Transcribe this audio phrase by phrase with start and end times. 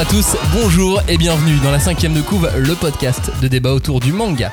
[0.00, 4.00] à tous, bonjour et bienvenue dans la cinquième de couve, le podcast de débat autour
[4.00, 4.50] du manga.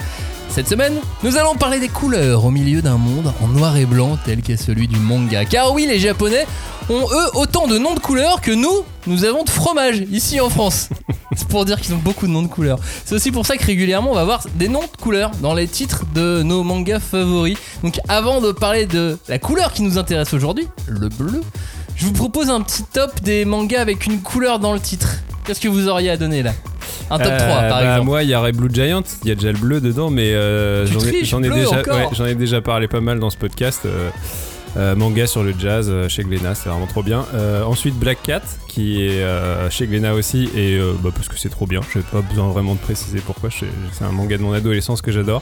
[0.50, 4.18] Cette semaine, nous allons parler des couleurs au milieu d'un monde en noir et blanc
[4.26, 5.46] tel qu'est celui du manga.
[5.46, 6.46] Car oui, les japonais
[6.90, 10.50] ont eux autant de noms de couleurs que nous, nous avons de fromage ici en
[10.50, 10.90] France.
[11.38, 12.80] C'est pour dire qu'ils ont beaucoup de noms de couleurs.
[13.06, 15.70] C'est aussi pour ça que régulièrement on va voir des noms de couleurs dans les
[15.70, 17.58] titres de nos mangas favoris.
[17.84, 21.42] Donc avant de parler de la couleur qui nous intéresse aujourd'hui, le bleu,
[21.96, 25.20] je vous propose un petit top des mangas avec une couleur dans le titre.
[25.48, 26.52] Qu'est-ce que vous auriez à donner là?
[27.10, 28.06] Un top 3 Euh, par bah, exemple.
[28.06, 30.86] Moi, il y aurait Blue Giant, il y a déjà le bleu dedans, mais euh,
[30.86, 33.84] ai, ai déjà, ouais, j'en ai déjà parlé pas mal dans ce podcast.
[33.86, 34.10] euh,
[34.78, 37.26] euh, manga sur le jazz euh, chez Glénat, c'est vraiment trop bien.
[37.34, 41.38] Euh, ensuite Black Cat, qui est euh, chez Glénat aussi, et euh, bah, parce que
[41.38, 44.54] c'est trop bien, j'ai pas besoin vraiment de préciser pourquoi, c'est un manga de mon
[44.54, 45.42] adolescence que j'adore.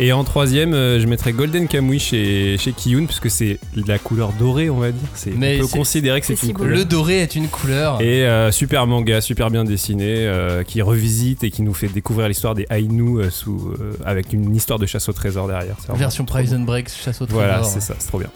[0.00, 3.98] Et en troisième, euh, je mettrais Golden Kamuy chez, chez Kiyun, parce que c'est la
[3.98, 5.08] couleur dorée, on va dire.
[5.14, 6.76] C'est, Mais on peut considérer que c'est, une si couleur.
[6.76, 8.00] Le doré est une couleur.
[8.00, 12.28] Et euh, super manga, super bien dessiné, euh, qui revisite et qui nous fait découvrir
[12.28, 15.76] l'histoire des Ainu euh, sous, euh, avec une histoire de chasse au trésor derrière.
[15.94, 17.34] Version Prison Break, chasse au bien.
[17.34, 17.72] Voilà, trésor.
[17.72, 18.30] c'est ça, c'est trop bien.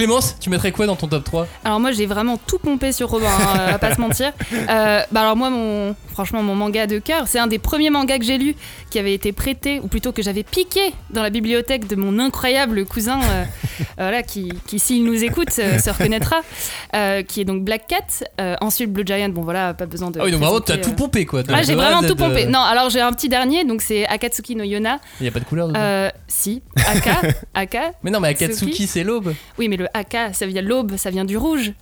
[0.00, 3.10] Clémence, tu mettrais quoi dans ton top 3 Alors moi j'ai vraiment tout pompé sur
[3.10, 4.32] Robin, hein, à pas se mentir.
[4.50, 8.18] Euh, bah alors moi mon, franchement mon manga de cœur, c'est un des premiers mangas
[8.18, 8.54] que j'ai lu
[8.90, 12.86] qui avait été prêté ou plutôt que j'avais piqué dans la bibliothèque de mon incroyable
[12.86, 16.40] cousin, euh, euh, voilà qui, qui s'il nous écoute euh, se reconnaîtra,
[17.28, 18.56] qui est donc Black Cat.
[18.62, 20.18] Ensuite Blue Giant, bon voilà pas besoin de.
[20.18, 21.42] Ah oui, donc vraiment, t'as tout pompé quoi.
[21.48, 22.46] Ah, j'ai vraiment tout pompé.
[22.50, 24.98] Non, alors j'ai un petit dernier, donc c'est Akatsuki no Yona.
[25.20, 25.78] Il y a pas de couleur dedans?
[25.78, 27.20] Euh, si, Aka,
[27.54, 27.92] Aka.
[28.02, 28.86] Mais non, mais Akatsuki.
[28.86, 29.34] c'est l'aube.
[29.58, 31.72] Oui, mais le Aka, ça vient de l'aube, ça vient du rouge.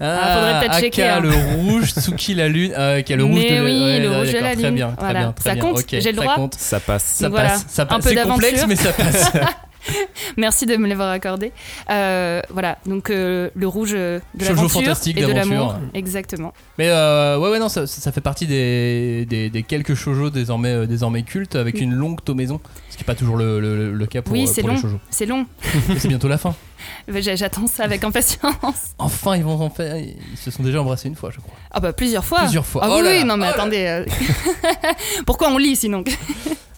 [0.00, 1.20] Ah, faudrait peut-être Aka, checker, hein.
[1.20, 2.72] le rouge, Tsuki, la lune.
[2.76, 4.74] Ah, ok, le rouge Mais de oui, ouais, le rouge de la Très lune.
[4.74, 5.18] bien, très Voilà.
[5.20, 5.62] bien, très Ça bien.
[5.64, 6.54] compte J'ai le ça droit compte.
[6.56, 7.04] Ça passe.
[7.04, 8.04] Ça Donc voilà, passe, ça un passe.
[8.04, 9.32] peu C'est complexe, mais ça passe.
[10.36, 11.52] Merci de me l'avoir accordé.
[11.90, 15.76] Euh, voilà, donc euh, le rouge de l'aventure fantastique et de l'amour.
[15.94, 16.52] Exactement.
[16.78, 20.86] mais euh, ouais, ouais, non, ça, ça fait partie des, des, des quelques shoujo désormais,
[20.86, 21.82] désormais cultes avec Oui.
[21.82, 22.60] une longue tomaison.
[22.90, 24.80] Ce qui n'est pas toujours le, le, le cas pour, Oui, c'est pour les long.
[24.80, 25.00] shoujo.
[25.10, 25.46] C'est long.
[25.98, 26.54] C'est bientôt la fin.
[27.08, 28.94] J- J'attends ça avec impatience.
[28.98, 29.96] Enfin, ils vont en faire.
[29.96, 31.54] Ils se sont déjà embrassés une fois, je crois.
[31.70, 32.40] Ah bah plusieurs fois.
[32.40, 32.82] Plusieurs fois.
[32.84, 34.04] Ah Oh oui, là non mais Oh attendez.
[35.26, 36.04] Pourquoi on lit sinon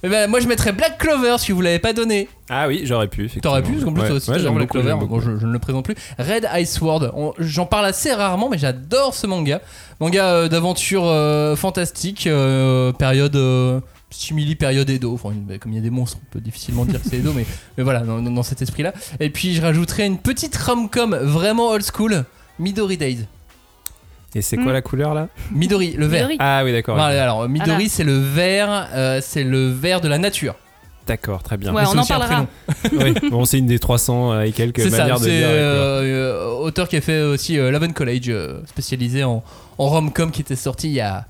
[0.07, 2.29] Eh ben, moi, je mettrais Black Clover si vous l'avez pas donné.
[2.49, 3.29] Ah oui, j'aurais pu.
[3.43, 4.95] T'aurais pu, parce qu'en plus, Ouais, aussi, ouais, Black beaucoup, Clover.
[5.05, 5.97] Bon, je, je ne le présente plus.
[6.17, 7.35] Red Ice Sword.
[7.41, 9.61] J'en parle assez rarement, mais j'adore ce manga.
[9.99, 13.37] Manga euh, d'aventure euh, fantastique, euh, période.
[14.11, 15.31] Simili période Edo, enfin,
[15.61, 17.45] comme il y a des monstres, on peut difficilement dire que c'est Edo, mais,
[17.77, 18.95] mais voilà, dans, dans cet esprit-là.
[19.19, 22.25] Et puis je rajouterais une petite rom-com vraiment old school,
[22.61, 23.27] Midori Days.
[24.35, 24.73] Et c'est quoi Hmm.
[24.75, 25.29] la couleur là?
[25.51, 26.23] Midori, le vert.
[26.29, 26.37] Midori.
[26.41, 26.99] Ah oui, d'accord.
[26.99, 27.89] Alors Midori, Voilà.
[27.89, 30.55] c'est le vert, euh, c'est le vert de la nature.
[31.07, 31.73] D'accord, très bien.
[31.73, 32.47] Ouais, on c'est en parlera.
[32.93, 35.47] Oui, bon, c'est une des 300 et quelques C'est ça, manières de dire.
[35.49, 39.43] euh, euh, auteur qui a fait aussi euh, Laven College, euh, spécialisé en,
[39.79, 41.25] en rom-com qui était sorti il y a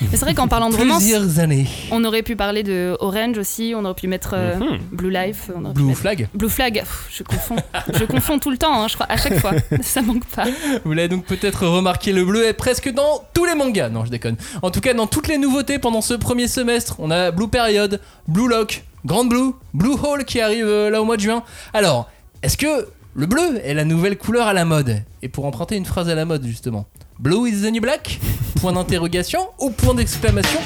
[0.00, 1.66] Mais c'est vrai qu'en parlant de romance, plusieurs années.
[1.90, 4.78] on aurait pu parler de Orange aussi, on aurait pu mettre euh, Mhm.
[4.92, 5.50] Blue Life.
[5.54, 6.28] On aurait pu Blue mettre- Flag.
[6.34, 7.56] Blue Flag, Pff, je confonds.
[7.94, 9.52] je confonds tout le temps, hein, je crois, à chaque fois.
[9.82, 10.44] Ça manque pas.
[10.84, 13.88] Vous l'avez donc peut-être remarqué, le bleu est presque dans tous les mangas.
[13.88, 14.36] Non, je déconne.
[14.62, 18.00] En tout cas, dans toutes les nouveautés pendant ce premier semestre, on a Blue Period,
[18.26, 21.42] Blue Lock, Grand Blue, Blue Hole qui arrive euh, là au mois de juin.
[21.72, 22.10] Alors,
[22.42, 25.02] est-ce que le bleu est la nouvelle couleur à la mode?
[25.22, 26.86] Et pour emprunter une phrase à la mode, justement,
[27.20, 28.20] Blue is the new black?
[28.60, 30.60] Point d'interrogation ou point d'exclamation?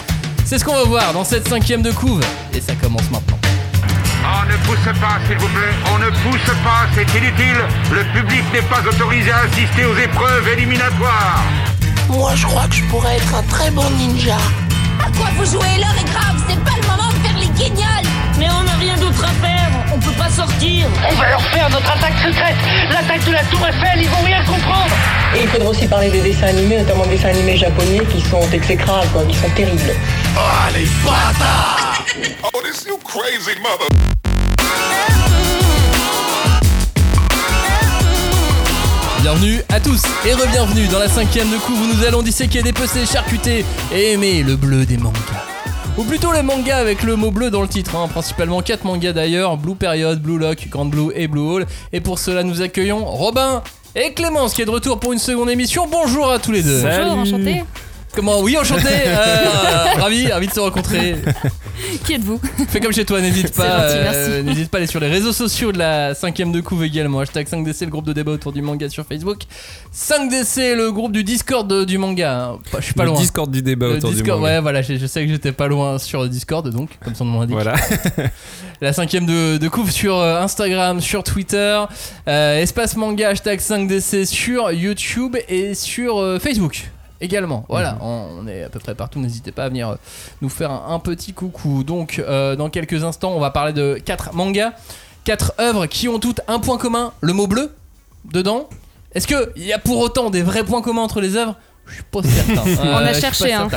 [0.44, 2.20] C'est ce qu'on va voir dans cette cinquième de couve.
[2.52, 3.38] Et ça commence maintenant.
[4.22, 5.72] On ne pousse pas, s'il vous plaît.
[5.94, 7.56] On ne pousse pas, c'est inutile.
[7.90, 11.42] Le public n'est pas autorisé à assister aux épreuves éliminatoires.
[12.10, 14.36] Moi, je crois que je pourrais être un très bon ninja.
[15.00, 15.78] À quoi vous jouez?
[15.78, 18.96] L'heure est grave, c'est pas le moment de faire les guignols Mais on n'a rien
[18.96, 20.88] d'autre à faire, on peut pas sortir.
[21.08, 22.56] On va leur faire notre attaque secrète
[22.90, 24.90] L'attaque de la Tour Eiffel, ils vont rien comprendre
[25.36, 28.42] Et il faudra aussi parler des dessins animés, notamment des dessins animés japonais qui sont
[28.52, 29.94] exécrables, quoi, qui sont terribles.
[39.20, 43.06] Bienvenue à tous et re-bienvenue dans la cinquième de couve où nous allons disséquer, dépecer,
[43.06, 45.61] charcuter et aimer le bleu des mangas.
[45.98, 48.08] Ou plutôt les mangas avec le mot bleu dans le titre, hein.
[48.08, 51.66] principalement 4 mangas d'ailleurs, Blue Period, Blue Lock, Grand Blue et Blue Hole.
[51.92, 53.62] Et pour cela nous accueillons Robin
[53.94, 55.86] et Clémence qui est de retour pour une seconde émission.
[55.90, 56.80] Bonjour à tous les deux.
[56.80, 57.04] Salut.
[57.04, 57.62] Bonjour, enchanté.
[58.14, 58.88] Comment Oui, enchanté.
[59.06, 61.16] euh, ravi, ravi de se rencontrer.
[62.04, 62.38] Qui êtes-vous
[62.68, 63.80] Fais comme chez toi, n'hésite pas.
[63.84, 67.20] euh, n'hésite pas à aller sur les réseaux sociaux de la cinquième de couve également.
[67.20, 69.38] Hashtag 5DC, le groupe de débat autour du manga sur Facebook.
[69.94, 72.52] 5DC, le groupe du Discord de- du manga.
[72.78, 73.18] Je suis pas le loin.
[73.20, 74.54] Discord du débat Le autour Discord, du manga.
[74.56, 77.24] ouais, voilà, je, je sais que j'étais pas loin sur le Discord, donc, comme son
[77.24, 77.54] nom l'indique.
[77.54, 77.74] Voilà.
[78.82, 81.82] La cinquième de, de couve sur euh, Instagram, sur Twitter,
[82.28, 86.90] euh, espace manga, hashtag 5DC sur YouTube et sur euh, Facebook
[87.22, 87.64] également.
[87.68, 87.98] Voilà, Mhm.
[88.02, 89.18] on, est à peu près partout.
[89.20, 89.94] N'hésitez pas à venir euh,
[90.42, 91.84] nous faire un, un petit coucou.
[91.84, 94.72] Donc, euh, dans quelques instants, on va parler de quatre mangas,
[95.24, 97.70] quatre œuvres qui ont toutes un point commun le mot bleu
[98.32, 98.68] dedans.
[99.14, 101.54] Est-ce qu'il y a pour autant des vrais points communs entre les œuvres?
[101.86, 102.62] Je suis pas certain.
[102.84, 103.68] On a cherché, hein.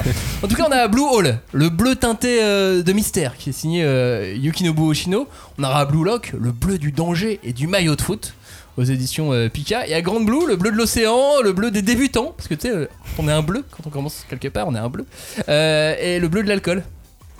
[0.44, 3.54] En tout cas, on a Blue Hole, le bleu teinté euh, de mystère, qui est
[3.54, 5.28] signé euh, Yukinobu Oshino.
[5.58, 8.36] On aura Blue Lock, le bleu du danger et du maillot de foot,
[8.78, 9.88] aux éditions euh, Pika.
[9.88, 12.68] Et à Grande Blue, le bleu de l'océan, le bleu des débutants, parce que tu
[12.68, 12.88] sais, euh,
[13.18, 15.06] on est un bleu quand on commence quelque part, on est un bleu.
[15.50, 16.84] Euh, et le bleu de l'alcool.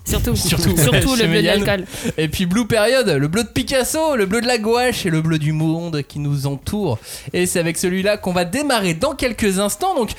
[0.06, 1.86] Surtout, Surtout, le bleu de l'alcool.
[2.18, 5.22] Et puis Blue Period, le bleu de Picasso, le bleu de la gouache et le
[5.22, 7.00] bleu du monde qui nous entoure.
[7.34, 9.96] Et c'est avec celui-là qu'on va démarrer dans quelques instants.
[9.96, 10.12] Donc,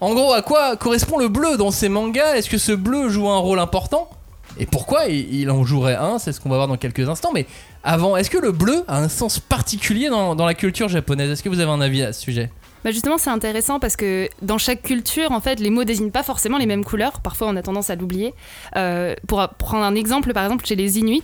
[0.00, 2.36] en gros, à quoi correspond le bleu dans ces mangas?
[2.36, 4.08] Est-ce que ce bleu joue un rôle important?
[4.58, 6.18] Et pourquoi il il en jouerait un?
[6.18, 7.32] C'est ce qu'on va voir dans quelques instants.
[7.34, 7.46] Mais
[7.86, 11.30] avant, est-ce que le bleu a un sens particulier dans, dans la culture japonaise?
[11.30, 12.50] Est-ce que vous avez un avis à ce sujet?
[12.84, 16.24] Bah justement, c'est intéressant parce que dans chaque culture, en fait, les mots désignent pas
[16.24, 17.20] forcément les mêmes couleurs.
[17.20, 18.34] Parfois, on a tendance à l'oublier.
[18.76, 21.22] Euh, pour prendre un exemple, par exemple, chez les Inuits,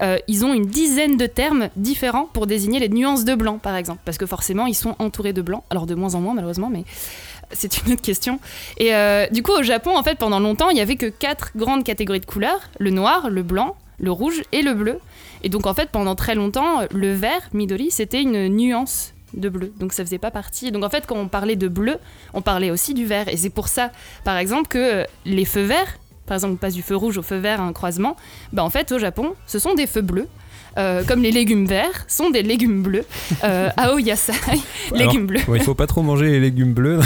[0.00, 3.76] euh, ils ont une dizaine de termes différents pour désigner les nuances de blanc, par
[3.76, 5.62] exemple, parce que forcément, ils sont entourés de blanc.
[5.68, 6.84] Alors de moins en moins, malheureusement, mais
[7.52, 8.40] c'est une autre question.
[8.78, 11.52] Et euh, du coup, au Japon, en fait, pendant longtemps, il y avait que quatre
[11.54, 14.98] grandes catégories de couleurs le noir, le blanc, le rouge et le bleu.
[15.42, 19.72] Et donc, en fait, pendant très longtemps, le vert, Midori, c'était une nuance de bleu.
[19.78, 20.72] Donc, ça faisait pas partie.
[20.72, 21.98] Donc, en fait, quand on parlait de bleu,
[22.34, 23.28] on parlait aussi du vert.
[23.28, 23.90] Et c'est pour ça,
[24.24, 27.22] par exemple, que euh, les feux verts, par exemple, on passe du feu rouge au
[27.22, 28.16] feu vert à un croisement,
[28.52, 30.28] bah, en fait, au Japon, ce sont des feux bleus.
[30.76, 33.04] Euh, comme les légumes verts sont des légumes bleus.
[33.42, 34.32] Euh, Aoyasai,
[34.94, 35.40] légumes bleus.
[35.48, 37.00] Ouais, il faut pas trop manger les légumes bleus.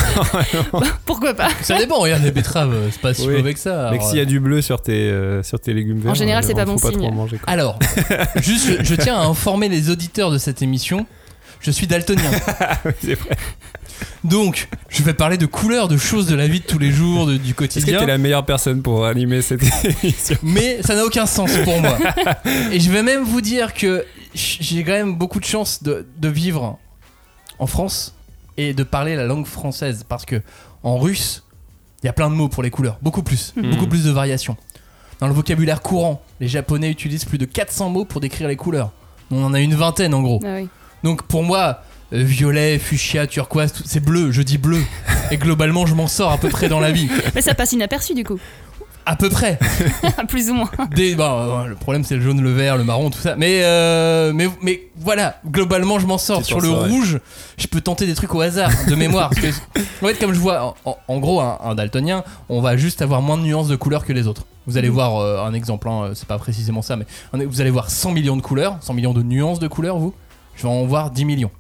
[1.07, 3.37] Pourquoi pas Ça dépend, regarde les betteraves, c'est pas si Oui.
[3.37, 3.91] mauvais que ça.
[3.93, 6.47] Mais s'il y a du bleu sur tes, euh, sur tes légumes verts, général, euh,
[6.47, 6.99] c'est pas faut bon pas signe.
[6.99, 7.39] trop en manger.
[7.47, 7.79] Alors,
[8.37, 11.07] juste, je, je tiens à informer les auditeurs de cette émission.
[11.61, 12.31] Je suis daltonien.
[13.03, 13.37] C'est vrai.
[14.25, 17.27] Donc, je vais parler de couleurs, de choses de la vie de tous les jours,
[17.27, 17.99] de- du Est-ce que quotidien.
[18.01, 19.63] t'es la meilleure personne pour animer cette
[20.03, 20.37] émission?
[20.43, 21.97] Mais ça n'a aucun sens pour moi.
[22.73, 24.05] Et je vais même vous dire que
[24.35, 26.79] j'ai quand même beaucoup de chance de, de vivre
[27.59, 28.15] en France
[28.57, 30.05] et de parler la langue française.
[30.09, 30.41] Parce que
[30.83, 31.45] en russe,
[32.03, 32.99] il y a plein de mots pour les couleurs.
[33.03, 33.53] Beaucoup plus.
[33.57, 33.71] Mhm.
[33.71, 34.57] Beaucoup plus de variations.
[35.21, 38.91] Dans le vocabulaire courant, les Japonais utilisent plus de 400 mots pour décrire les couleurs.
[39.31, 40.41] On en a une vingtaine en gros.
[40.45, 40.69] Ah oui.
[41.05, 41.83] Donc pour moi,
[42.13, 44.83] euh, violet, fuchsia, turquoise, tout- c'est bleu, je dis bleu.
[45.31, 47.09] Et globalement, je m'en sors à peu près dans la vie.
[47.35, 48.39] Mais ça passe inaperçu du coup,
[49.07, 49.59] À peu près.
[50.29, 50.71] plus ou moins.
[50.95, 53.35] Des, bah, euh, le problème, c'est le jaune, le vert, le marron, tout ça.
[53.37, 56.39] Mais, euh, mais, mais voilà, globalement, je m'en sors.
[56.41, 56.89] Tu Sur t'en le sors, ouais.
[56.91, 57.19] rouge,
[57.59, 59.31] je peux tenter des trucs au hasard, de mémoire.
[59.31, 59.49] Parce que,
[60.05, 63.03] en fait, comme je vois, en, en- en gros, un, un daltonien, on va juste
[63.03, 64.45] avoir moins de nuances de couleurs que les autres.
[64.69, 67.71] Vous allez voir euh, un exemple, hein, c'est pas précisément ça, mais un- vous allez
[67.71, 70.15] voir 100 millions de couleurs, 100 millions de nuances de couleurs, vous.
[70.57, 71.51] Je vais en voir 10 millions.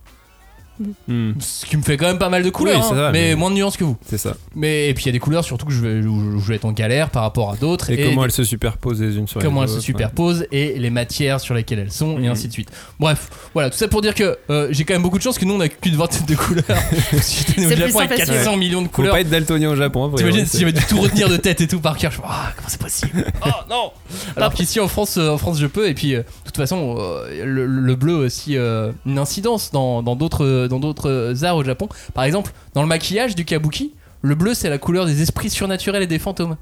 [1.08, 3.30] Hmm, Ce qui me fait quand même pas mal de couleurs, Oui, hein, ça, mais,
[3.30, 3.96] mais- moins de nuances que vous.
[4.06, 4.34] C'est ça.
[4.54, 6.56] Mais et puis il y a des couleurs surtout que je vais, où je vais
[6.56, 7.90] être en galère par rapport à d'autres.
[7.90, 9.80] Et, comment elles se superposent les unes sur les autres comment elles se ouais.
[9.80, 12.30] superposent et les matières sur lesquelles elles sont et Mhm.
[12.32, 12.70] ainsi de suite.
[13.00, 15.44] Bref, voilà, tout ça pour dire que euh, j'ai quand même beaucoup de chance que
[15.44, 16.64] nous on a qu'une vingtaine de couleurs.
[17.20, 18.34] si j'étais au C'est plus Japon avec sympathique.
[18.34, 19.12] 400 millions de Faut couleurs.
[19.14, 20.06] pas être daltonien au Japon.
[20.06, 22.24] après, T'imagines si j'avais dû tout retenir de tête et tout par cœur, je me
[22.26, 23.24] ah comment c'est possible?
[23.44, 23.90] Oh non
[24.36, 26.96] Alors qu'ici en France, euh, en France je peux et puis euh, de toute façon
[26.98, 31.56] euh, le, le bleu a aussi euh, une incidence dans dans d'autres dans d'autres arts
[31.56, 31.88] au Japon.
[32.14, 33.92] Par exemple, dans le maquillage du kabuki,
[34.22, 36.56] le bleu c'est la couleur des esprits surnaturels et des fantômes.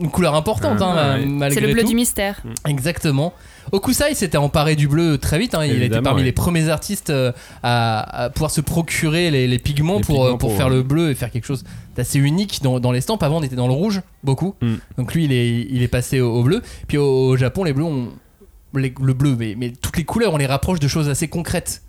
[0.00, 1.26] Une couleur importante, Ah, hein, ouais.
[1.26, 1.88] malgré C'est le bleu tout.
[1.90, 2.42] du mystère.
[2.66, 3.32] Exactement.
[3.70, 5.54] Okusai s'était emparé du bleu très vite.
[5.54, 5.64] hein.
[5.64, 6.24] Il était parmi ouais.
[6.24, 7.30] les premiers artistes euh,
[7.62, 10.66] à, à pouvoir se procurer les, les pigments Les pour, pigments euh, pour pour, faire
[10.66, 11.62] euh, le bleu et faire quelque chose
[11.94, 13.22] d'assez unique dans, dans l'estampe.
[13.22, 14.56] Avant, on était dans le rouge, beaucoup.
[14.62, 14.74] Mm.
[14.96, 16.60] Donc lui, il est, il est passé au, au bleu.
[16.88, 18.08] Puis au, au Japon, les bleus, on,
[18.74, 21.82] les- le bleu, mais, mais toutes les couleurs, on les rapproche de choses assez concrètes.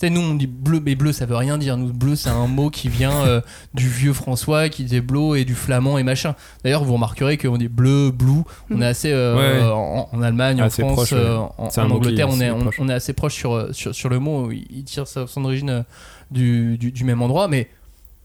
[0.00, 1.76] Tu sais, nous on dit bleu, mais bleu ça veut rien dire.
[1.76, 3.40] Nous, bleu c'est un mot qui vient euh,
[3.74, 6.36] du vieux François qui disait bleu et du flamand et machin.
[6.62, 8.42] D'ailleurs, vous remarquerez qu'on dit bleu, blue.
[8.70, 8.82] On Mm.
[8.82, 9.70] est assez euh, Ouais, ouais.
[9.72, 11.18] en, en Allemagne, en Assez France, proche, ouais.
[11.18, 12.76] euh, en, Angleterre, est on est, assez on, proche.
[12.78, 14.50] on est assez proche sur, euh, sur, sur le mot.
[14.52, 15.82] Il tire son origine euh,
[16.30, 17.68] du, du, du même endroit, mais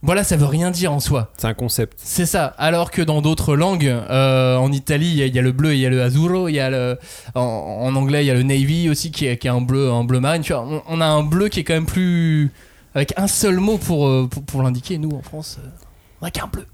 [0.04, 1.32] voilà, ça veut rien dire en soi.
[1.38, 1.98] C'est un concept.
[2.04, 2.54] C'est ça.
[2.58, 5.52] Alors que dans d'autres langues, euh, en Italie, il y, a- il y a le
[5.54, 7.00] bleu, il y a le azzurro, il y a le,
[7.36, 9.90] en, en anglais, il y a le navy aussi qui est, qui est un bleu,
[9.92, 10.42] un bleu marine.
[10.44, 12.52] Tu vois, on, on a un bleu qui est quand même plus
[12.96, 14.98] avec un seul mot pour euh, pour, pour l'indiquer.
[15.00, 15.68] Nous en France, euh,
[16.22, 16.66] on a qu'un bleu.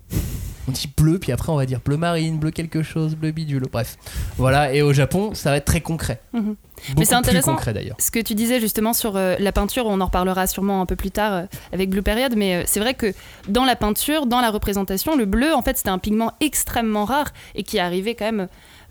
[0.70, 3.64] On dit bleu, puis après on va dire bleu marine, bleu quelque chose, bleu bidule.
[3.72, 3.98] Bref,
[4.38, 4.72] voilà.
[4.72, 6.22] Et au Japon, ça va être très concret.
[6.34, 6.56] Mhm.
[6.96, 7.54] Mais c'est intéressant.
[7.54, 7.96] concret d'ailleurs.
[8.00, 10.96] Ce que tu disais justement sur euh, la peinture, on en reparlera sûrement un peu
[10.96, 13.14] plus tard euh, avec Blue Period, mais euh, c'est vrai que
[13.48, 17.34] dans la peinture, dans la représentation, le bleu, en fait, c'était un pigment extrêmement rare
[17.56, 18.48] et qui arrivait quand même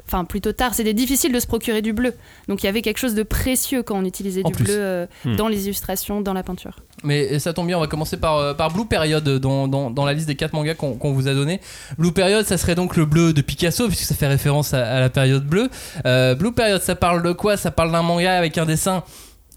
[0.08, 2.14] enfin plutôt tard, c'était difficile de se procurer du bleu.
[2.48, 4.64] Donc il y avait quelque chose de précieux quand on utilisait En du plus.
[4.64, 5.36] bleu euh, Hmm.
[5.36, 6.76] dans les illustrations, dans la peinture.
[7.04, 10.04] Mais ça tombe bien, on va commencer par, euh, par Blue Period dans, dans, dans
[10.04, 11.60] la liste des 4 mangas qu'on vous a donné.
[11.98, 15.00] Blue Period, ça serait donc le bleu de Picasso, puisque ça fait référence à, à
[15.00, 15.68] la période bleue.
[16.06, 17.56] Euh, Blue Period, ça parle de quoi?
[17.56, 19.04] Ça parle d'un manga avec un dessin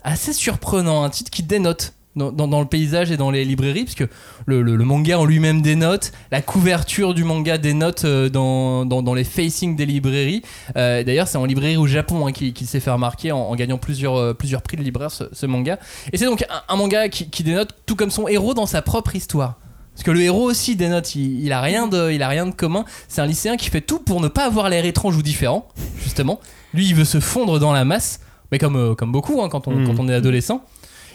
[0.03, 1.93] assez surprenant, un titre qui dénote.
[2.18, 4.03] Dans, dans- dans le paysage et dans les librairies, puisque
[4.46, 9.13] le, le- le manga en lui-même dénote, la couverture du manga dénote euh, dans, dans,
[9.13, 10.41] les facings des librairies.
[10.75, 13.77] Euh, D'ailleurs, c'est en librairie au Japon hein, qu'il s'est fait remarquer en, en gagnant
[13.77, 15.80] plusieurs, euh, plusieurs prix de libraire, ce, ce manga.
[16.12, 18.82] Et c'est donc un, un manga qui, qui dénote tout comme son héros dans sa
[18.82, 19.56] propre histoire.
[19.94, 22.51] Parce que le héros aussi dénote, il, il a rien de, il a rien de
[22.53, 22.84] commun.
[23.08, 25.65] C'est un lycéen qui fait tout pour ne pas avoir l'air étrange ou différent,
[26.03, 26.41] justement.
[26.74, 28.20] Lui, il veut se fondre dans la masse,
[28.51, 29.88] mais comme, comme beaucoup hein, quand, on, Mhm.
[29.88, 30.62] quand on est adolescent.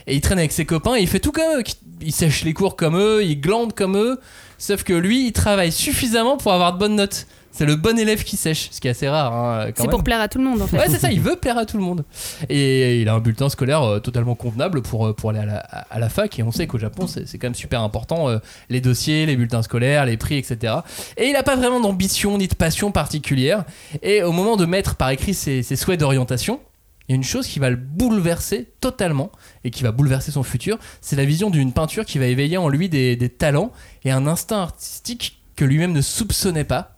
[0.06, 1.64] Et il traîne avec ses copains, et il fait tout comme eux.
[2.00, 4.20] Il sèche les cours comme eux, il glande comme eux.
[4.58, 7.26] Sauf que lui, il travaille suffisamment pour avoir de bonnes notes.
[7.50, 9.32] C'est le bon élève qui sèche, ce qui est assez rare.
[9.34, 10.76] hein, C'est pour plaire à tout le monde en fait.
[10.76, 12.04] Ouais, c'est ça, il veut plaire à tout le monde.
[12.50, 15.56] Et il a un bulletin scolaire euh, totalement convenable pour, euh, pour aller à la,
[15.56, 16.38] à la fac.
[16.38, 19.36] Et on sait qu'au Japon, c'est c'est quand même super important euh, les dossiers, les
[19.36, 20.74] bulletins scolaires, les prix, etc.
[21.16, 23.64] Et il n'a pas vraiment d'ambition ni de passion particulière.
[24.02, 26.60] Et au moment de mettre par écrit ses, ses souhaits d'orientation,
[27.08, 29.30] il y a une chose qui va le bouleverser totalement
[29.64, 30.78] et qui va bouleverser son futur.
[31.00, 33.72] C'est la vision d'une peinture qui va éveiller en lui des, talents
[34.04, 36.96] et un instinct artistique que lui-même ne soupçonnait pas.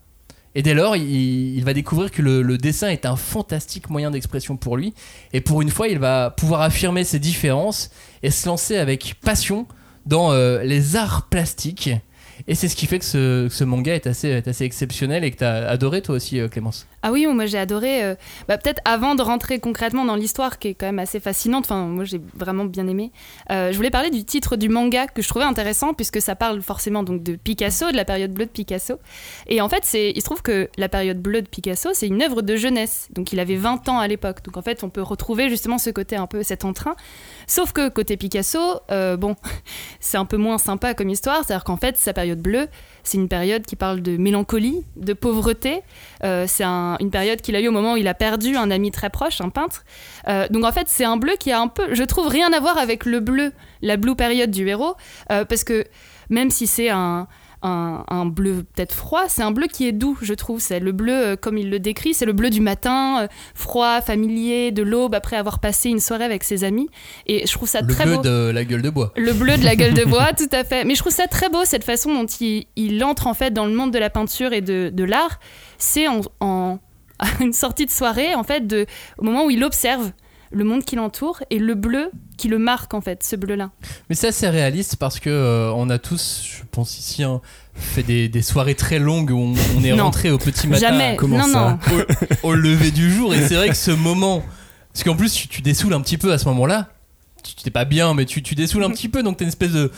[0.54, 4.56] Et dès lors, il, va découvrir que le, le dessin est un fantastique moyen d'expression
[4.56, 4.94] pour lui.
[5.32, 7.90] Et pour une fois, il va pouvoir affirmer ses différences
[8.22, 9.66] et se lancer avec passion
[10.06, 11.90] dans euh, les arts plastiques.
[12.46, 15.68] Et c'est ce qui fait que ce, manga est assez, exceptionnel et que tu as
[15.68, 16.86] adoré toi aussi, euh, Clémence.
[17.02, 18.04] Ah oui, moi j'ai adoré.
[18.04, 18.14] euh,
[18.46, 21.86] bah, Peut-être avant de rentrer concrètement dans l'histoire qui est quand même assez fascinante, enfin
[21.86, 23.12] moi j'ai vraiment bien aimé,
[23.50, 26.60] euh, je voulais parler du titre du manga que je trouvais intéressant puisque ça parle
[26.62, 28.94] forcément donc de Picasso, de la période bleue de Picasso.
[29.46, 32.42] Et en fait, il se trouve que la période bleue de Picasso, c'est une œuvre
[32.42, 33.08] de jeunesse.
[33.12, 34.42] Donc il avait 20 ans à l'époque.
[34.44, 36.96] Donc en fait, on peut retrouver justement ce côté un peu, cet entrain.
[37.46, 39.36] Sauf que côté Picasso, bon,
[40.00, 41.44] c'est un peu moins sympa comme histoire.
[41.44, 42.68] C'est-à-dire qu'en fait, sa période bleue,
[43.04, 45.82] c'est une période qui parle de mélancolie, de pauvreté.
[46.24, 48.70] Euh, c'est un- une période qu'il a eu au moment où il a perdu un
[48.70, 49.84] ami très proche, un peintre.
[50.28, 52.60] Euh, donc en fait, c'est un bleu qui a un peu, je trouve, rien à
[52.60, 54.94] voir avec le bleu, la blue période du héros,
[55.32, 55.84] euh, parce que
[56.30, 57.26] même si c'est un
[57.62, 60.60] un, un bleu peut-être froid, c'est un bleu qui est doux, je trouve.
[60.60, 64.00] C'est le bleu, euh, comme il le décrit, c'est le bleu du matin, euh, froid,
[64.00, 66.88] familier, de l'aube, après avoir passé une soirée avec ses amis.
[67.26, 68.22] Et je trouve ça Le très bleu beau.
[68.22, 69.12] de la gueule de bois.
[69.16, 70.84] Le bleu de la gueule de bois, tout à fait.
[70.84, 73.66] Mais je trouve ça très beau, cette façon dont il, il entre en fait dans
[73.66, 75.40] le monde de la peinture et de, de l'art.
[75.78, 76.78] C'est en, en-
[77.40, 78.86] une sortie de soirée, en fait, de,
[79.18, 80.12] au moment où il observe
[80.52, 83.70] le monde qui l'entoure et le bleu qui le marque, en fait, ce bleu-là.
[84.08, 87.42] Mais c'est assez réaliste parce que euh, on a tous, je pense ici, hein,
[87.74, 91.16] fait des, des soirées très longues où on, on est rentré au petit matin Jamais.
[91.16, 91.98] comment non, ça non.
[92.42, 93.34] au, au lever du jour.
[93.34, 94.42] Et c'est vrai que ce moment,
[94.94, 96.88] parce qu'en plus tu, tu dessoules un petit peu à ce moment-là.
[97.44, 99.48] Tu tu t'es pas bien, mais tu, tu dessoules un petit peu, donc t'as une
[99.50, 99.92] espèce de,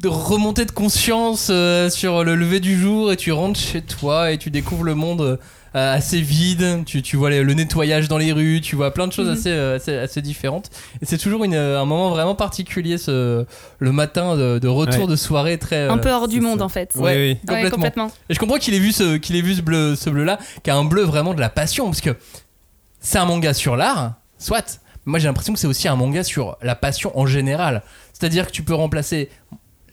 [0.00, 4.32] de remontée de conscience euh, sur le lever du jour et tu rentres chez toi
[4.32, 5.38] et tu découvres le monde
[5.76, 6.84] euh, assez vide.
[6.86, 9.32] Tu, tu vois les- le nettoyage dans les rues, tu vois plein de choses Mhm.
[9.34, 10.70] assez, euh, assez, assez différentes.
[11.02, 13.44] Et c'est toujours une, euh, un moment vraiment particulier, ce,
[13.78, 15.06] le matin de, de retour Ouais.
[15.10, 15.88] de soirée très.
[15.88, 16.64] Un euh, peu hors du monde, ça.
[16.64, 16.92] en fait.
[16.94, 17.00] Ouais.
[17.02, 17.28] Oui, oui.
[17.32, 17.70] Ouais, complètement.
[17.70, 18.10] complètement.
[18.28, 20.38] Et je comprends qu'il ait vu ce, qu'il ait vu ce bleu, ce bleu là,
[20.62, 22.16] qui a un bleu vraiment de la passion, parce que
[23.00, 24.80] c'est un manga sur l'art, soit.
[25.06, 27.82] Moi j'ai l'impression que c'est aussi un manga sur la passion en général.
[28.14, 29.28] C'est-à-dire que tu peux remplacer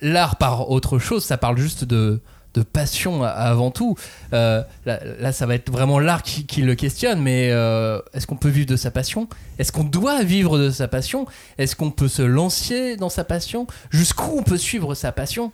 [0.01, 2.21] l'art par autre chose, ça parle juste de,
[2.53, 3.95] de passion avant tout.
[4.33, 8.27] Euh, là, là, ça va être vraiment l'art qui, qui le questionne, mais euh, est-ce
[8.27, 9.27] qu'on peut vivre de sa passion?
[9.57, 11.25] Est-ce qu'on doit vivre de sa passion?
[11.57, 13.67] Est-ce qu'on peut se lancer dans sa passion?
[13.89, 15.51] Jusqu'où on peut suivre sa passion?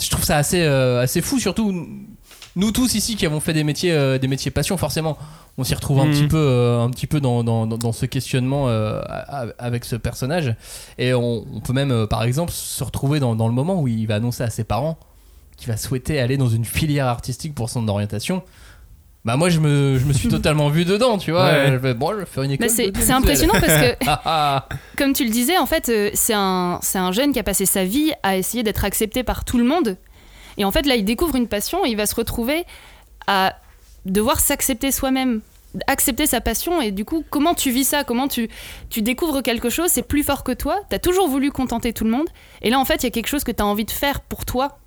[0.00, 1.86] Je trouve ça assez, euh, assez fou, surtout
[2.56, 5.18] nous tous ici qui avons fait des métiers, des métiers passion, forcément,
[5.58, 6.12] on s'y retrouve un Mhm.
[6.12, 8.68] petit peu, un petit peu dans, dans, ce questionnement
[9.58, 10.54] avec ce personnage.
[10.98, 14.06] Et on, on peut même, par exemple, se retrouver dans, dans le moment où il
[14.06, 14.98] va annoncer à ses parents
[15.56, 18.42] qu'il va souhaiter aller dans une filière artistique pour son orientation.
[19.24, 21.46] Bah moi je me, je me suis totalement vu dedans, tu vois.
[21.46, 21.72] Ouais.
[21.72, 22.66] Je fais, bon, je vais faire une école.
[22.66, 26.98] Mais c'est impressionnant parce que comme tu le disais, en fait, euh, c'est un, c'est
[26.98, 29.96] un jeune qui a passé sa vie à essayer d'être accepté par tout le monde.
[30.56, 32.64] Et en fait, là, il découvre une passion et il va se retrouver
[33.26, 33.56] à
[34.04, 35.40] devoir s'accepter soi-même,
[35.86, 36.80] accepter sa passion.
[36.80, 38.04] Et du coup, comment tu vis ça?
[38.04, 38.48] Comment tu,
[38.90, 39.88] tu découvres quelque chose?
[39.90, 40.80] C'est plus fort que toi?
[40.90, 42.28] Tu as toujours voulu contenter tout le monde?
[42.62, 44.20] Et là, en fait, il y a quelque chose que tu as envie de faire
[44.20, 44.78] pour toi.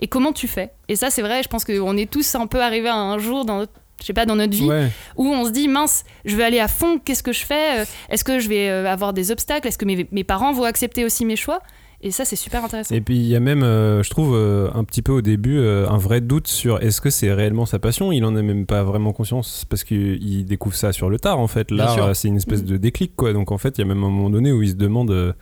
[0.00, 0.70] Et comment tu fais?
[0.88, 3.44] Et ça, c'est vrai, je pense qu'on est tous un peu arrivés à un jour
[3.44, 4.88] dans notre, je sais pas, dans notre vie Ouais.
[5.16, 7.84] où on se dit mince, je vais aller à fond, qu'est-ce que je fais?
[8.08, 9.66] Est-ce que je vais euh, avoir des obstacles?
[9.68, 11.60] Est-ce que mes, mes parents vont accepter aussi mes choix?
[12.00, 12.94] Et ça, c'est super intéressant.
[12.94, 15.58] Et puis il y a même, euh, je trouve, euh, un petit peu au début,
[15.58, 18.12] euh, un vrai doute sur est-ce que c'est réellement sa passion?
[18.12, 21.48] Il en a même pas vraiment conscience parce qu'il découvre ça sur le tard en
[21.48, 21.72] fait.
[21.72, 23.32] Là, c'est une espèce de déclic quoi.
[23.32, 25.34] Donc en fait, il y a même un moment donné où il se demande.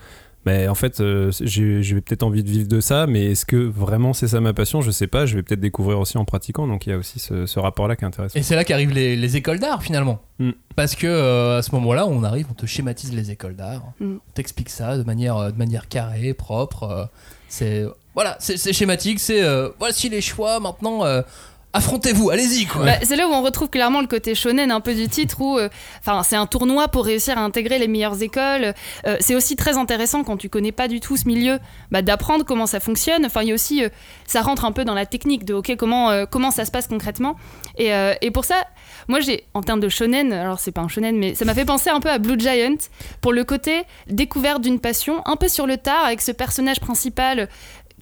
[0.46, 4.12] Bah, en fait, euh, j'ai peut-être envie de vivre de ça, mais est-ce que vraiment
[4.12, 4.80] c'est ça ma passion?
[4.80, 5.26] Je sais pas.
[5.26, 6.66] Je vais peut-être découvrir aussi en pratiquant.
[6.68, 8.38] Donc il y a aussi ce, ce rapport-là qui est intéressant.
[8.38, 10.20] Et c'est là qu'arrivent les, les écoles d'art finalement.
[10.38, 10.50] Mm.
[10.76, 14.14] Parce que euh, à ce moment-là, on arrive, on te schématise les écoles d'art, Mm.
[14.16, 16.84] on t'explique ça de manière, euh, de manière carrée, propre.
[16.84, 17.04] euh,
[17.48, 17.84] c'est
[18.14, 19.20] voilà, c'est schématique.
[19.20, 20.58] C'est euh, voici les choix.
[20.60, 21.20] Maintenant, euh,
[21.76, 22.84] affrontez-vous, allez-y quoi.
[22.84, 25.58] Bah, c'est là où on retrouve clairement le côté shonen un peu du titre où
[25.58, 25.68] euh,
[26.00, 28.74] enfin c'est un tournoi pour réussir à intégrer les meilleures écoles.
[29.06, 31.58] Euh, c'est aussi très intéressant quand tu connais pas du tout ce milieu
[31.90, 33.26] bah, d'apprendre comment ça fonctionne.
[33.26, 33.88] Enfin il y a aussi euh,
[34.26, 37.36] ça rentre un peu dans la technique de ok comment comment ça se passe concrètement.
[37.78, 37.90] Et,
[38.22, 38.56] et pour ça
[39.08, 41.64] moi j'ai en termes de shonen alors c'est pas un shonen mais ça m'a fait
[41.64, 42.76] penser un peu à Blue Giant
[43.20, 47.48] pour le côté découverte d'une passion un peu sur le tard avec ce personnage principal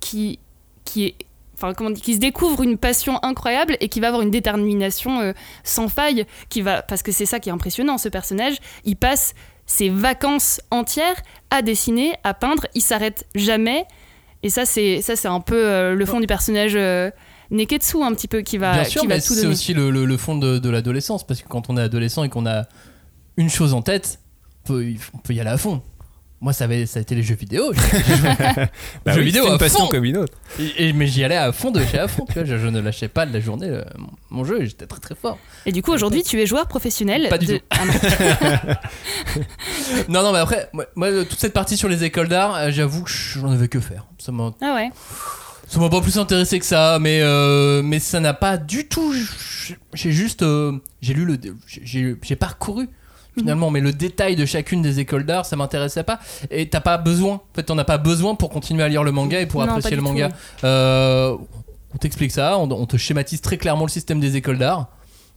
[0.00, 0.38] qui
[0.84, 1.14] qui est
[1.54, 4.30] enfin comment on dit, qui se découvre une passion incroyable et qui va avoir une
[4.30, 5.32] détermination euh,
[5.62, 9.34] sans faille, qui va parce que c'est ça qui est impressionnant ce personnage, il passe
[9.66, 11.16] ses vacances entières
[11.50, 13.86] à dessiner, à peindre, il s'arrête jamais
[14.42, 17.10] et ça c'est ça c'est un peu euh, le fond du personnage euh,
[17.50, 19.90] Neketsu un petit peu qui va Bien sûr, qui va mais tout c'est aussi le,
[19.90, 21.26] le- le fond de, de l'adolescence.
[21.26, 22.64] Parce que quand on est adolescent et qu'on a
[23.36, 24.18] une chose en tête,
[24.64, 25.82] on peut, on peut y aller à fond.
[26.44, 27.72] Moi, ça, avait, ça a été les jeux vidéo.
[29.04, 29.88] Bah jeux oui, vidéo c'est à une passion fond.
[29.88, 30.34] comme une autre.
[30.60, 32.26] Et- et- mais j'y allais à fond de chez à fond.
[32.26, 34.66] Tu vois, je, je ne lâchais pas de la journée euh, mon, mon jeu et
[34.66, 35.38] j'étais très très fort.
[35.64, 37.64] Et du coup aujourd'hui tu es joueur professionnel Pas du de- tout.
[37.70, 38.74] Ah non.
[40.08, 43.02] Non, non, mais après, moi, moi, toute cette partie sur les écoles d'art, euh, j'avoue
[43.04, 44.04] que j'en avais que faire.
[44.18, 44.90] Ça m'a Ah ouais.
[45.66, 49.14] Ça m'a pas plus intéressé que ça, mais, euh, mais ça n'a pas du tout.
[49.94, 50.42] j'ai- juste.
[50.42, 51.38] euh, j'ai lu le.
[51.66, 52.88] J'ai j'ai parcouru
[53.36, 56.20] finalement, mais le détail de chacune des écoles d'art, ça m'intéressait pas.
[56.50, 57.34] Et t'as pas besoin.
[57.34, 59.68] En fait, t'en as pas besoin pour continuer à lire le manga et pour Non,
[59.68, 60.28] apprécier le tout, manga.
[60.64, 61.36] Euh,
[61.94, 64.88] on t'explique ça, on, on te schématise très clairement le système des écoles d'art.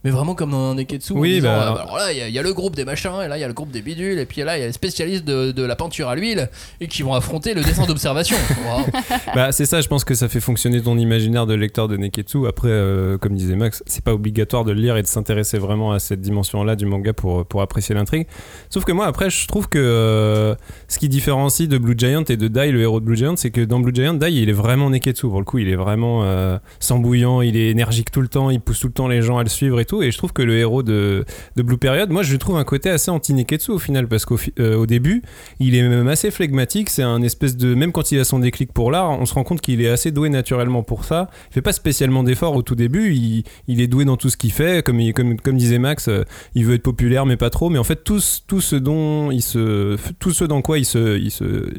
[0.03, 1.13] Mais vraiment comme dans un Neketsu.
[1.13, 2.75] en Oui, disant, bah, euh, alors là, il y, a- il y a le groupe
[2.75, 4.61] des machins, et là, il y a le groupe des bidules, et puis là, il
[4.61, 6.49] y a les spécialistes de, de la peinture à l'huile,
[6.79, 8.37] et qui vont affronter le dessin d'observation.
[9.35, 12.47] Bah, c'est ça, je pense que ça fait fonctionner ton imaginaire de lecteur de Neketsu.
[12.47, 15.91] Après, euh, comme disait Max, c'est pas obligatoire de le lire et de s'intéresser vraiment
[15.91, 18.27] à cette dimension-là du manga pour, pour apprécier l'intrigue.
[18.69, 20.55] Sauf que moi, après, je trouve que euh,
[20.87, 23.51] ce qui différencie de Blue Giant et de Dai, le héros de Blue Giant, c'est
[23.51, 25.27] que dans Blue Giant, Dai, il est vraiment Neketsu.
[25.27, 28.49] Pour le coup, il est vraiment euh, sans bouillant, il est énergique tout le temps,
[28.49, 30.41] il pousse tout le temps les gens à le suivre et Et je trouve que
[30.41, 34.07] le héros de, de Blue Period, moi, je trouve un côté assez anti-Neketsu au final,
[34.07, 35.21] parce qu'au euh, début,
[35.59, 36.89] il est même assez flegmatique.
[36.89, 37.73] C'est un espèce de.
[37.73, 40.11] Même quand il a son déclic pour l'art, on se rend compte qu'il est assez
[40.11, 41.29] doué naturellement pour ça.
[41.51, 43.13] Il fait pas spécialement d'efforts au tout début.
[43.13, 44.83] Il, il est doué dans tout ce qu'il fait.
[44.83, 46.23] Comme, comme, comme disait Max, euh,
[46.55, 47.69] il veut être populaire, mais pas trop.
[47.69, 49.97] Mais en fait, tout, tout ce dont il se.
[50.19, 51.69] Tout ce dans quoi il se, il se,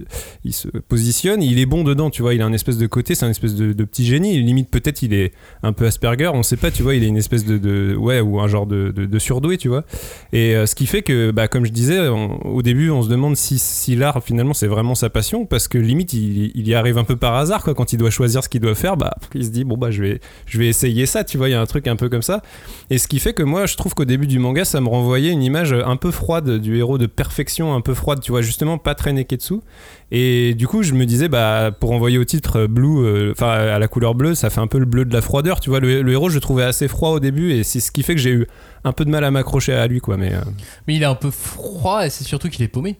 [0.44, 2.35] il se positionne, il est bon dedans, tu vois.
[2.35, 4.40] Il a un espèce de côté, c'est un espèce de, petit génie.
[4.42, 6.94] Limite, peut-être, il est un peu Asperger, on sait pas, tu vois.
[6.94, 9.85] Il est une espèce de- ouais, ou un genre de, surdoué, tu vois.
[10.33, 13.37] Et euh, ce qui fait que, bah, comme je disais, au début, on se demande
[13.37, 16.99] si, si l'art, finalement, c'est vraiment sa passion, parce que limite, il, il y arrive
[16.99, 17.75] un peu par hasard, quoi.
[17.75, 20.03] Quand il doit choisir ce qu'il doit faire, bah, il se dit, bon, bah, je
[20.03, 21.49] vais, je vais essayer ça, tu vois.
[21.49, 22.43] Il y a un truc un peu comme ça.
[22.91, 25.33] Et ce qui fait que moi, je trouve qu'au début du manga, ça me renvoyait
[25.33, 28.79] une image un peu froide du héros de perfection, un peu froide, tu vois, justement,
[28.79, 29.61] pas très Neketsu.
[30.11, 33.51] Et du coup, je me disais, bah, pour envoyer au titre euh, blue, euh, enfin,
[33.51, 35.81] à la couleur bleue, ça fait un peu le bleu de la froideur, tu vois.
[35.81, 38.21] Le, héros, je le trouvais assez froid au début, et c'est ce qui fait que
[38.21, 38.47] j'ai eu
[38.85, 40.16] un peu de mal à m'accrocher à lui, quoi.
[40.16, 40.40] Mais euh,
[40.87, 42.97] Mais il est un peu froid et c'est surtout qu'il est paumé.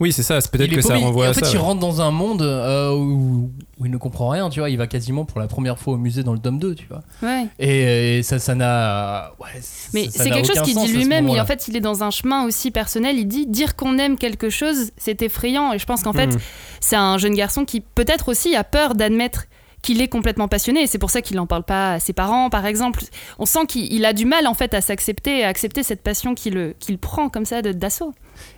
[0.00, 1.52] Oui, c'est ça, c'est peut-être que ça renvoie Et en à fait, ça.
[1.52, 4.70] il rentre dans un monde euh, où, où il ne comprend rien, tu vois.
[4.70, 7.02] Il va quasiment pour la première fois au musée dans le tome 2, tu vois.
[7.22, 7.46] Ouais.
[7.58, 9.32] Et, et ça, ça n'a.
[9.40, 9.48] Ouais,
[9.92, 11.28] Mais ça- ça c'est quelque chose qu'il dit à lui-même.
[11.28, 13.18] En fait, il est dans un chemin aussi personnel.
[13.18, 15.72] Il dit dire qu'on aime quelque chose, c'est effrayant.
[15.72, 16.38] Et je pense qu'en fait, Mhm.
[16.80, 19.44] c'est un jeune garçon qui peut-être aussi a peur d'admettre
[19.82, 20.82] qu'il est complètement passionné.
[20.82, 23.02] Et c'est pour ça qu'il n'en parle pas à ses parents, par exemple.
[23.38, 26.34] On sent qu'il il a du mal en fait à s'accepter, à accepter cette passion
[26.34, 28.12] qu'il le- qu'il prend comme ça de- d'assaut.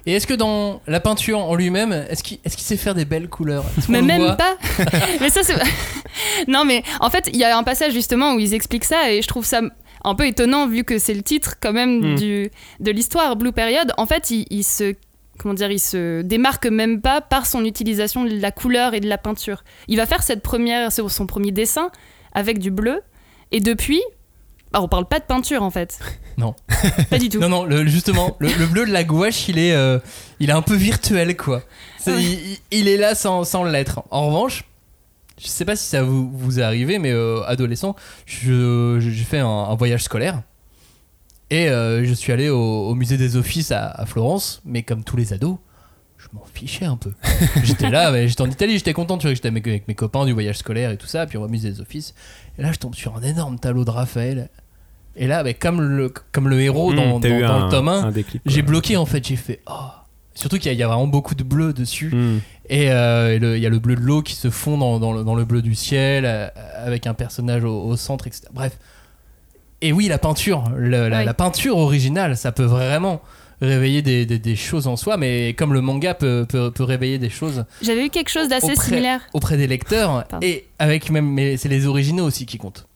[0.06, 3.28] Et est-ce que dans la peinture en lui-même, est-ce qu'il est sait faire des belles
[3.28, 3.64] couleurs?
[3.88, 4.56] Mais même pas.
[5.20, 5.54] mais ça, c'est.
[6.48, 9.22] non, mais en fait, il y a un passage justement où ils expliquent ça et
[9.22, 9.60] je trouve ça
[10.04, 12.14] un peu étonnant vu que c'est le titre quand même Mm.
[12.16, 13.92] du, de l'histoire Blue Period.
[13.96, 14.94] En fait, il, il se.
[15.38, 19.08] Comment dire, il se démarque même pas par son utilisation de la couleur et de
[19.08, 19.64] la peinture.
[19.88, 21.90] Il va faire cette première, son premier dessin
[22.32, 23.00] avec du bleu
[23.50, 24.00] et depuis,
[24.72, 25.98] bah, on parle pas de peinture en fait.
[26.38, 26.54] Non.
[27.10, 27.38] Pas du tout.
[27.40, 29.98] Non, non, le- justement, le, le bleu de la gouache, il est, euh,
[30.40, 31.62] il est un peu virtuel, quoi.
[32.06, 32.22] Ouais.
[32.70, 34.02] il, est là sans, sans l'être.
[34.10, 34.64] En revanche,
[35.38, 39.40] je sais pas si ça vous, vous est arrivé, mais euh, adolescent, je- j'ai fait
[39.40, 40.40] un, un voyage scolaire.
[41.50, 42.58] Et euh, je suis allé au,
[42.88, 45.58] au musée des offices à, à Florence, mais comme tous les ados,
[46.16, 47.12] je m'en fichais un peu.
[47.62, 50.32] j'étais là, j'étais en Italie, j'étais content, tu vois, j'étais avec, avec mes copains du
[50.32, 52.14] voyage scolaire et tout ça, puis remise des offices.
[52.58, 54.48] Et là, je tombe sur un énorme tableau de Raphaël.
[55.16, 58.04] Et là, bah, comme, le, comme le héros dans, Mmh, dans- un- le tome 1,
[58.04, 58.52] un déclic, quoi.
[58.52, 59.72] j'ai bloqué en fait, j'ai fait oh.
[60.34, 62.08] Surtout qu'il y, a- il y a vraiment beaucoup de bleu dessus.
[62.14, 62.38] Hmm.
[62.70, 65.24] Et euh, il y a le bleu de l'eau qui se fond dans, dans le,
[65.24, 66.48] dans le bleu du ciel, euh,
[66.82, 68.44] avec un personnage au, au centre, etc.
[68.54, 68.78] Bref.
[69.82, 71.24] Et oui, la peinture, le- la, Oui.
[71.26, 73.20] la peinture originale, ça peut vraiment
[73.60, 77.18] réveiller des, des- des choses en soi, mais comme le manga peut, peut, peut réveiller
[77.18, 79.20] des choses J'avais eu quelque chose d'assez similaire.
[79.34, 80.46] auprès des lecteurs, Pardon.
[80.46, 82.86] et avec même, mais c'est les originaux aussi qui comptent.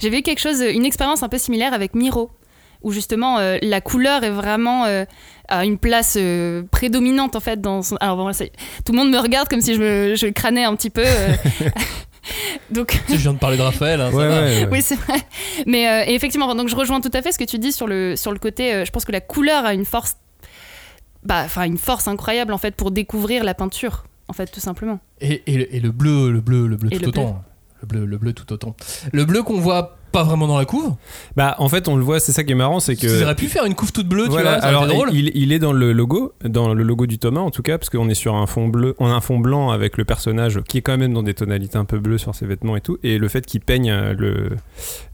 [0.00, 2.30] J'avais eu quelque chose, une expérience un peu similaire avec Miro,
[2.82, 5.04] où justement euh, la couleur est vraiment euh,
[5.48, 7.96] à une place euh, prédominante en fait dans son...
[8.00, 8.44] Alors bon, ça
[8.84, 11.04] tout le monde me regarde comme si je, me, je crânais un petit peu.
[11.04, 11.34] euh.
[12.70, 14.40] Donc je viens de parler de Raphaël, hein, ça Ouais, va.
[14.42, 14.68] ouais, ouais.
[14.70, 15.18] oui, c'est vrai.
[15.66, 17.86] Mais euh, et effectivement, donc je rejoins tout à fait ce que tu dis sur
[17.88, 18.72] le, sur le côté.
[18.72, 20.16] euh, je pense que la couleur a une force,
[21.24, 25.00] bah, enfin une force incroyable en fait pour découvrir la peinture, en fait, tout simplement.
[25.20, 27.42] Et, et le, et le bleu, le bleu, le bleu Et tout le autant.
[27.82, 28.76] Le bleu, le tout autant.
[29.12, 30.94] Le bleu qu'on voit pas vraiment dans la couve.
[31.36, 33.06] Bah, en fait, on le voit, c'est ça qui est marrant, c'est que.
[33.06, 35.08] Ils auraient pu faire une couve toute bleue, Voilà, tu vois, alors drôle.
[35.12, 37.90] il, il est dans le logo, dans le logo du Thomas en tout cas, parce
[37.90, 40.78] qu'on est sur un fond bleu, on a un fond blanc avec le personnage qui
[40.78, 43.18] est quand même dans des tonalités un peu bleues sur ses vêtements et tout, et
[43.18, 44.50] le fait qu'il peigne euh, le,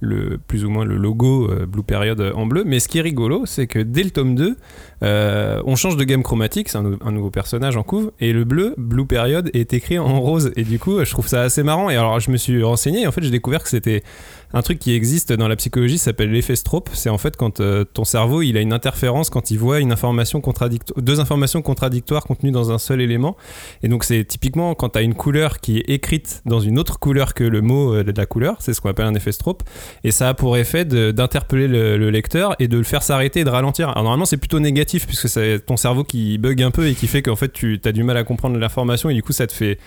[0.00, 2.64] le plus ou moins le logo euh, Blue Period euh, en bleu.
[2.66, 4.56] Mais ce qui est rigolo, c'est que dès le tome 2,
[5.04, 8.44] euh, on change de gamme chromatique, c'est un, un nouveau personnage en couve, et le
[8.44, 11.88] bleu Blue Period est écrit en rose, et du coup, je trouve ça assez marrant.
[11.90, 14.02] Et alors, je me suis renseigné, et en fait, j'ai découvert que c'était
[14.52, 16.88] un truc qui existe dans la psychologie s'appelle l'effet Strope.
[16.92, 19.92] C'est en fait quand euh, ton cerveau il a une interférence quand il voit une
[19.92, 20.42] information
[20.96, 23.36] deux informations contradictoires contenues dans un seul élément.
[23.82, 26.98] Et donc c'est typiquement quand tu as une couleur qui est écrite dans une autre
[26.98, 28.56] couleur que le mot euh, de la couleur.
[28.60, 29.62] C'est ce qu'on appelle un effet Strope.
[30.04, 33.44] Et ça a pour effet d'interpeller le, le lecteur et de le faire s'arrêter et
[33.44, 33.88] de ralentir.
[33.90, 37.06] Alors normalement c'est plutôt négatif puisque c'est ton cerveau qui bug un peu et qui
[37.06, 39.52] fait qu'en fait tu as du mal à comprendre l'information et du coup ça te
[39.52, 39.78] fait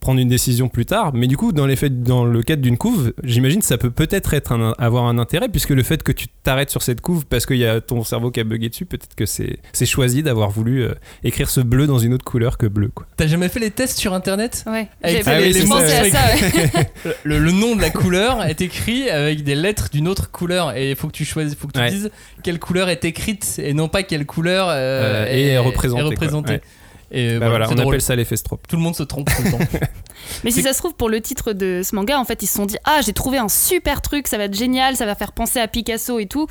[0.00, 1.12] prendre une décision plus tard.
[1.12, 4.72] Mais du coup, dans, le cadre d'une couve, j'imagine que ça peut peut-être être un-
[4.78, 7.66] avoir un intérêt, puisque le fait que tu t'arrêtes sur cette couve parce qu'il y
[7.66, 10.94] a ton cerveau qui a bugué dessus, peut-être que c'est, c'est choisi d'avoir voulu euh,
[11.24, 12.90] écrire ce bleu dans une autre couleur que bleu.
[12.94, 13.06] Quoi.
[13.16, 14.64] T'as jamais fait les tests sur internet?
[14.66, 14.88] Ouais.
[15.02, 16.10] Avec J'avais Ah oui, ça, ouais.
[16.10, 16.18] ça.
[16.34, 16.90] ouais.
[17.24, 20.90] le, le nom de la couleur est écrit avec des lettres d'une autre couleur et
[20.90, 21.90] il faut que tu choisisses, faut que tu Ouais.
[21.90, 22.10] dises
[22.42, 26.10] quelle couleur est écrite et non pas quelle couleur euh, Euh, est représentée, quoi.
[26.10, 26.60] représentée.
[27.10, 27.88] Et Bah voilà, on drôle.
[27.94, 28.66] appelle ça l'effet Strope.
[28.68, 29.58] Tout le monde se trompe tout le temps.
[30.44, 32.54] Mais si ça se trouve, pour le titre de ce manga, en fait, ils se
[32.54, 35.32] sont dit Ah, j'ai trouvé un super truc, ça va être génial, ça va faire
[35.32, 36.46] penser à Picasso et tout.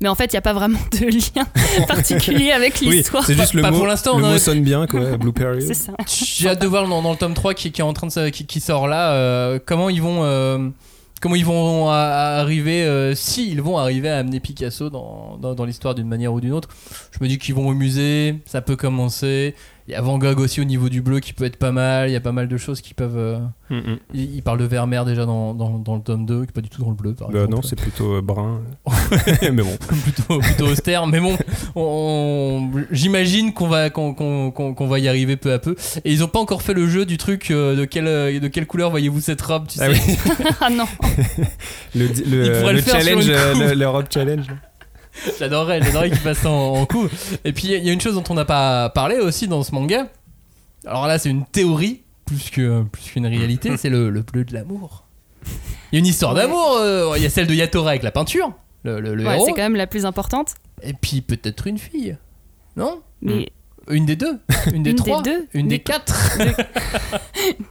[0.00, 1.46] Mais en fait, il n'y a pas vraiment de lien
[1.86, 3.24] particulier avec Oui, l'histoire.
[3.24, 3.78] c'est juste le Pas mot.
[3.78, 5.16] pour l'instant, le on mot sonne bien, quoi.
[5.16, 5.62] Blue Period.
[5.66, 5.92] c'est ça.
[6.06, 8.28] J'ai hâte de voir dans, dans le tome 3 qui, qui est en train de
[8.30, 10.68] qui, qui sort là euh, comment ils vont euh,
[11.20, 15.64] comment ils vont arriver euh, si ils vont arriver à amener Picasso dans, dans, dans
[15.64, 16.68] l'histoire d'une manière ou d'une autre.
[17.12, 19.54] Je me dis qu'ils vont au musée, ça peut commencer.
[19.88, 22.08] Il y a Van Gogh aussi au niveau du bleu qui peut être pas mal.
[22.08, 23.16] Il y a pas mal de choses qui peuvent.
[23.18, 23.38] euh,
[23.70, 23.98] Mm, mm.
[24.12, 26.60] il, il parle de Vermeer déjà dans, dans, dans le tome 2, qui est pas
[26.60, 27.54] du tout dans le bleu par Bah exemple.
[27.54, 28.60] non, c'est plutôt euh, brun.
[29.42, 29.74] Mais bon.
[30.02, 31.06] plutôt, plutôt austère.
[31.06, 31.38] Mais bon,
[31.74, 35.74] on- j'imagine qu'on va, qu'on, qu'on- qu'on- qu'on va y arriver peu à peu.
[36.04, 38.48] Et ils ont pas encore fait le jeu du truc euh, de, quelle, euh, de
[38.48, 39.84] quelle couleur voyez-vous cette robe, tu sais.
[39.86, 40.16] Ah oui.
[40.60, 40.84] ah non.
[41.94, 43.26] Le, le, pourrait le le challenge,
[43.74, 44.46] l'Europe Challenge.
[45.38, 47.08] J'adorerais, j'adorerais qu'il fasse ça en, en coup.
[47.44, 49.74] Et puis il y a une chose dont on n'a pas parlé aussi dans ce
[49.74, 50.08] manga.
[50.86, 53.76] Alors là, c'est une théorie plus que plus qu'une réalité.
[53.76, 55.04] c'est le, le bleu de l'amour.
[55.92, 56.40] Il y a une histoire Ouais.
[56.42, 56.76] d'amour.
[56.80, 58.52] euh, Il y a celle de Yatora avec la peinture,
[58.84, 59.44] le, le- le Ouais, héros.
[59.46, 60.54] c'est quand même la plus importante.
[60.82, 62.16] Et puis peut-être une fille,
[62.76, 63.00] non?
[63.20, 63.50] Mais
[63.90, 64.38] Une des deux,
[64.72, 66.38] une des Une des trois, deux une des Des- quatre.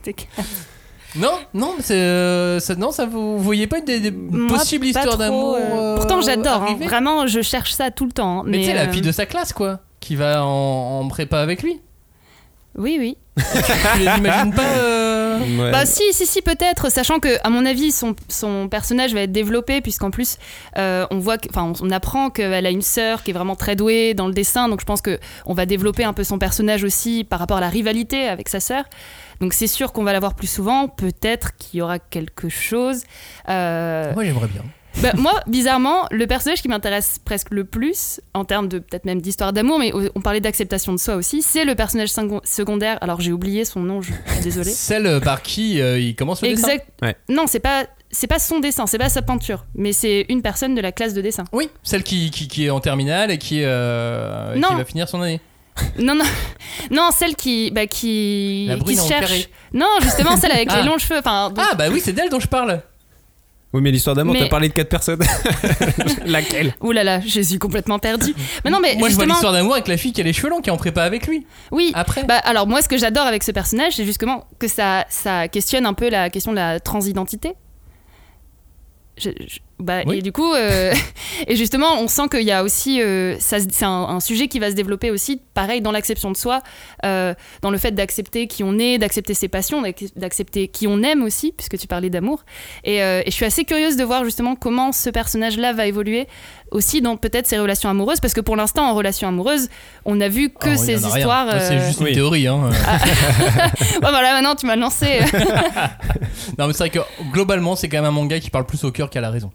[0.04, 0.16] t'es-
[1.16, 4.58] Non, non, c'est euh, ça, non, ça vous, vous voyez pas une des, des moi,
[4.58, 6.64] possibles histoires d'amour euh, euh, Pourtant, j'adore.
[6.64, 6.78] hein.
[6.82, 8.40] Vraiment, je cherche ça tout le temps.
[8.40, 8.44] hein.
[8.46, 11.64] Mais, tu sais, la fille de sa classe, quoi, qui va en, en prépa avec
[11.64, 11.82] lui.
[12.78, 13.18] Oui, oui.
[13.38, 14.04] tu
[14.56, 15.22] pas euh,
[15.58, 15.72] Ouais.
[15.72, 19.32] Bah si, si, si, peut-être, sachant que, à mon avis, son, son personnage va être
[19.32, 20.38] développé, puisqu'en plus,
[20.78, 23.76] euh, on voit, enfin, on, on apprend qu'elle a une sœur qui est vraiment très
[23.76, 26.84] douée dans le dessin, donc je pense que on va développer un peu son personnage
[26.84, 28.84] aussi par rapport à la rivalité avec sa sœur.
[29.42, 33.04] Donc c'est sûr qu'on va la voir plus souvent, peut-être qu'il y aura quelque chose.
[33.50, 34.62] Euh, Moi, j'aimerais bien.
[35.02, 39.20] bah, moi, bizarrement, le personnage qui m'intéresse presque le plus, en termes de peut-être même
[39.22, 42.98] d'histoire d'amour, mais on parlait d'acceptation de soi aussi, c'est le personnage second- secondaire.
[43.02, 44.70] Alors j'ai oublié son nom, je suis désolée.
[44.72, 46.68] Celle par qui euh, il commence le dessin.
[46.68, 46.88] Exact.
[47.02, 47.16] Ouais.
[47.30, 50.76] Non, c'est pas c'est pas son dessin, c'est pas sa peinture, mais c'est une personne
[50.76, 51.46] de la classe de dessin.
[51.54, 54.68] Oui, celle qui, qui, qui est en terminale et qui, euh, Non.
[54.68, 55.40] qui va finir son année.
[56.00, 56.26] Non, non,
[56.90, 59.50] non, celle qui bah, qui La qui brune se en cherche.
[59.74, 60.82] Non, justement celle avec Ah.
[60.82, 61.20] les longs cheveux.
[61.20, 62.82] Enfin, donc- Ah, bah oui, c'est d'elle dont je parle.
[63.74, 65.22] Oui, mais l'histoire d'amour, Mais- t'as parlé de quatre personnes.
[66.26, 66.74] Laquelle?
[66.82, 68.36] Ouh là là, je suis complètement perdue.
[68.66, 70.34] Mais non, mais Moi, je vois justement, l'histoire d'amour avec la fille qui a les
[70.34, 71.46] cheveux longs, qui est en prépa avec lui.
[71.72, 71.92] oui.
[71.94, 72.24] Après.
[72.26, 75.86] Bah, alors moi, ce que j'adore avec ce personnage, c'est justement que ça, ça questionne
[75.86, 77.54] un peu la question de la transidentité.
[79.18, 80.18] Je- je- bah, Oui.
[80.18, 80.94] Et du coup, euh,
[81.48, 84.70] et justement, on sent qu'il y a aussi, euh, c'est un, un sujet qui va
[84.70, 86.62] se développer aussi, pareil, dans l'acception de soi,
[87.06, 91.02] euh, dans le fait d'accepter qui on est, d'accepter ses passions, d'ac- d'accepter qui on
[91.04, 92.44] aime aussi, puisque tu parlais d'amour.
[92.84, 96.28] Et, euh, et je suis assez curieuse de voir justement comment ce personnage-là va évoluer
[96.72, 99.68] aussi dans peut-être ses relations amoureuses, parce que pour l'instant, en relation amoureuse,
[100.06, 101.48] on a vu que y ces histoires.
[101.62, 102.14] C'est juste une Oui.
[102.14, 102.48] théorie.
[102.48, 102.70] Hein.
[104.02, 105.20] Ouais, voilà, maintenant tu m'as lancé.
[106.58, 107.00] Non, mais c'est vrai que
[107.32, 109.52] globalement, c'est quand même un manga qui parle plus au cœur qu'à la raison.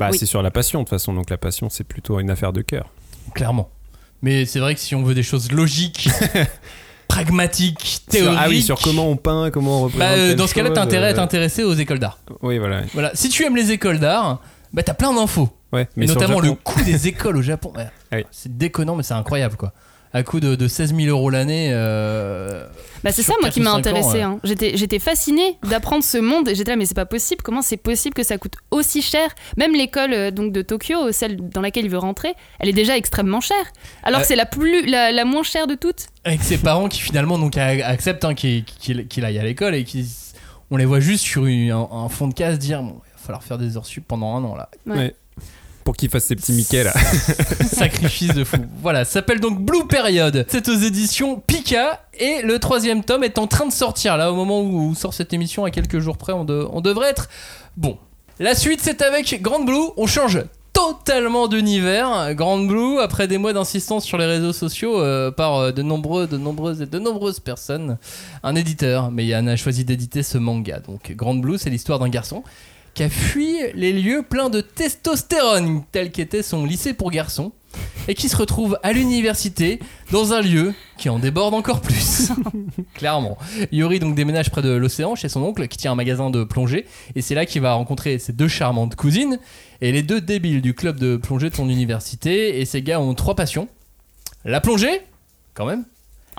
[0.00, 0.18] Bah, Oui.
[0.18, 1.12] c'est sur la passion, de toute façon.
[1.14, 2.88] Donc la passion, c'est plutôt une affaire de cœur.
[3.34, 3.70] Clairement.
[4.22, 6.08] Mais c'est vrai que si on veut des choses logiques,
[7.08, 8.38] pragmatiques, Sur- théoriques.
[8.42, 10.08] ah oui, sur comment on peint, comment on représente.
[10.08, 12.18] Bah, euh, dans ce cas-là, t'as intérêt à euh, t'intéresser aux écoles d'art.
[12.42, 12.82] Oui, voilà.
[12.94, 13.10] Voilà.
[13.14, 14.40] Si tu aimes les écoles d'art,
[14.72, 15.48] bah t'as plein d'infos.
[15.72, 17.72] Ouais, Et mais sur notamment le coût des écoles au Japon.
[17.76, 17.86] Ouais.
[18.12, 18.24] Ah oui.
[18.32, 19.72] C'est déconnant, mais c'est incroyable quoi.
[20.12, 21.70] À coût de, de 16 000 euros l'année.
[21.72, 22.66] euh,
[23.04, 23.76] Bah, c'est ça, moi, qui m'a ans,
[24.22, 24.40] hein.
[24.42, 26.48] J'étais, j'étais fascinée d'apprendre ce monde.
[26.48, 27.42] Et j'étais là, mais c'est pas possible.
[27.42, 29.28] Comment c'est possible que ça coûte aussi cher?
[29.56, 32.96] Même l'école euh, donc de Tokyo, celle dans laquelle il veut rentrer, elle est déjà
[32.96, 33.56] extrêmement chère.
[34.02, 36.06] Alors Euh, que c'est la plus, la, la moins chère de toutes.
[36.24, 40.04] avec ses parents qui finalement donc a- acceptent hein, qu'il aille à l'école et qui
[40.72, 43.18] on les voit juste sur une- un, un fond de case dire bon, il va
[43.18, 44.70] falloir faire des heures sup pendant un an là.
[44.86, 44.96] Ouais.
[44.96, 45.14] Ouais.
[45.90, 46.92] Pour qu'il fasse ses petits Mickey là.
[47.66, 48.58] Sacrifice de fou.
[48.80, 50.46] Voilà, s'appelle donc Blue Period.
[50.46, 54.36] C'est aux éditions Pika et le troisième tome est en train de sortir là au
[54.36, 57.28] moment où sort cette émission à quelques jours près on devrait être
[57.76, 57.98] bon.
[58.38, 62.36] La suite c'est avec Grand Blue, on change totalement d'univers.
[62.36, 66.28] Grand Blue, après des mois d'insistance sur les réseaux sociaux euh, par euh, de nombreux,
[66.28, 67.98] de nombreuses et de nombreuses personnes,
[68.44, 70.78] un éditeur, mais Yann a choisi d'éditer ce manga.
[70.78, 72.44] Donc Grand Blue, c'est l'histoire d'un garçon
[72.94, 77.52] qui a fui les lieux pleins de testostérone, tel qu'était son lycée pour garçons,
[78.08, 79.78] et qui se retrouve à l'université
[80.10, 82.30] dans un lieu qui en déborde encore plus.
[82.94, 83.38] Clairement.
[83.70, 86.86] Yori donc déménage près de l'océan chez son oncle qui tient un magasin de plongée,
[87.14, 89.38] et c'est là qu'il va rencontrer ses deux charmantes cousines
[89.80, 92.60] et les deux débiles du club de plongée de son université.
[92.60, 93.68] Et ces gars ont trois passions
[94.44, 95.02] la plongée,
[95.52, 95.84] quand même,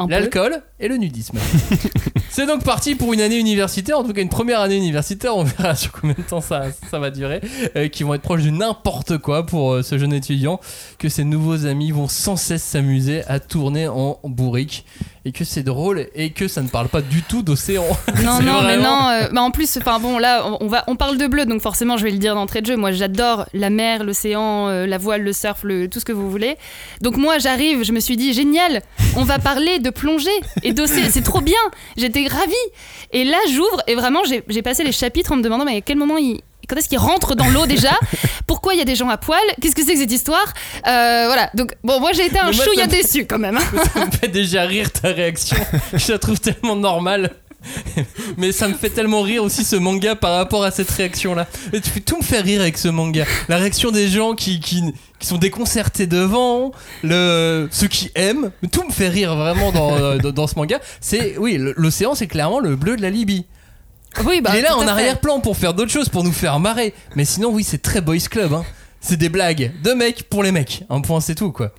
[0.08, 1.38] l'alcool et le nudisme.
[2.30, 5.44] C'est donc parti pour une année universitaire, en tout cas une première année universitaire, on
[5.44, 7.42] verra sur combien de temps ça, ça va durer,
[7.76, 10.60] euh, qui vont être proches du n'importe quoi pour euh, ce jeune étudiant,
[10.98, 14.86] que ses nouveaux amis vont sans cesse s'amuser à tourner en bourrique,
[15.24, 17.86] et que c'est drôle, et que ça ne parle pas du tout d'océan.
[18.24, 19.08] Non, non, mais non.
[19.10, 21.62] euh, bah en plus, enfin bon, là, on, on va, on parle de bleu, donc
[21.62, 22.76] forcément, je vais le dire d'entrée de jeu.
[22.76, 26.30] Moi, j'adore la mer, l'océan, euh, la voile, le surf, le, tout ce que vous
[26.32, 26.56] voulez.
[27.02, 28.82] Donc moi, j'arrive, je me suis dit, génial,
[29.16, 30.30] on va parler de plongée
[30.64, 30.71] et
[31.12, 31.56] C'est trop bien.
[31.98, 32.54] J'étais ravie.
[33.12, 35.98] Et là, j'ouvre et vraiment, j'ai passé les chapitres en me demandant, mais à quel
[35.98, 37.92] moment il quand est-ce qu'il rentre dans l'eau déjà?
[38.48, 39.40] Pourquoi il y a des gens à poil?
[39.62, 40.46] Qu'est-ce que c'est que cette histoire?
[40.88, 41.50] Euh, Voilà.
[41.54, 43.58] Donc bon, moi j'ai été un moi, chouïa déçu quand même.
[43.58, 43.62] hein.
[43.94, 45.58] ça me fait déjà rire ta réaction.
[45.92, 47.32] Je la trouve tellement normale.
[48.38, 51.48] Mais ça me fait tellement rire aussi ce manga par rapport à cette réaction-là.
[51.74, 53.26] Et tu fais- Tout me fait rire avec ce manga.
[53.50, 54.84] La réaction des gens qui, qui,
[55.20, 56.72] qui sont déconcertés devant,
[57.04, 58.52] le, ceux qui aiment.
[58.72, 60.80] Tout me fait rire vraiment dans, euh, dans, dans ce manga.
[61.00, 63.46] C'est oui, l'océan, c'est clairement le bleu de la Libye.
[64.26, 66.94] Oui, bah, Il est là en arrière-plan pour faire d'autres choses, pour nous faire marrer.
[67.16, 68.54] Mais sinon, oui, c'est très boys club.
[68.54, 68.66] Hein.
[69.00, 70.84] C'est des blagues de mecs pour les mecs.
[70.90, 71.72] Un point, c'est tout quoi.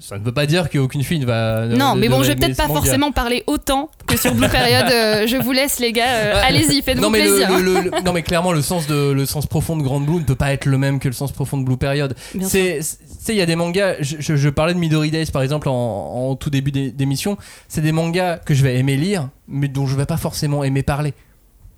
[0.00, 1.66] Ça ne veut pas dire qu'aucune fille ne va.
[1.66, 4.86] Non, ne- mais bon, je vais peut-être pas forcément parler autant que sur Blue Period.
[4.90, 6.04] euh, je vous laisse, les gars.
[6.08, 6.42] euh.
[6.44, 7.58] Allez-y, faites-vous le- plaisir.
[7.58, 10.24] le- le- non mais clairement le sens de le sens profond de Grand Blue ne
[10.24, 12.14] peut pas être le même que le sens profond de Blue Period.
[12.42, 15.10] C'est c'est- tu sais il y a des mangas je, je- je parlais de Midori
[15.10, 15.72] Days par exemple en,
[16.30, 17.36] en tout début d'é- d'émission,
[17.68, 20.82] c'est des mangas que je vais aimer lire mais dont je vais pas forcément aimer
[20.82, 21.14] parler.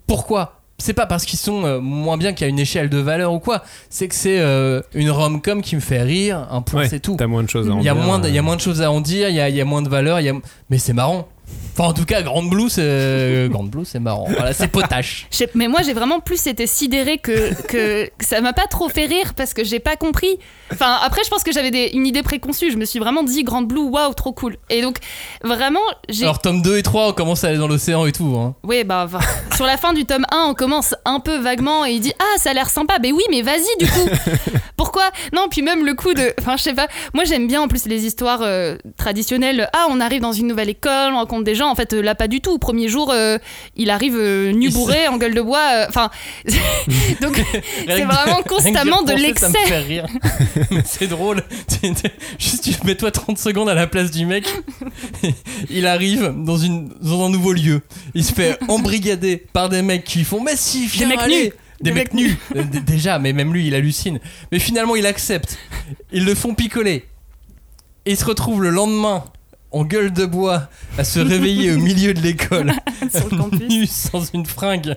[0.06, 0.57] Pourquoi?
[0.78, 3.32] C'est pas parce qu'ils sont euh, moins bien qu'il y a une échelle de valeur
[3.32, 6.88] ou quoi, c'est que c'est euh, une rom-com qui me fait rire, un point Ouais,
[6.88, 7.16] c'est tout.
[7.18, 8.40] T'as moins de choses à en Il y, a dire, moins de, il y a
[8.40, 8.44] euh.
[8.44, 10.20] moins de choses à en dire, il y a, il y a moins de valeur,
[10.20, 10.34] y a...
[10.70, 11.28] mais c'est marrant.
[11.74, 14.26] Enfin, en tout cas, Grande Blue, c'est Grande Blue, c'est marrant.
[14.28, 15.28] Voilà, c'est potache.
[15.54, 19.34] Mais moi, j'ai vraiment plus été sidérée que, que ça m'a pas trop fait rire
[19.34, 20.38] parce que j'ai pas compris.
[20.72, 22.72] Enfin, après, je pense que j'avais des- une idée préconçue.
[22.72, 24.56] Je me suis vraiment dit Grande Blue, waouh, trop cool.
[24.70, 24.96] Et donc,
[25.44, 26.24] vraiment, j'ai.
[26.24, 28.36] Alors, tome 2 et 3, on commence à aller dans l'océan et tout.
[28.38, 28.56] Hein.
[28.64, 29.06] Oui, bah,
[29.54, 32.38] sur la fin du tome 1, on commence un peu vaguement et il dit Ah,
[32.38, 32.98] ça a l'air sympa.
[32.98, 34.08] Ben oui, mais vas-y, du coup.
[34.76, 35.04] Pourquoi?
[35.32, 36.34] Non, puis même le coup de.
[36.40, 36.88] Enfin, je sais pas.
[37.14, 39.68] Moi, j'aime bien en plus les histoires euh, traditionnelles.
[39.72, 41.68] Ah, on arrive dans une nouvelle école, on rencontre des gens.
[41.68, 42.52] En fait, euh, là, pas du tout.
[42.52, 43.38] Au premier jour, euh,
[43.76, 45.64] il arrive euh, nu bourré, en gueule de bois.
[45.72, 46.10] euh, Enfin.
[47.20, 47.42] donc,
[47.86, 49.66] c'est vraiment constamment de repenser, Ça me l'excès.
[49.66, 50.06] fait rire.
[50.84, 51.42] C'est drôle.
[52.38, 54.46] Juste, tu mets-toi 30 secondes à la place du mec.
[55.70, 57.82] Il arrive dans, une, dans un nouveau lieu.
[58.14, 61.44] Il se fait embrigader par des mecs qui font Mais si, viens, mecs allez.
[61.46, 61.52] nus.
[61.80, 62.36] Des Des mecs nus.
[62.86, 64.18] Déjà, mais même lui, il hallucine.
[64.50, 65.58] Mais finalement, il accepte.
[66.12, 67.04] Ils le font picoler.
[68.04, 69.22] Et il se retrouve le lendemain,
[69.70, 72.72] en gueule de bois, à se réveiller au milieu de l'école,
[73.68, 74.96] nu, sans une fringue,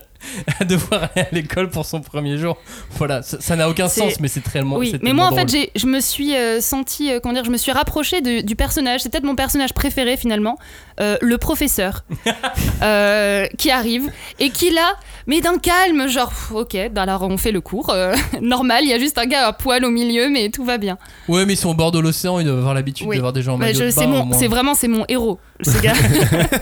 [0.59, 2.57] à devoir aller à l'école pour son premier jour.
[2.91, 4.77] Voilà, ça n'a aucun sens, mais c'est tellement.
[4.77, 5.67] Oui, mais moi en fait, drôle.
[5.75, 9.01] je me suis euh, senti, comment dire, je me suis rapprochée de- du personnage.
[9.01, 10.57] C'est peut-être mon personnage préféré finalement,
[10.99, 12.05] euh, le professeur,
[12.81, 14.93] euh, qui arrive et qui là,
[15.27, 18.83] mais d'un calme, genre, ok, bah alors on fait le cours, euh, normal.
[18.83, 20.97] Il y a juste un gars à poil au milieu, mais tout va bien.
[21.27, 23.15] Ouais, mais ils sont au bord de l'océan, ils doivent avoir l'habitude Oui.
[23.17, 25.81] d'avoir des gens en Bah, maillot de c'est bain, c'est vraiment c'est mon héros, ce
[25.81, 25.93] gars.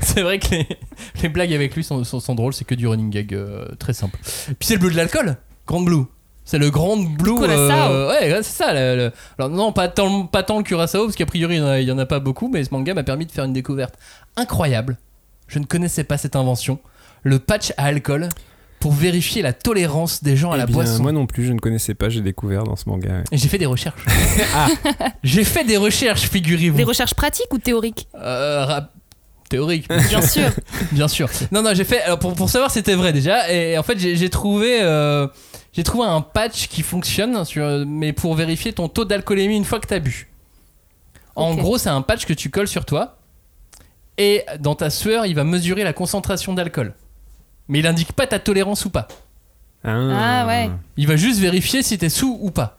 [0.00, 0.68] C'est vrai que les,
[1.22, 3.92] les blagues avec lui sont, sont, sont drôles, c'est que du running gag euh, très
[3.92, 4.18] simple.
[4.22, 6.04] Puis c'est le bleu de l'alcool, Grand Blue.
[6.44, 7.34] C'est le Grand Blue.
[7.42, 8.72] Euh, ouais, c'est ça.
[8.72, 11.62] le- le- alors non, pas tant, pas tant le Curaçao, parce qu'a priori il y
[11.62, 13.44] en a- il y en a pas beaucoup, mais ce manga m'a permis de faire
[13.44, 13.94] une découverte
[14.36, 14.96] incroyable.
[15.48, 16.78] Je ne connaissais pas cette invention.
[17.22, 18.28] Le patch à alcool
[18.80, 21.02] pour vérifier la tolérance des gens à Eh la bien, boisson.
[21.02, 23.08] Moi non plus, je ne connaissais pas, j'ai découvert dans ce manga.
[23.08, 23.24] ouais.
[23.32, 24.04] Et j'ai fait des recherches.
[25.24, 26.76] J'ai fait des recherches, figurez-vous.
[26.76, 28.92] Des recherches pratiques ou théoriques Euh, rap-
[29.48, 29.88] théorique.
[30.08, 30.48] Bien sûr.
[30.92, 31.28] Bien sûr.
[31.50, 32.02] Non, non, j'ai fait.
[32.02, 33.50] Alors pour, pour savoir si c'était vrai déjà.
[33.52, 34.78] Et en fait, j'ai trouvé.
[34.82, 35.26] euh,
[35.72, 39.80] j'ai trouvé un patch qui fonctionne, sur, mais pour vérifier ton taux d'alcoolémie une fois
[39.80, 40.28] que t'as bu.
[41.34, 43.18] En gros, c'est un patch que tu colles sur toi.
[44.18, 46.94] Et dans ta sueur, il va mesurer la concentration d'alcool.
[47.68, 49.08] Mais il indique pas ta tolérance ou pas.
[49.84, 50.70] Ah, ouais.
[50.96, 52.76] Il va juste vérifier si t'es sous ou pas.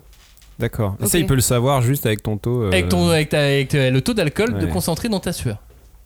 [0.60, 0.95] D'accord.
[0.99, 1.10] Et Ok.
[1.10, 2.63] ça, il peut le savoir juste avec ton taux.
[2.63, 4.71] euh, Avec, ton, avec, ta- avec ta- le taux d'alcool de Ouais.
[4.71, 5.58] concentré dans ta sueur.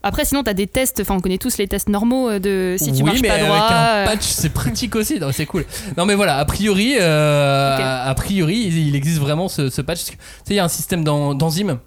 [0.04, 1.00] Après, sinon, t'as des tests.
[1.00, 3.34] Enfin, on connaît tous les tests normaux euh, de si tu oui, marches mais pas
[3.36, 3.58] avec droit.
[3.72, 5.18] un euh, patch, c'est pratique aussi.
[5.20, 5.66] Non, c'est cool.
[5.98, 7.82] Non, mais voilà, a priori, euh, Ok.
[7.82, 10.04] a, a priori, il il existe vraiment ce, ce patch.
[10.06, 10.18] Tu sais,
[10.52, 11.80] il y a un système d'en- d'enzymes.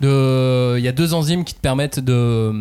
[0.00, 2.52] De, il y a deux enzymes qui te permettent de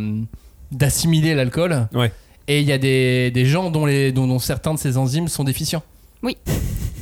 [0.72, 1.88] d'assimiler l'alcool.
[1.94, 2.12] Ouais.
[2.48, 5.84] Et il y a des, gens dont certains de ces enzymes sont déficients.
[6.24, 6.38] Oui.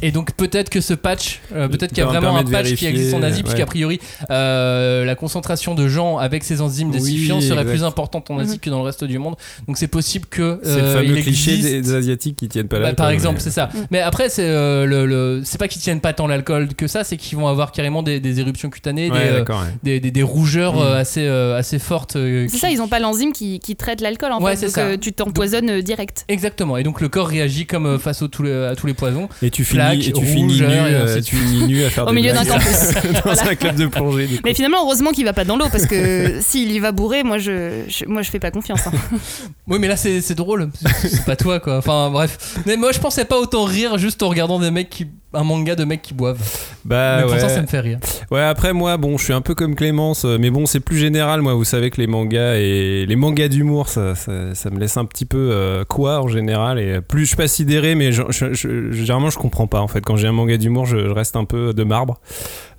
[0.04, 2.88] Et donc peut-être que ce patch, euh, peut-être qu'il y a vraiment un patch qui
[2.88, 3.44] existe en Asie, ouais.
[3.44, 4.00] puisqu'a priori
[4.32, 7.70] euh, la concentration de gens avec ces enzymes Oui, désifiants serait exact.
[7.70, 8.60] plus importante en Asie Mhm.
[8.62, 9.36] que dans le reste du monde.
[9.68, 12.48] Donc c'est possible que C'est le euh, fameux il cliché existe- des, des Asiatiques qui
[12.50, 12.96] tiennent pas bah, l'alcool.
[12.96, 13.70] par exemple, mais- c'est ça.
[13.92, 17.04] Mais après, c'est euh, le, le- c'est pas qu'ils tiennent pas tant l'alcool que ça,
[17.04, 19.60] c'est qu'ils vont avoir carrément des, des éruptions cutanées, Ouais, des, euh, d'accord.
[19.62, 19.68] ouais.
[19.84, 20.82] des, des- des rougeurs Mm.
[20.82, 22.16] euh, assez, euh, assez fortes.
[22.16, 24.58] euh, C'est qui- ça, ils ont pas l'enzyme qui, qui traite l'alcool en Ouais, fait.
[24.58, 24.82] c'est Donc ça.
[24.82, 26.26] euh, tu t'empoisonnes euh, direct.
[26.28, 26.76] Exactement.
[26.78, 28.42] Et donc le corps réagit comme euh, face à tous
[28.88, 29.11] les poisons.
[29.41, 32.34] Et tu finis, et tu finis nu, euh, tu finis nu à faire Au milieu
[32.34, 32.93] d'un campus.
[33.13, 33.50] dans Voilà.
[33.50, 34.28] un club de plongée.
[34.28, 34.41] Du coup.
[34.45, 37.38] Mais finalement, heureusement qu'il va pas dans l'eau parce que s'il y va bourré, moi
[37.38, 38.88] je, je- moi je fais pas confiance.
[38.88, 38.91] hein.
[39.67, 40.69] Oui, mais là c'est c'est drôle.
[41.02, 41.78] C'est pas toi quoi.
[41.78, 42.56] Enfin bref.
[42.65, 45.08] Mais moi je pensais pas autant rire juste en regardant des mecs qui.
[45.34, 46.41] Un manga de mecs qui boivent.
[46.84, 47.30] Bah mais ouais.
[47.32, 48.00] pourtant ça me fait rire.
[48.32, 50.98] Ouais, après moi, bon, je suis un peu comme Clémence, euh, mais bon, c'est plus
[50.98, 51.41] général.
[51.41, 54.98] Moi, vous savez que les mangas et les mangas d'humour, ça, ça, ça me laisse
[54.98, 56.80] un petit peu euh, quoi en général.
[56.80, 59.88] Et plus je suis pas sidéré, mais je, je- je- généralement je comprends pas en
[59.88, 60.02] fait.
[60.02, 62.20] Quand j'ai un manga d'humour, je reste un peu de marbre.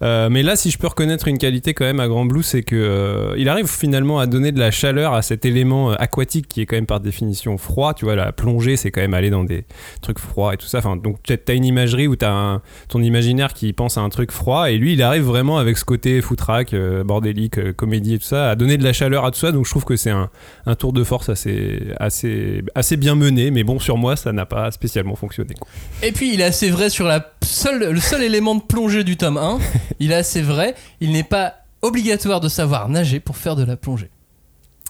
[0.02, 2.62] Euh, mais là, si je peux reconnaître une qualité quand même à Grand Blue, c'est
[2.62, 6.48] que euh, il arrive finalement à donner de la chaleur à cet élément euh, aquatique
[6.48, 7.94] qui est quand même par définition froid.
[7.94, 9.64] Tu vois, la plongée, c'est quand même aller dans des
[10.00, 10.78] trucs froids et tout ça.
[10.78, 14.08] Enfin, donc peut-être t'as une imagerie où t'as un, ton imaginaire qui pense à un
[14.08, 18.18] truc froid et lui il arrive vraiment avec ce côté foutraque, euh, bordélique, comédie et
[18.18, 20.10] tout ça à donner de la chaleur à tout ça donc je trouve que c'est
[20.10, 20.30] un,
[20.66, 24.46] un tour de force assez, assez, assez bien mené mais bon sur moi ça n'a
[24.46, 25.54] pas spécialement fonctionné.
[26.02, 29.16] Et puis il est assez vrai sur la seule, le seul élément de plongée du
[29.16, 29.58] tome 1.
[30.00, 30.74] Il est assez vrai.
[31.00, 34.10] Il n'est pas obligatoire de savoir nager pour faire de la plongée.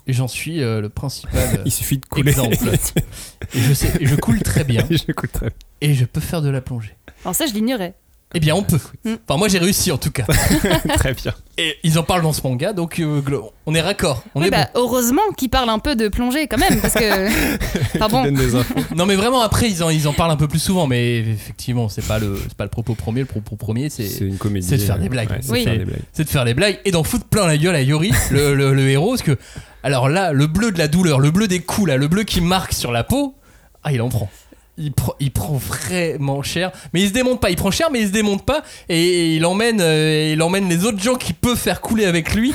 [0.07, 2.57] Et j'en suis euh, le principal euh, il suffit de couler exemple.
[3.55, 4.85] Et je, sais, et je coule très bien.
[4.91, 5.57] je coule très bien.
[5.81, 6.97] Et je peux faire de la plongée.
[7.25, 7.95] Alors ça, je l'ignorais.
[8.35, 8.79] Eh bien, on peut.
[9.05, 9.15] Mm.
[9.29, 10.25] Enfin, moi j'ai réussi en tout cas.
[10.97, 13.21] très bien Et ils en parlent dans ce manga, donc euh,
[13.67, 14.25] on est raccord.
[14.35, 17.29] On Oui, est bah, heureusement qu'il parle un peu de plongée quand même parce que.
[17.97, 18.23] Enfin bon.
[18.25, 18.75] donne des infos.
[18.75, 18.83] bon.
[18.97, 21.89] Non, mais vraiment après ils en, ils en parlent un peu plus souvent, mais effectivement
[21.89, 23.21] c'est pas le c'est pas le propos premier.
[23.21, 25.31] Le propos premier c'est c'est une comédie c'est de faire euh, des blagues.
[25.31, 25.65] ouais, c'est de Oui.
[25.65, 26.01] faire des blagues.
[26.13, 28.73] c'est de faire des blagues et d'en foutre plein la gueule à Yori, le, le-
[28.75, 29.37] le héros, parce que
[29.85, 32.41] alors là, le bleu de la douleur, le bleu des coups, là, le bleu qui
[32.41, 33.35] marque sur la peau,
[33.83, 34.31] ah, il en prend.
[34.79, 37.51] Il, prend- il prend vraiment cher, mais il se démonte pas.
[37.51, 40.85] Il prend cher, mais il se démonte pas, et il emmène, euh, il emmène les
[40.85, 42.55] autres gens qui peuvent faire couler avec lui.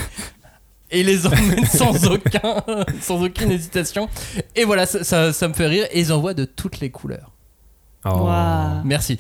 [0.90, 2.64] Et il les emmène sans aucun,
[3.02, 4.10] sans aucune hésitation.
[4.56, 5.86] Et voilà, ça, ça, ça me fait rire.
[5.92, 7.34] Et ils en voient de toutes les couleurs.
[8.06, 8.30] Oh.
[8.86, 9.18] Merci.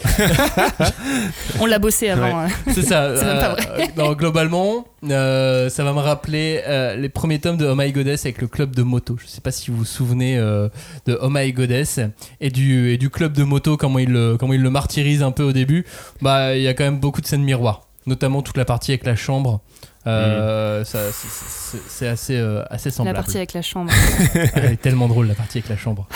[1.59, 2.39] On l'a bossé avant.
[2.41, 2.47] hein.
[2.73, 3.15] C'est ça.
[3.17, 7.57] C'est même pas euh, non, globalement, euh, ça va me rappeler euh, les premiers tomes
[7.57, 9.17] de Oh My Goddess avec le club de moto.
[9.21, 10.69] Je sais pas si vous vous souvenez euh,
[11.05, 11.99] de Oh My Goddess
[12.39, 15.31] et du, et du club de moto, comment il, le, comment il le martyrise un
[15.31, 15.85] peu au début.
[16.21, 19.05] Bah, il y a quand même beaucoup de scènes miroirs, notamment toute la partie avec
[19.05, 19.59] la chambre.
[20.05, 23.17] Euh, ça, c'est- assez, euh, assez La semblable.
[23.17, 23.91] partie avec la chambre.
[24.53, 26.07] Elle est tellement drôle, la partie avec la chambre.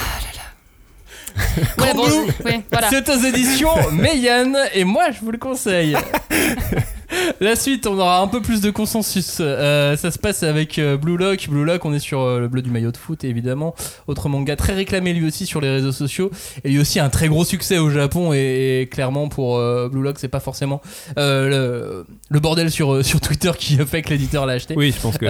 [1.77, 2.31] Ouais, bon, Blue.
[2.45, 2.89] ouais, voilà.
[2.89, 5.97] C'est aux éditions Meian et moi je vous le conseille.
[7.39, 9.37] La suite, on aura un peu plus de consensus.
[9.39, 11.47] Euh, ça se passe avec euh, Blue Lock.
[11.49, 13.73] Blue Lock, on est sur euh, le bleu du maillot de foot, évidemment.
[14.07, 16.31] Autre manga très réclamé lui aussi sur les réseaux sociaux.
[16.63, 18.33] Et lui aussi un très gros succès au Japon.
[18.33, 19.57] Et, et clairement, pour
[19.89, 20.81] Blue Lock, c'est pas forcément
[21.17, 24.75] le, le bordel sur, sur Twitter qui a fait que l'éditeur l'a acheté.
[24.77, 25.25] Oui, je pense que.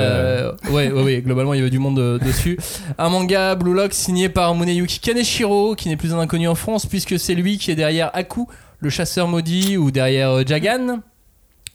[0.70, 2.58] Ouais, ouais, ouais, globalement, il y avait du monde dessus.
[2.98, 6.86] Un manga Blue Lock signé par Muneyuki Kaneshiro, qui n'est plus un inconnu en France,
[6.86, 8.46] puisque c'est lui qui est derrière Aku,
[8.80, 11.02] le chasseur maudit, ou derrière Jagan.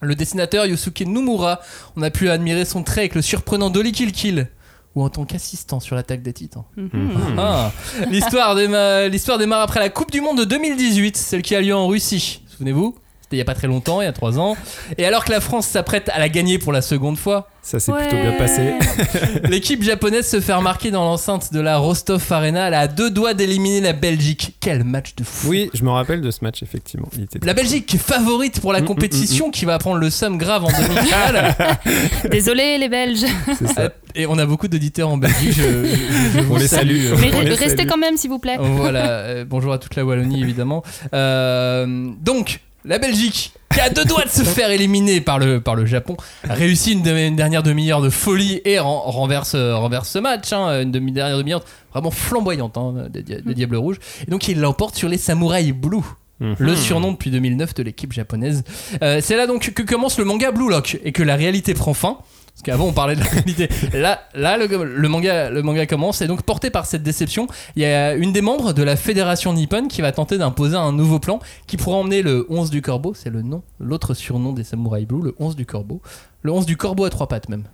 [0.01, 1.61] Le dessinateur Yosuke Nomura,
[1.97, 4.49] on a pu admirer son trait avec le surprenant Dolly Kill Kill,
[4.95, 6.65] ou en tant qu'assistant sur l'attaque des titans.
[6.77, 7.37] Mhm.
[7.39, 7.73] Ah,
[8.11, 11.75] l'histoire déma- l'histoire démarre après la Coupe du Monde de 2018, celle qui a lieu
[11.75, 12.43] en Russie.
[12.49, 12.95] Souvenez-vous
[13.27, 14.57] C'était il y a pas très longtemps, il y a 3 ans.
[14.99, 17.91] Et alors que la France s'apprête à la gagner pour la seconde fois, Ça s'est
[17.91, 18.74] plutôt bien passé.
[19.49, 22.68] L'équipe japonaise se fait remarquer dans l'enceinte de la Rostov Arena.
[22.68, 24.55] Elle a à deux doigts d'éliminer la Belgique.
[24.61, 25.49] Quel match de fou!
[25.49, 27.09] Oui, je me rappelle de ce match, effectivement.
[27.16, 29.99] Il était La Belgique qui est favorite pour la Mm, mm, compétition, qui va prendre
[29.99, 31.57] le somme grave en demi-finale.
[32.31, 33.24] Désolé les Belges.
[33.59, 33.91] c'est ça.
[34.14, 35.51] Et on a beaucoup d'auditeurs en Belgique.
[35.53, 35.97] Je, je-
[36.35, 37.11] je vous On les salue.
[37.20, 37.89] Mais On les restez salue.
[37.89, 38.57] quand même s'il vous plaît.
[38.61, 39.05] Voilà.
[39.09, 40.85] euh, bonjour à toute la Wallonie, évidemment.
[41.12, 45.74] Euh, donc, la Belgique, qui a deux doigts de se faire éliminer par le, par
[45.74, 46.16] le Japon,
[46.49, 47.03] a réussi une,
[47.37, 50.53] dernière demi-heure de folie et ren- renverse, euh, renverse ce match.
[50.53, 53.99] hein, une demi dernière demi-heure vraiment flamboyante hein, des, des Diables Rouges.
[54.26, 55.99] Et donc, il l'emporte sur les Samouraïs Blue.
[56.41, 56.57] Mhm.
[56.59, 58.62] Le surnom depuis 2009 de l'équipe japonaise.
[59.03, 61.95] Euh, c'est là donc que commence le manga Blue Lock et que la réalité prend
[61.95, 62.18] fin.
[62.57, 63.69] Parce qu'avant on parlait de la réalité.
[63.93, 67.83] Là, là le, le manga, le manga commence et donc porté par cette déception, il
[67.83, 71.19] y a une des membres de la fédération nippone qui va tenter d'imposer un nouveau
[71.19, 75.07] plan qui pourra emmener le 11 du corbeau, c'est le nom, l'autre surnom des samouraïs
[75.07, 76.01] blue, le 11 du corbeau.
[76.41, 77.65] Le 11 du corbeau à trois pattes même.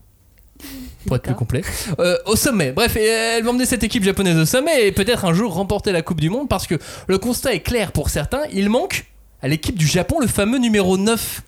[1.07, 1.63] Pour être plus complet.
[2.01, 2.73] Euh, au sommet.
[2.73, 6.03] Bref, elle va emmener cette équipe japonaise au sommet et peut-être un jour remporter la
[6.03, 6.75] Coupe du Monde parce que
[7.07, 8.43] le constat est clair pour certains.
[8.53, 9.07] Il manque
[9.43, 11.43] à l'équipe du Japon le fameux numéro 9,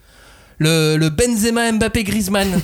[0.57, 2.47] le, le Benzema Mbappé Griezmann.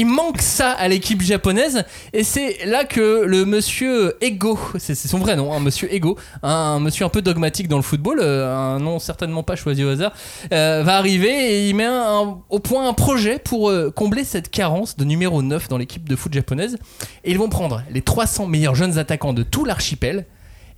[0.00, 1.82] Il manque ça à l'équipe japonaise
[2.12, 6.16] et c'est là que le monsieur Ego, c'est c'est son vrai nom, hein, monsieur Ego,
[6.44, 9.88] un, monsieur un peu dogmatique dans le football, euh, un nom certainement pas choisi au
[9.88, 10.12] hasard,
[10.52, 11.32] euh, va arriver
[11.64, 15.42] et il met un- au point un projet pour euh, combler cette carence de numéro
[15.42, 16.78] 9 dans l'équipe de foot japonaise.
[17.24, 20.26] Et ils vont prendre les 300 meilleurs jeunes attaquants de tout l'archipel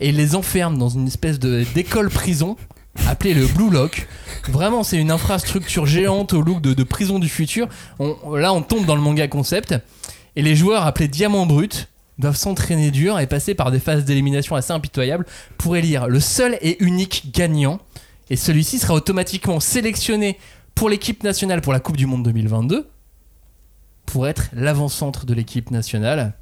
[0.00, 2.56] et ils les enferment dans une espèce de d'école prison
[3.06, 4.06] appelée le Blue Lock.
[4.48, 7.68] Vraiment, c'est une infrastructure géante au look de, prison du futur.
[7.98, 9.74] Là, on tombe dans le manga concept
[10.36, 11.88] et les joueurs appelés Diamant Brut
[12.18, 15.26] doivent s'entraîner dur et passer par des phases d'élimination assez impitoyables
[15.58, 17.80] pour élire le seul et unique gagnant.
[18.28, 20.38] Et celui-ci sera automatiquement sélectionné
[20.74, 22.88] pour l'équipe nationale pour la Coupe du Monde 2022
[24.06, 26.34] pour être l'avant-centre de l'équipe nationale.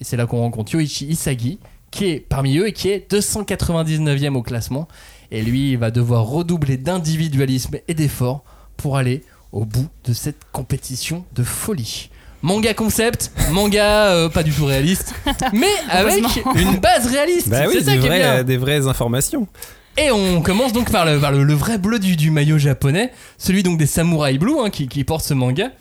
[0.00, 1.58] Et c'est là qu'on rencontre Yoichi Isagi,
[1.90, 4.88] qui est parmi eux et qui est 299e au classement.
[5.34, 8.44] Et lui, il va devoir redoubler d'individualisme et d'effort
[8.76, 12.08] pour aller au bout de cette compétition de folie.
[12.42, 15.12] Manga concept, manga euh, pas du tout réaliste,
[15.52, 16.22] mais avec
[16.54, 17.48] une base réaliste.
[17.48, 18.44] Bah oui, c'est ça des, qui est bien.
[18.44, 19.48] des vraies informations.
[19.96, 23.10] Et on commence donc par le, par le, le vrai bleu du, du maillot japonais,
[23.36, 25.72] celui donc des samouraïs blue hein, qui, qui porte ce manga.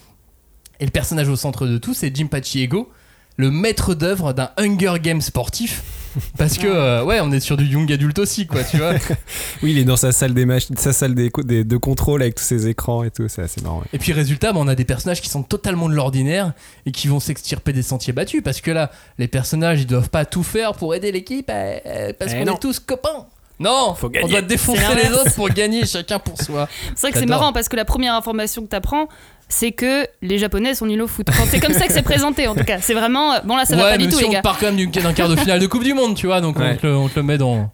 [0.79, 2.91] Et le personnage au centre de tout, c'est Jinpachi Ego,
[3.37, 5.83] le maître d'œuvre d'un Hunger Game sportif.
[6.37, 8.93] Parce que, euh, ouais, on est sur du young adulte aussi, quoi, tu vois.
[9.63, 12.35] Oui, il est dans sa salle, des mach- sa salle des, des- de contrôle avec
[12.35, 13.79] tous ses écrans et tout, c'est assez marrant.
[13.79, 13.85] ouais.
[13.93, 16.53] Et puis, résultat, bah, on a des personnages qui sont totalement de l'ordinaire
[16.85, 18.41] et qui vont s'extirper des sentiers battus.
[18.43, 22.13] Parce que là, les personnages, ils doivent pas tout faire pour aider l'équipe euh, euh,
[22.17, 22.55] parce Eh qu'on non.
[22.55, 23.25] est tous copains.
[23.59, 24.29] Non, Faut on gagner.
[24.29, 25.21] doit défoncer C'est les l'inverse.
[25.27, 26.67] autres pour gagner, chacun pour soi.
[26.95, 27.39] C'est vrai que c'est J'adore.
[27.39, 29.07] marrant parce que la première information que tu apprends,
[29.47, 31.27] c'est que les Japonais sont nuls au foot.
[31.29, 32.79] Enfin, c'est comme ça que c'est présenté en tout cas.
[32.81, 33.35] C'est vraiment.
[33.43, 34.41] Bon, là, ça va ouais, pas du mais tout, si les on gars.
[34.41, 36.57] part quand même du- d'un quart de finale de Coupe du Monde, tu vois, donc
[36.57, 36.77] on, Ouais.
[36.77, 37.69] te le, on te le met dans,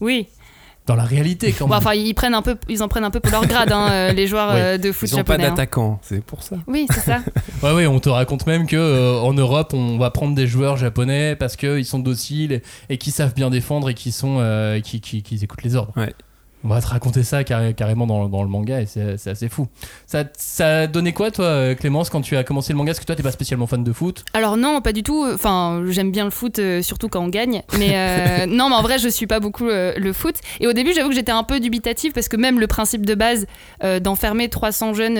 [0.00, 0.26] Oui.
[0.90, 1.78] Dans la réalité quand Bon, même.
[1.78, 4.12] enfin, ils, prennent un peu, ils en prennent un peu pour leur grade, hein, euh,
[4.12, 5.46] les joueurs euh, de foot Ils ont pas japonais.
[5.46, 5.50] hein.
[5.50, 6.56] d'attaquant, c'est pour ça.
[6.66, 7.20] Oui, c'est ça.
[7.62, 10.76] Ouais, ouais, on te raconte même que euh, en Europe, on va prendre des joueurs
[10.78, 14.80] japonais parce qu'ils sont dociles et, et qui savent bien défendre et qui sont, euh,
[14.80, 15.92] qui, qui, qui écoutent les ordres.
[15.96, 16.12] Ouais.
[16.62, 19.66] On va te raconter ça carré- carrément dans, dans le manga et c'est assez fou.
[20.06, 22.90] Ça, ça a donné quoi, toi, euh, Clémence, quand tu as commencé le manga?
[22.90, 24.24] Parce que toi, t'es pas spécialement fan de foot.
[24.34, 25.26] Alors non, pas du tout.
[25.32, 27.62] Enfin, j'aime bien le foot, euh, surtout quand on gagne.
[27.78, 30.34] Mais euh, non, mais en vrai, je suis pas beaucoup euh, le foot.
[30.60, 33.14] Et au début, j'avoue que j'étais un peu dubitative parce que même le principe de
[33.14, 33.46] base
[34.02, 35.18] d'enfermer 300 jeunes.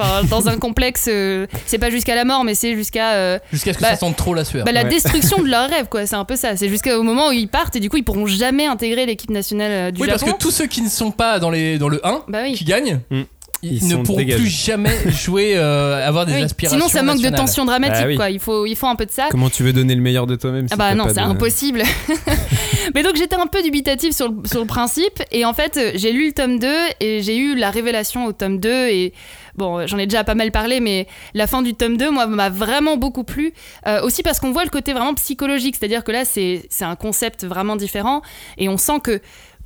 [0.00, 3.72] Enfin, dans un complexe, euh, c'est pas jusqu'à la mort, mais c'est jusqu'à euh, Jusqu'à
[3.72, 4.64] ce que Bah, ça sente trop la sueur.
[4.64, 4.88] bah, la Ouais.
[4.88, 6.06] destruction de leurs rêves, quoi.
[6.06, 6.56] C'est un peu ça.
[6.56, 9.70] C'est jusqu'au moment où ils partent et du coup, ils pourront jamais intégrer l'équipe nationale
[9.70, 10.18] euh, du oui, Japon.
[10.20, 12.54] parce que tous ceux qui ne sont pas dans, les, dans le 1, Bah oui.
[12.54, 13.22] qui gagnent, Mm.
[13.62, 14.40] Ils, ne pourront dégagés.
[14.42, 16.42] plus jamais jouer, euh, avoir des Oui.
[16.42, 16.78] aspirations.
[16.78, 18.16] Sinon, ça manque de tension dramatique, Bah oui.
[18.16, 18.30] quoi.
[18.30, 19.28] Il faut, il faut un peu de ça.
[19.30, 21.26] Comment tu veux donner le meilleur de toi-même si Ah bah non, pas c'est de-
[21.26, 21.82] impossible.
[22.94, 25.90] Mais donc j'étais un peu dubitative sur le, sur le principe et en fait euh,
[25.94, 26.66] j'ai lu le tome 2
[27.00, 29.12] et j'ai eu la révélation au tome 2 et
[29.56, 32.48] bon j'en ai déjà pas mal parlé mais la fin du tome 2 moi m'a
[32.48, 33.52] vraiment beaucoup plu
[33.86, 36.96] Euh, aussi parce qu'on voit le côté vraiment psychologique c'est-à-dire que là c'est c'est un
[36.96, 38.22] concept vraiment différent
[38.58, 39.20] et on sent que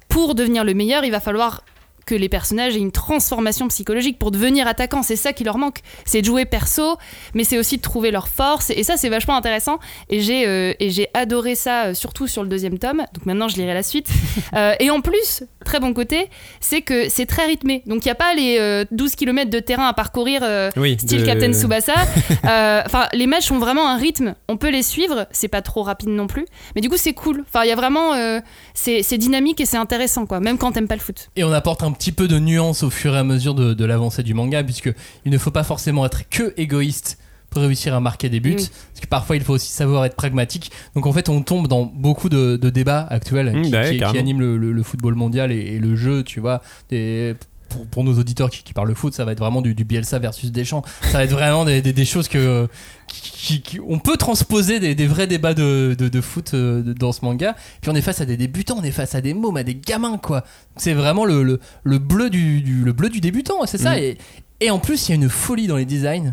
[0.09, 1.63] pour devenir le meilleur il va falloir
[2.07, 5.03] que les personnages aient une transformation psychologique pour devenir attaquants.
[5.03, 5.79] C'est ça qui leur manque.
[6.05, 6.97] C'est de jouer perso,
[7.35, 8.71] mais c'est aussi de trouver leur force.
[8.71, 9.79] Et ça, c'est vachement intéressant.
[10.09, 10.75] Et j'ai euh,
[11.15, 13.05] adoré ça, euh, surtout sur le deuxième tome.
[13.13, 14.09] Donc maintenant, je lirai la suite.
[14.53, 16.29] Euh, et en plus, très bon côté,
[16.61, 17.83] c'est que c'est très rythmé.
[17.87, 20.43] Donc il n'y a pas les euh, 12 km de terrain à parcourir.
[20.45, 21.95] euh, Oui, Style de- Captain Tsubasa.
[22.45, 24.35] Euh, Enfin, les matchs ont vraiment un rythme.
[24.49, 25.27] On peut les suivre.
[25.31, 26.45] C'est pas trop rapide non plus.
[26.75, 27.43] Mais du coup, c'est cool.
[27.49, 28.13] Enfin, il y a vraiment.
[28.15, 28.41] euh,
[28.75, 30.41] c'est c'est dynamique et c'est intéressant, quoi.
[30.41, 31.31] Même quand t'aimes pas le foot.
[31.37, 33.85] Et on apporte un petit peu de nuance au fur et à mesure de, de
[33.85, 34.93] l'avancée du manga, puisque
[35.25, 37.19] il ne faut pas forcément être que égoïste
[37.55, 38.69] pour réussir à marquer des buts, Oui.
[38.93, 40.71] parce que parfois il faut aussi savoir être pragmatique.
[40.95, 43.85] Donc en fait, on tombe dans beaucoup de, de débats actuels Mmh, qui, bah ouais,
[43.87, 44.21] qui- qui carrément.
[44.21, 46.61] animent le, le- le football mondial et, et le jeu, tu vois.
[46.91, 47.35] Des-
[47.71, 49.85] pour, pour nos auditeurs qui, qui parlent de foot, ça va être vraiment du, du
[49.85, 50.85] Bielsa versus Deschamps.
[51.03, 52.69] Ça va être vraiment des, des- des choses que
[53.09, 56.83] qui, qui- qui- on peut transposer des, des vrais débats de, de- de foot euh,
[56.83, 57.57] dans ce manga.
[57.81, 59.75] Puis on est face à des débutants, on est face à des mômes, à des
[59.75, 60.45] gamins, quoi.
[60.77, 63.95] C'est vraiment le, le, le bleu du, du- le bleu du débutant, c'est ça.
[63.95, 63.99] Mm.
[63.99, 64.19] Et,
[64.61, 66.33] et en plus, il y a une folie dans les designs,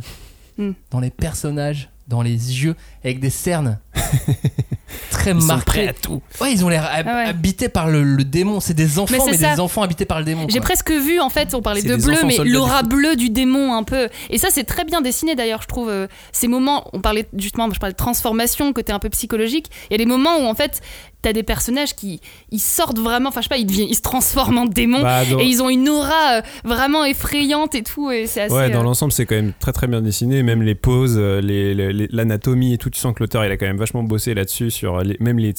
[0.90, 3.80] Dans les personnages, dans les yeux, avec des cernes
[5.10, 5.66] très Ils sont marquées.
[5.66, 6.22] prêts à tout.
[6.40, 7.26] Ouais, ils ont l'air hab- Ah ouais.
[7.26, 8.60] habités par le, le démon.
[8.60, 10.48] C'est des enfants, Mais des enfants habités par le démon.
[10.50, 13.74] J'ai presque vu, en fait, on parlait de bleu, mais l'aura du bleu du démon
[13.74, 14.10] un peu.
[14.30, 15.90] Et ça, c'est très bien dessiné d'ailleurs, je trouve.
[15.90, 19.68] euh, Ces moments, on parlait justement, je parlais de transformation, côté un peu psychologique.
[19.90, 20.82] Il y a des moments où, en fait,
[21.22, 24.02] t'as des personnages qui ils sortent vraiment, enfin, je sais pas, ils, deviennent, ils se
[24.02, 25.02] transforment en démons.
[25.04, 28.10] Bah, Et ils ont une aura euh, vraiment effrayante et tout.
[28.12, 28.54] Et c'est assez.
[28.56, 30.42] Ouais, dans euh, l'ensemble, c'est quand même très très bien dessiné.
[30.44, 32.90] Même les poses, les- les- les- l'anatomie et tout.
[32.92, 34.70] Tu sens que l'auteur il a quand même vachement bossé là-dessus.
[34.72, 35.54] Sur les- même les,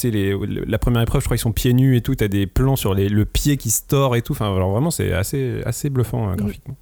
[0.66, 2.14] la première épreuve, je crois qu'ils sont pieds nus et tout.
[2.14, 4.32] T'as des plans sur les, le pied qui se tord et tout.
[4.32, 6.76] Enfin, alors vraiment, c'est assez assez bluffant euh, graphiquement.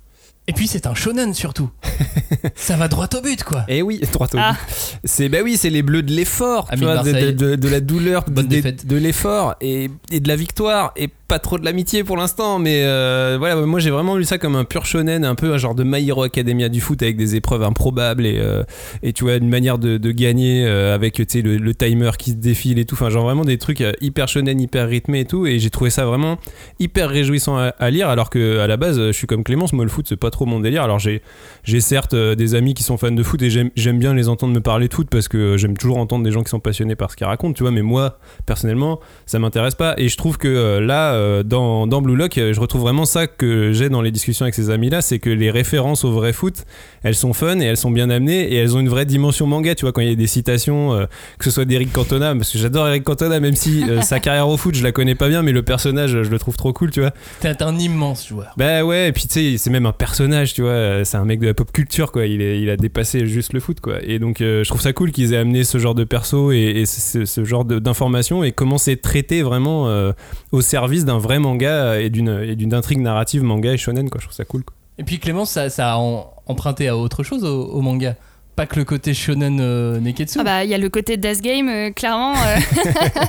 [0.50, 1.70] Et puis c'est un shonen surtout.
[2.56, 3.64] ça va droit au but, quoi.
[3.68, 4.56] Et oui, droit au Ah.
[4.68, 4.98] but.
[5.04, 7.34] C'est bah oui, c'est les bleus de l'effort, tu Ami de vois, de, de- Marseille.
[7.34, 8.84] de- de la douleur, Bonne de, défaite.
[8.84, 12.82] de l'effort et, et de la victoire et pas trop de l'amitié pour l'instant, mais
[12.82, 15.76] euh, voilà, moi j'ai vraiment lu ça comme un pur shonen, un peu un genre
[15.76, 18.64] de My Hero Academia du foot avec des épreuves improbables et, euh,
[19.04, 22.10] et tu vois une manière de, de gagner euh, avec tu sais le, le timer
[22.18, 25.24] qui se défile et tout, enfin genre vraiment des trucs hyper shonen, hyper rythmés et
[25.24, 26.36] tout, et j'ai trouvé ça vraiment
[26.80, 29.84] hyper réjouissant à, à lire, alors que à la base je suis comme Clémence, moi
[29.84, 31.22] le foot c'est pas trop mon délire, alors j'ai
[31.64, 34.28] j'ai certes euh, des amis qui sont fans de foot et j'aime j'aime bien les
[34.28, 36.60] entendre me parler de foot parce que euh, j'aime toujours entendre des gens qui sont
[36.60, 39.94] passionnés par ce qu'ils racontent, tu vois, mais moi personnellement ça m'intéresse pas.
[39.98, 43.72] Et je trouve que euh, là dans, dans Blue Lock je retrouve vraiment ça que
[43.72, 46.64] j'ai dans les discussions avec ces amis là c'est que les références au vrai foot
[47.02, 49.74] elles sont fun et elles sont bien amenées et elles ont une vraie dimension manga
[49.74, 49.92] tu vois.
[49.92, 51.06] Quand il y a des citations
[51.38, 54.56] que ce soit d'Eric Cantona parce que j'adore Eric Cantona même si sa carrière au
[54.56, 57.00] foot je la connais pas bien mais le personnage je le trouve trop cool tu
[57.00, 57.12] vois.
[57.40, 58.52] T'es un immense joueur.
[58.56, 61.24] bah ouais, et puis tu sais, c'est même un personnage, tu vois, euh, c'est un
[61.24, 62.26] mec de la pop culture, quoi.
[62.26, 63.98] Il, a dépassé juste le foot, quoi.
[64.02, 66.84] Et donc, euh, je trouve ça cool qu'ils aient amené ce genre de perso et,
[66.86, 70.12] ce, genre d'informations et comment c'est traité vraiment euh,
[70.52, 74.20] au service d'un vrai manga et d'une intrigue narrative manga et shonen, quoi.
[74.20, 74.62] Je trouve ça cool.
[74.98, 78.16] Et puis Clémence, ça, a emprunté à autre chose au manga.
[78.60, 80.36] Pas que le côté shonen euh, Neketsu.
[80.38, 82.58] Ah bah il y a le côté Death Game euh, clairement euh,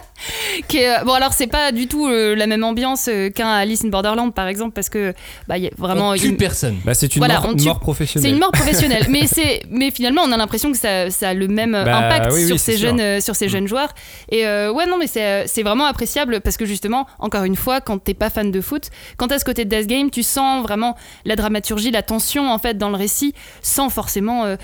[0.68, 3.84] qui est- bon alors c'est pas du tout euh, la même ambiance euh, qu'un Alice
[3.86, 5.14] in Borderland par exemple parce que
[5.48, 6.76] bah il y a vraiment on tue une- personne.
[6.84, 8.32] Bah, c'est une Voilà, mort, tue- mort c'est professionnelle.
[8.34, 11.48] une mort professionnelle mais c'est mais finalement on a l'impression que ça, ça a le
[11.48, 12.90] même euh, Bah, impact oui, oui, sur ces sûr.
[12.90, 13.94] jeunes euh, sur ces jeunes joueurs
[14.30, 17.56] et euh, ouais non mais c'est euh, c'est vraiment appréciable parce que justement encore une
[17.56, 20.24] fois quand t'es pas fan de foot quand t'as ce côté de Death Game tu
[20.24, 24.56] sens vraiment la dramaturgie la tension en fait dans le récit sans forcément euh,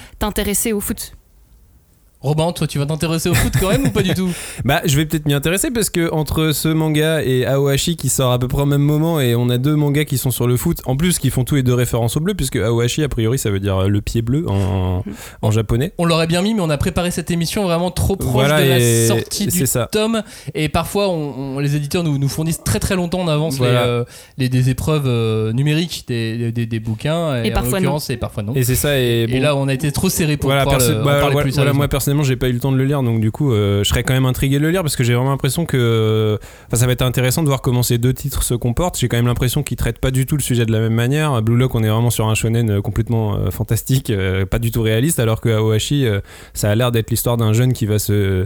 [0.57, 1.16] t'intéresser au foot
[2.27, 4.29] Robin, toi, tu vas t'intéresser au foot quand même ou pas du tout
[4.65, 8.31] Bah, je vais peut-être m'y intéresser parce que entre ce manga et Aohashi qui sort
[8.31, 10.57] à peu près au même moment et on a deux mangas qui sont sur le
[10.57, 13.37] foot, en plus qui font tous les deux référence au bleu puisque Aohashi a priori
[13.37, 15.03] ça veut dire euh, le pied bleu en,
[15.41, 15.93] en japonais.
[15.97, 18.69] On l'aurait bien mis, mais on a préparé cette émission vraiment trop proche Voilà, de
[18.69, 19.87] la sortie du ça.
[19.91, 20.21] tome.
[20.53, 23.83] Et parfois, on, on- les éditeurs nous, nous fournissent très très longtemps en avance Voilà.
[23.83, 24.03] les, euh,
[24.37, 27.43] les- des épreuves euh, numériques des, des, des bouquins.
[27.43, 28.53] Et parfois l'occurrence, et parfois non.
[28.55, 31.01] Et c'est ça et, là, on a été trop serré pour voilà, pouvoir perso- le-
[31.01, 33.03] en bah, parler voilà, plus moi personnellement j'ai pas eu le temps de le lire
[33.03, 35.13] donc du coup euh, je serais quand même intrigué de le lire parce que j'ai
[35.13, 36.37] vraiment l'impression que
[36.73, 38.97] ça va être intéressant de voir comment ces deux titres se comportent.
[38.97, 41.41] J'ai quand même l'impression qu'ils traitent pas du tout le sujet de la même manière.
[41.41, 44.11] Blue Lock on est vraiment sur un shonen euh, complètement euh, fantastique
[44.49, 46.05] pas du tout réaliste alors que Aohashi
[46.53, 48.45] ça a l'air d'être l'histoire d'un jeune qui va se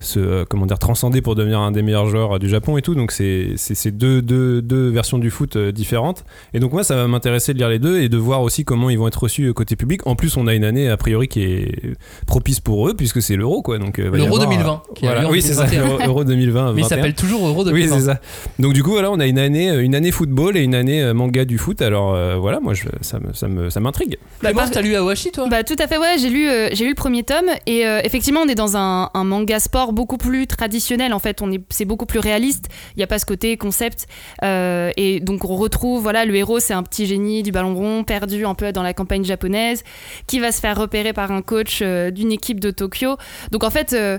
[0.00, 2.82] se euh, comment dire transcender pour devenir un des meilleurs joueurs euh, du Japon et
[2.82, 2.94] tout.
[2.94, 3.54] Donc c'est
[3.90, 6.24] deux, deux, deux versions du foot euh, différentes.
[6.54, 8.90] Et donc moi ça va m'intéresser de lire les deux et de voir aussi comment
[8.90, 10.06] ils vont être reçus côté public.
[10.06, 11.92] En plus on a une année a priori qui est
[12.26, 13.78] propice pour eux puisque c'est l'Euro quoi.
[13.78, 15.20] Donc euh, L'Euro avoir, 2020, euh, qui a voilà.
[15.22, 15.66] lieu en Oui c'est ça.
[15.66, 15.88] 2021.
[15.90, 16.72] Euro, Euro 2020.
[16.72, 16.88] Mais il 21.
[16.96, 17.98] s'appelle toujours Euro Oui, 2020.
[17.98, 18.20] c'est ça.
[18.58, 21.44] Donc du coup, voilà, on a une année, une année football et une année manga
[21.44, 21.82] du foot.
[21.82, 24.16] Alors euh, voilà, moi, je, ça me, ça me, ça m'intrigue.
[24.40, 25.46] Clémence, t'as lu Awashi toi?
[25.50, 28.00] Bah tout à fait ouais j'ai lu euh, j'ai lu le premier tome et euh,
[28.04, 31.60] effectivement on est dans un, un manga sport beaucoup plus traditionnel en fait on est
[31.70, 34.06] c'est beaucoup plus réaliste il n'y a pas ce côté concept
[34.42, 38.04] Euh, et donc on retrouve voilà le héros c'est un petit génie du ballon rond
[38.04, 39.82] perdu un peu dans la campagne japonaise
[40.26, 43.16] qui va se faire repérer par un coach euh, d'une équipe de Tokyo.
[43.50, 44.18] Donc en fait euh,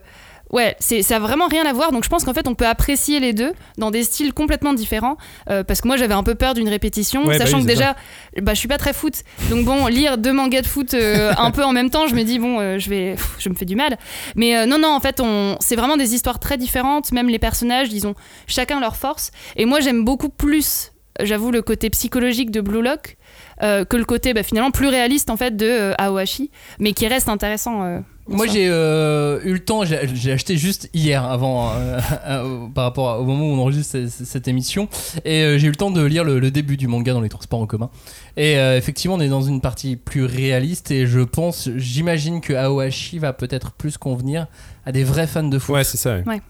[0.52, 1.91] Ouais, c'est, ça a vraiment rien à voir.
[1.91, 5.18] Donc je pense qu'en fait, on peut apprécier les deux dans des styles complètement différents.
[5.49, 7.68] Euh, parce que moi, j'avais un peu peur d'une répétition, Ouais, bah sachant oui, que
[7.68, 7.95] déjà,
[8.41, 9.24] bah, je suis pas très foot.
[9.49, 12.24] Donc bon, lire deux mangas de foot euh, un peu en même temps, je me
[12.24, 13.97] dis bon, euh, je vais, pff, je me fais du mal.
[14.36, 17.12] Mais non, non, en fait, on, c'est vraiment des histoires très différentes.
[17.12, 18.16] Même les personnages, ils ont
[18.47, 19.32] chacun leur force.
[19.56, 20.91] Et moi, j'aime beaucoup plus,
[21.22, 23.18] j'avoue, le côté psychologique de Blue Lock
[23.62, 26.49] que le côté bah, finalement plus réaliste en fait de Aohashi,
[26.80, 28.02] mais qui reste intéressant.
[28.32, 33.20] Moi j'ai euh, eu le temps, j'ai acheté juste hier avant euh, euh, par rapport
[33.20, 34.88] au moment où on enregistre cette, cette émission.
[35.26, 37.30] Et euh, j'ai eu le temps de lire le, le début du manga dans les
[37.30, 37.90] transports en commun.
[38.38, 42.54] Et euh, effectivement on est dans une partie plus réaliste et je pense, j'imagine que
[42.54, 44.48] Aohashi va peut-être plus convenir
[44.86, 45.76] à des vrais fans de foot.
[45.76, 46.18] Ouais, c'est ça.
[46.26, 46.42] ouais.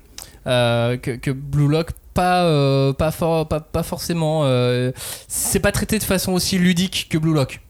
[0.47, 4.91] euh, que, que Blue Lock pas euh, pas, for- pas pas forcément euh,
[5.29, 7.61] c'est pas traité de façon aussi ludique que Blue Lock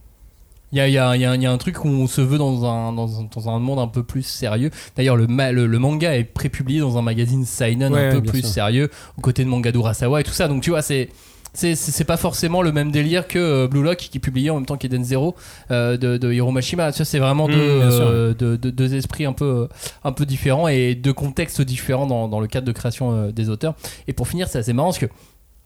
[0.72, 1.84] il y a, il y, a, il y a un- il y a un truc
[1.84, 4.72] où on se veut dans un, dans un, dans un monde un peu plus sérieux.
[4.96, 8.22] D'ailleurs, le, ma- le, le manga est prépublié dans un magazine Seinen Ouais, un peu
[8.22, 8.50] plus sûr.
[8.50, 10.48] sérieux, aux côtés de manga d'Urasawa et tout ça.
[10.48, 11.10] Donc, tu vois, c'est.
[11.54, 14.66] C'est, pas forcément le même délire que euh, Blue Lock qui est publié en même
[14.66, 15.36] temps qu'Eden Zero
[15.70, 16.94] euh, de, de Hiro Mashima.
[16.94, 18.06] Tu vois, c'est vraiment Mm, deux, sûr.
[18.08, 19.68] euh, deux, esprits un peu,
[20.06, 23.50] un peu différents et deux contextes différents dans, dans le cadre de création euh, des
[23.50, 23.76] auteurs.
[24.08, 25.08] Et pour finir, c'est assez marrant parce que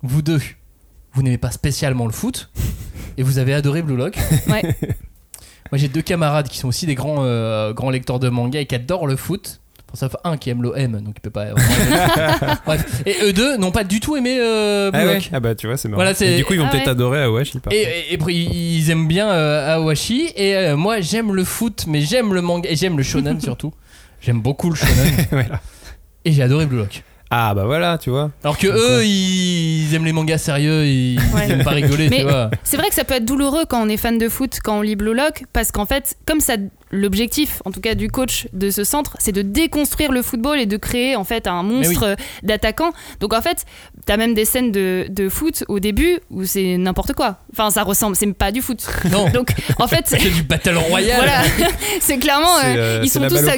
[0.01, 0.39] vous deux,
[1.13, 2.49] vous n'aimez pas spécialement le foot
[3.17, 4.15] et vous avez adoré Blue Lock.
[4.47, 4.61] Ouais.
[5.71, 8.65] Moi j'ai deux camarades qui sont aussi des grands, euh, grands lecteurs de manga et
[8.67, 9.61] qui adorent le foot.
[9.87, 11.45] Pour ça, un qui aime l'OM, donc il peut pas.
[12.65, 13.01] Bref.
[13.05, 15.13] Et eux deux n'ont pas du tout aimé euh, Blue Ah, ouais.
[15.15, 15.29] Lock.
[15.31, 15.97] Ah bah tu vois, c'est marrant.
[15.99, 16.91] Voilà, c'est- Et du coup, ils vont Ah peut-être ouais.
[16.91, 17.59] adorer Awashi.
[17.59, 17.89] par Et, contre.
[18.09, 18.35] et, et puis,
[18.77, 22.69] ils aiment bien euh, Awashi et euh, moi j'aime le foot mais j'aime le manga
[22.69, 23.73] et j'aime le shonen surtout.
[24.21, 25.61] J'aime beaucoup le shonen Voilà.
[26.25, 27.03] et j'ai adoré Blue Lock.
[27.31, 28.31] Ah bah voilà, tu vois.
[28.43, 31.47] Alors que eux ils aiment les mangas sérieux, ils, Ouais.
[31.47, 32.51] ils aiment pas rigoler, Mais- tu vois.
[32.63, 34.81] C'est vrai que ça peut être douloureux quand on est fan de foot, quand on
[34.81, 36.53] lit Blue Lock, parce qu'en fait, comme ça,
[36.91, 40.65] l'objectif, en tout cas du coach de ce centre, c'est de déconstruire le football et
[40.67, 42.91] de créer en fait un monstre euh, d'attaquant.
[43.19, 43.65] Donc en fait,
[44.05, 47.37] t'as même des scènes de, de foot au début où c'est n'importe quoi.
[47.51, 48.85] Enfin, ça ressemble, c'est pas du foot.
[49.11, 49.29] Non.
[49.29, 49.49] Donc
[49.79, 51.17] en fait, C'est du Battle Royale.
[51.17, 51.41] voilà,
[51.99, 53.49] c'est clairement, euh, euh, ils sont tous mais-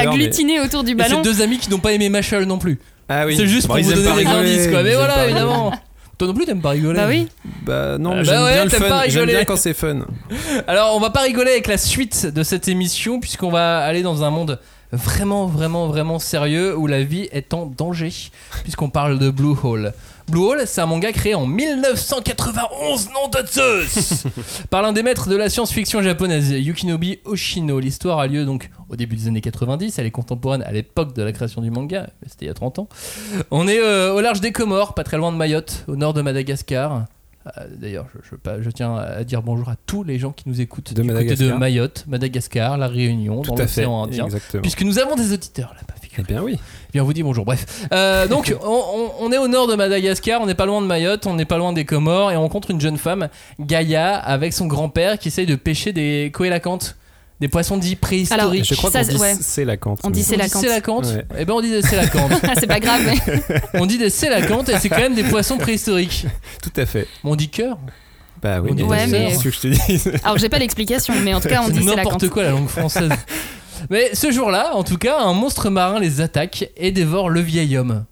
[0.00, 1.22] agglutinés autour du Et c'est ballon.
[1.22, 2.78] deux amis qui n'ont pas aimé Mashal non plus.
[3.08, 3.36] Ah oui.
[3.36, 4.82] C'est juste Bon, pour vous donner des indices quoi.
[4.82, 5.72] Mais voilà, évidemment.
[6.18, 6.98] Toi non plus t'aimes pas rigoler.
[6.98, 7.28] Bah oui.
[7.62, 8.78] Bah non, Ah mais bah j'aime ouais, bien le fun.
[8.88, 9.32] J'aime rigoler.
[9.34, 9.98] bien quand c'est fun.
[10.66, 14.24] Alors on va pas rigoler avec la suite de cette émission puisqu'on va aller dans
[14.24, 14.58] un monde
[14.96, 18.12] vraiment vraiment vraiment sérieux où la vie est en danger
[18.62, 19.92] puisqu'on parle de Blue Hole.
[20.28, 24.24] Blue Hole, c'est un manga créé en 1991, nom de Zeus
[24.70, 27.78] Par l'un des maîtres de la science-fiction japonaise, Yukinobi Oshino.
[27.78, 31.22] L'histoire a lieu donc au début des années 90, elle est contemporaine à l'époque de
[31.22, 32.88] la création du manga, c'était il y a 30 ans.
[33.52, 36.22] On est euh, au large des Comores, pas très loin de Mayotte, au nord de
[36.22, 37.04] Madagascar.
[37.58, 40.48] Euh, D'ailleurs, je, je- pas- je tiens à dire bonjour à tous les gens qui
[40.48, 41.52] nous écoutent De du côté de.
[41.52, 44.24] Mayotte, Madagascar, la Réunion, Tout dans l'océan Indien.
[44.26, 44.62] Exactement.
[44.62, 46.58] Puisque nous avons des auditeurs là-bas, Eh bien oui.
[46.92, 47.44] Bien, on vous dit bonjour.
[47.44, 47.86] Bref.
[47.92, 50.86] Euh, donc, on, on- on est au nord de Madagascar, on n'est pas loin de
[50.86, 53.28] Mayotte, on n'est pas loin des Comores, et on rencontre une jeune femme,
[53.60, 56.96] Gaïa, avec son grand-père qui essaye de pêcher des coélacantes,
[57.40, 58.64] des poissons dits préhistoriques.
[58.64, 59.36] Je crois Ça, qu'on dit ouais.
[59.40, 60.00] c'est la cante.
[60.04, 61.24] On dit sélacantes Ouais.
[61.38, 62.32] Eh ben, on dit des sélacantes.
[62.42, 63.02] Ah, c'est pas grave.
[63.04, 66.26] mais- on dit des sélacantes, et c'est quand même des poissons préhistoriques.
[66.62, 67.06] Tout à fait.
[67.24, 67.78] On dit cœur.
[68.42, 68.70] Bah oui.
[68.72, 70.02] On dit mais Ouais, c'est mais- ce que je te dis.
[70.24, 72.50] Alors j'ai pas l'explication, mais en tout cas on dit c'est la n'importe quoi la
[72.50, 73.10] langue française.
[73.90, 77.76] Mais ce jour-là, en tout cas, un monstre marin les attaque et dévore le vieil
[77.76, 78.04] homme.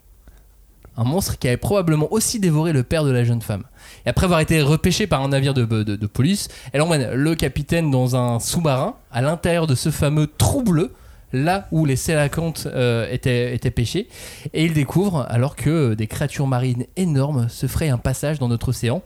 [0.97, 3.65] Un monstre qui avait probablement aussi dévoré le père de la jeune femme.
[4.07, 8.17] Et après avoir été repêché par un navire de, police, elle emmène le capitaine dans
[8.17, 10.93] un sous-marin à l'intérieur de ce fameux trou bleu,
[11.33, 14.09] là où les sélacantes euh, étaient, pêchés.
[14.53, 18.69] Et il découvre, alors que des créatures marines énormes se feraient un passage dans notre
[18.69, 19.03] océan,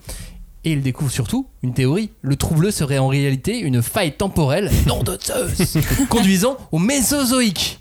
[0.65, 2.11] et il découvre surtout une théorie.
[2.21, 5.79] Le trou bleu serait en réalité une faille temporelle, nom de Zeus,
[6.09, 7.81] conduisant au Mésozoïque.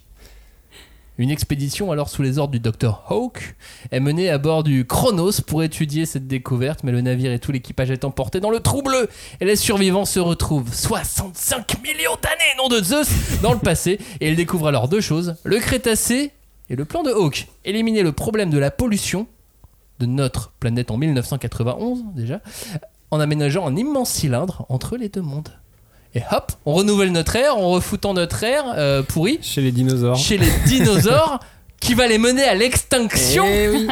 [1.19, 3.55] Une expédition alors sous les ordres du docteur Hawk
[3.89, 7.51] est menée à bord du Chronos pour étudier cette découverte, mais le navire et tout
[7.51, 9.09] l'équipage est emporté dans le trou bleu
[9.39, 14.29] et les survivants se retrouvent 65 millions d'années, nom de Zeus, dans le passé et
[14.29, 16.33] ils découvrent alors deux choses, le Crétacé
[16.69, 19.25] Et le plan de Hawke, éliminer le problème de la pollution
[19.99, 22.41] de notre planète en 1991 déjà,
[23.09, 25.49] en aménageant un immense cylindre entre les deux mondes.
[26.15, 30.15] Et hop, on renouvelle notre air en refoutant notre air euh, pourri Chez les dinosaures.
[30.17, 31.39] chez les dinosaures
[31.79, 33.45] qui va les mener à l'extinction.
[33.47, 33.87] Eh oui.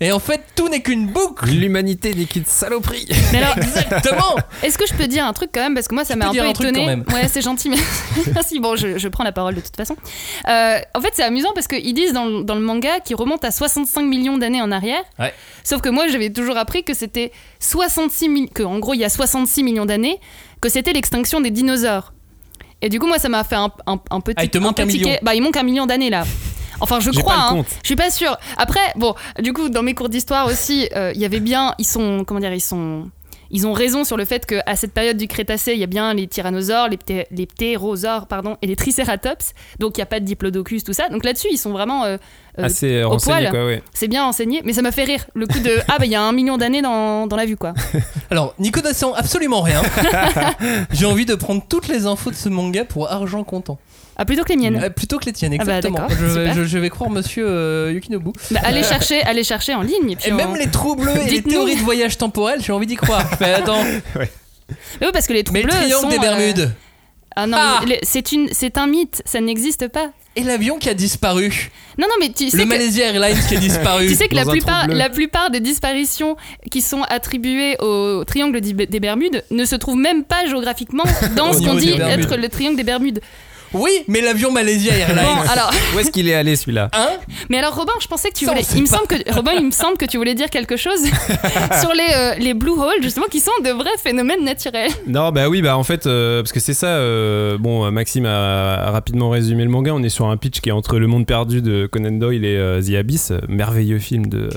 [0.00, 1.48] Et en fait, tout n'est qu'une boucle.
[1.48, 3.06] L'humanité n'est qu'une saloperie.
[3.32, 4.34] Mais alors, Exactement.
[4.64, 5.74] est-ce que je peux dire un truc quand même?
[5.74, 6.96] Parce que moi, ça m'a un peu étonné.
[7.12, 7.76] Ouais, c'est gentil, mais
[8.34, 8.58] merci.
[8.58, 9.94] Bon, je, je prends la parole de toute façon.
[10.48, 13.46] Euh, en fait, c'est amusant parce qu'ils disent dans, le- dans le manga qu'ils remontent
[13.46, 15.02] à 65 millions d'années en arrière.
[15.20, 15.32] Ouais.
[15.62, 17.30] Sauf que moi, j'avais toujours appris que c'était
[17.60, 18.48] 66 millions.
[18.66, 20.18] En gros, il y a 66 millions d'années,
[20.64, 22.12] que c'était l'extinction des dinosaures.
[22.82, 24.34] Et du coup, moi, ça m'a fait un, un- un petit.
[24.38, 25.10] Ah, il te manque un million.
[25.22, 26.24] Bah, il manque un million d'années là.
[26.80, 27.32] Enfin, je crois.
[27.34, 27.64] pas hein.
[27.82, 28.36] Je suis pas sûre.
[28.56, 31.72] Après, bon, du coup, dans mes cours d'histoire aussi, euh, il y avait bien.
[31.78, 32.24] Ils sont.
[32.26, 33.08] Comment dire Ils sont.
[33.56, 36.12] Ils ont raison sur le fait qu'à cette période du Crétacé, il y a bien
[36.12, 39.52] les tyrannosaures, les, pté- les ptérosaures, pardon, et les tricératops.
[39.78, 41.08] Donc il n'y a pas de diplodocus, tout ça.
[41.08, 42.04] Donc là-dessus, ils sont vraiment.
[42.04, 42.16] euh,
[42.58, 43.50] euh, Assez au renseigné, poil.
[43.50, 43.82] quoi, ouais.
[43.94, 45.24] c'est bien enseigné, mais ça m'a fait rire.
[45.34, 47.56] Le coup de ah bah il y a un million d'années dans, dans la vue
[47.56, 47.74] quoi.
[48.30, 48.80] Alors, Nico
[49.16, 49.82] absolument rien.
[50.92, 53.78] J'ai envie de prendre toutes les infos de ce manga pour argent comptant.
[54.16, 54.80] Ah plutôt que les miennes.
[54.82, 56.08] Euh, plutôt que les tiennes, Ah bah, exactement.
[56.08, 56.54] je, vais, super.
[56.54, 58.30] je- je vais croire monsieur euh, Yukinobu.
[58.50, 61.12] Bah, allez chercher, allez chercher en ligne et puis Et on- même les trous bleus
[61.26, 63.28] et les théories de voyage temporel, j'ai envie d'y croire.
[63.40, 63.82] Mais attends,
[64.14, 66.72] Mais oui, parce que les trous mais le bleus triangle sont, des euh, Bermudes
[67.36, 70.10] Ah non, Ah c'est une, c'est un mythe, ça n'existe pas.
[70.36, 71.70] et l'avion qui a disparu.
[71.98, 74.06] Non non mais tu sais Le que Malaysia Airlines qui a disparu.
[74.08, 76.36] Tu sais que la plupart, la plupart des disparitions
[76.70, 81.04] qui sont attribuées au triangle des des Bermudes ne se trouvent même pas géographiquement
[81.36, 83.20] dans ce qu'on dit être le triangle des Bermudes.
[83.74, 85.24] Oui, mais l'avion Malaysia Airlines.
[85.24, 87.08] Bon, alors, Où est-ce qu'il est allé celui-là Hein
[87.50, 88.62] mais alors Robin, je pensais que tu voulais.
[88.74, 88.96] Il me pas.
[88.96, 91.00] semble que Robin, il me semble que tu voulais dire quelque chose
[91.80, 94.90] sur les euh, les blue holes justement qui sont de vrais phénomènes naturels.
[95.06, 96.86] Non, bah oui, bah en fait, euh, parce que c'est ça.
[96.88, 99.92] euh, bon, Maxime a, a rapidement résumé le manga.
[99.94, 102.56] On est sur un pitch qui est entre Le Monde Perdu de Conan Doyle et
[102.56, 104.48] euh, The Abyss, merveilleux film de,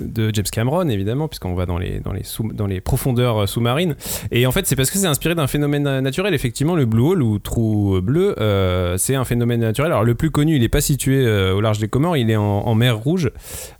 [0.00, 3.96] de James Cameron, évidemment, puisqu'on va dans les, dans les, sous- dans les profondeurs sous-marines.
[4.30, 6.34] Et en fait, c'est parce que c'est inspiré d'un phénomène naturel.
[6.34, 9.92] Effectivement, le Blue Hole ou trou bleu, euh, c'est un phénomène naturel.
[9.92, 12.36] Alors, le plus connu, il n'est pas situé euh, au large des Comores, il est
[12.36, 13.30] en, mer Rouge.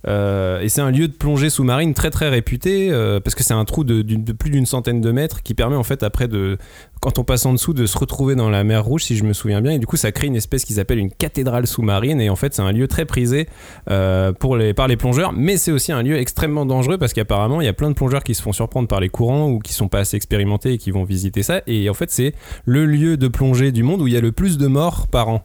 [0.07, 2.89] Euh, et c'est un lieu de plongée sous-marine très très réputé
[3.23, 5.83] parce que c'est un trou de, de plus d'une centaine de mètres qui permet en
[5.83, 6.57] fait après de
[7.03, 9.33] quand on passe en dessous de se retrouver dans la mer Rouge si je me
[9.33, 9.73] souviens bien.
[9.73, 12.21] Et du coup ça crée une espèce qu'ils appellent une cathédrale sous-marine.
[12.21, 13.49] Et en fait c'est un lieu très prisé
[13.91, 15.33] euh, pour les, par les plongeurs.
[15.33, 18.23] Mais c'est aussi un lieu extrêmement dangereux parce qu'apparemment il y a plein de plongeurs
[18.23, 20.91] qui se font surprendre par les courants ou qui sont pas assez expérimentés et qui
[20.91, 21.61] vont visiter ça.
[21.67, 22.33] Et en fait c'est
[22.65, 25.27] le lieu de plongée du monde où il y a le plus de morts par
[25.27, 25.43] an.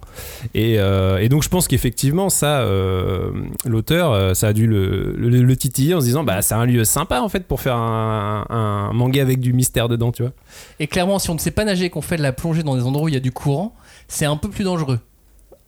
[0.55, 3.33] Et, euh, donc je pense qu'effectivement ça, euh,
[3.67, 6.85] l'auteur, ça a dû le, le- le titiller en se disant bah c'est un lieu
[6.85, 10.33] sympa en fait pour faire un manga avec du mystère dedans, tu vois.
[10.79, 12.83] Et clairement, si on ne sait pas nager qu'on fait de la plongée dans des
[12.83, 13.75] endroits où il y a du courant,
[14.09, 15.01] c'est un peu plus dangereux.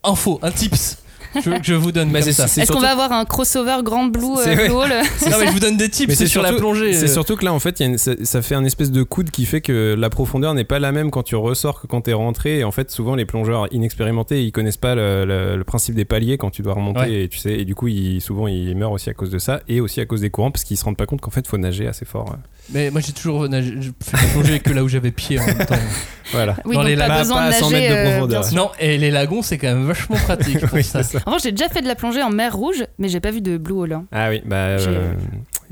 [0.02, 1.02] Info, un tips.
[1.34, 2.44] Je, je vous donne comme ça.
[2.44, 4.54] Est-ce qu'on surtout- va avoir un crossover Grand Blue, euh.
[4.54, 4.88] Blue Hole
[5.30, 6.92] Non mais je vous donne des tips c'est sur la surtout- plongée.
[6.92, 7.12] C'est euh.
[7.12, 9.02] surtout que là en fait il y a une- ça, ça fait un espèce de
[9.04, 12.00] coude qui fait que la profondeur n'est pas la même quand tu ressors que quand
[12.02, 15.56] tu es rentré et en fait souvent les plongeurs inexpérimentés ils connaissent pas le, le-
[15.56, 17.22] le principe des paliers quand tu dois remonter Ouais.
[17.24, 19.60] et tu sais et du coup ils, souvent ils meurent aussi à cause de ça
[19.68, 21.58] et aussi à cause des courants parce qu'ils se rendent pas compte qu'en fait faut
[21.58, 22.36] nager assez fort.
[22.72, 23.74] Mais moi j'ai toujours nagé,
[24.12, 25.74] la plongée que là où j'avais pied en même temps.
[26.32, 26.54] Voilà.
[26.64, 27.88] Oui, Dans donc les pas besoin pas de à 100 nager.
[27.88, 28.54] mètres de euh, profondeur.
[28.54, 31.02] Non, et les lagons c'est quand même vachement pratique pour Oui, ça.
[31.02, 31.19] c'est ça.
[31.26, 33.40] En revanche, j'ai déjà fait de la plongée en mer Rouge, mais j'ai pas vu
[33.40, 33.92] de Blue Hole.
[33.92, 34.04] hein.
[34.12, 35.12] Ah oui, bah euh,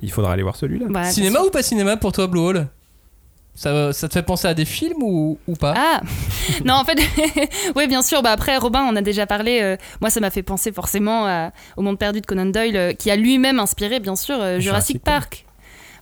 [0.03, 0.86] il faudra aller voir celui-là.
[1.12, 2.66] Cinéma ou pas cinéma pour toi Blue Hole?
[3.55, 5.74] Ça, ça te fait penser à des films ou, ou pas?
[5.76, 6.01] Ah
[6.64, 6.96] Non, en fait,
[7.76, 8.22] oui, bien sûr.
[8.22, 9.59] Bah après, Robin, on a déjà parlé.
[9.62, 12.92] euh, moi, ça m'a fait penser forcément à- au Monde perdu de Conan Doyle, euh,
[12.92, 15.44] qui a lui-même inspiré, bien sûr, euh, Jurassic, Jurassic Park.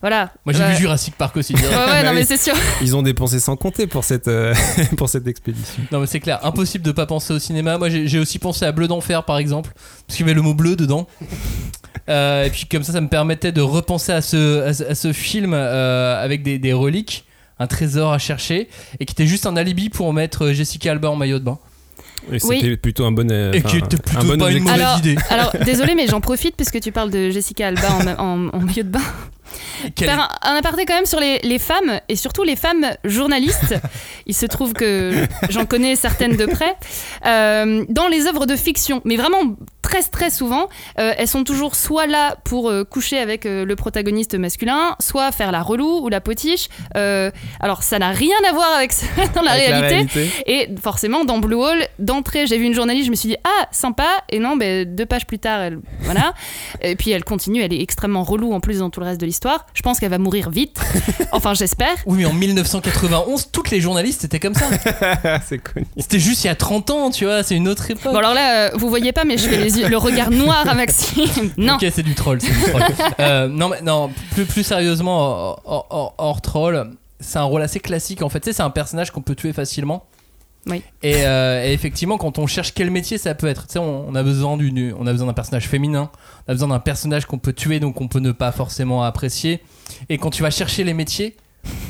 [0.00, 0.30] Voilà.
[0.44, 0.72] Moi j'ai Ouais.
[0.74, 1.54] vu Jurassic Park aussi.
[1.56, 1.76] Ouais, direct.
[1.78, 2.54] ouais, Bah non, mais c'est sûr.
[2.82, 4.54] Ils ont dépensé sans compter pour cette, euh,
[4.96, 5.82] pour cette expédition.
[5.92, 7.78] Non mais c'est clair, impossible de pas penser au cinéma.
[7.78, 9.70] Moi j'ai j'ai aussi pensé à Bleu d'enfer par exemple,
[10.06, 11.06] parce qu'il y avait le mot bleu dedans.
[12.08, 14.94] Euh, et puis comme ça, ça me permettait de repenser à ce, à ce, à
[14.94, 17.24] ce film euh, avec des, des reliques,
[17.58, 18.68] un trésor à chercher,
[19.00, 21.58] et qui était juste un alibi pour mettre Jessica Alba en maillot de bain.
[22.32, 22.60] Et Oui.
[22.60, 24.62] C'était plutôt un bon, euh, Et qui était un plutôt bon pas une objectif.
[24.64, 25.16] mauvaise Alors, idée.
[25.30, 28.82] alors désolé, mais j'en profite puisque tu parles de Jessica Alba en, en, en maillot
[28.82, 29.00] de bain.
[29.94, 32.84] Quel- Faire un, un aparté quand même sur les, les femmes et surtout les femmes
[33.04, 33.74] journalistes.
[34.26, 35.12] Il se trouve que
[35.50, 36.74] j'en connais certaines de près.
[37.26, 39.56] Euh, dans les œuvres de fiction, mais vraiment
[39.86, 40.68] très très souvent,
[40.98, 45.30] euh, elles sont toujours soit là pour euh, coucher avec euh, le protagoniste masculin, soit
[45.30, 46.68] faire la relou ou la potiche.
[46.96, 47.30] Euh,
[47.60, 50.28] alors ça n'a rien à voir avec ça dans la Avec réalité.
[50.46, 53.68] Et forcément, dans Blue Hole, d'entrée, j'ai vu une journaliste, je me suis dit, ah,
[53.70, 54.08] sympa.
[54.28, 55.78] Et non, ben, deux pages plus tard, elle.
[56.00, 56.34] Voilà.
[56.82, 59.26] Et puis elle continue, elle est extrêmement relou en plus dans tout le reste de
[59.26, 59.66] l'histoire.
[59.72, 60.80] Je pense qu'elle va mourir vite.
[61.32, 61.94] Enfin, j'espère.
[62.06, 64.66] Oui, mais en 1991, toutes les journalistes étaient comme ça.
[65.46, 65.86] c'est connu.
[65.98, 68.12] C'était juste il y a 30 ans, tu vois, c'est une autre époque.
[68.12, 70.74] Bon, alors là, vous voyez pas, mais je fais les yeux- le regard noir à
[70.74, 71.52] Maxime.
[71.56, 71.74] Non.
[71.74, 72.82] Ok, c'est du troll, c'est du troll.
[73.20, 75.18] Euh, non, mais non, plus, plus sérieusement,
[75.64, 78.40] hors, hors- hors troll, c'est un rôle assez classique en fait.
[78.40, 80.04] Tu sais, c'est un personnage qu'on peut tuer facilement.
[80.68, 80.82] Oui.
[81.02, 84.08] Et, euh, et effectivement, quand on cherche quel métier ça peut être, tu sais, on,
[84.08, 86.10] on a besoin d'une, on a besoin d'un personnage féminin,
[86.46, 89.62] on a besoin d'un personnage qu'on peut tuer, donc on peut ne pas forcément apprécier.
[90.08, 91.36] Et quand tu vas chercher les métiers,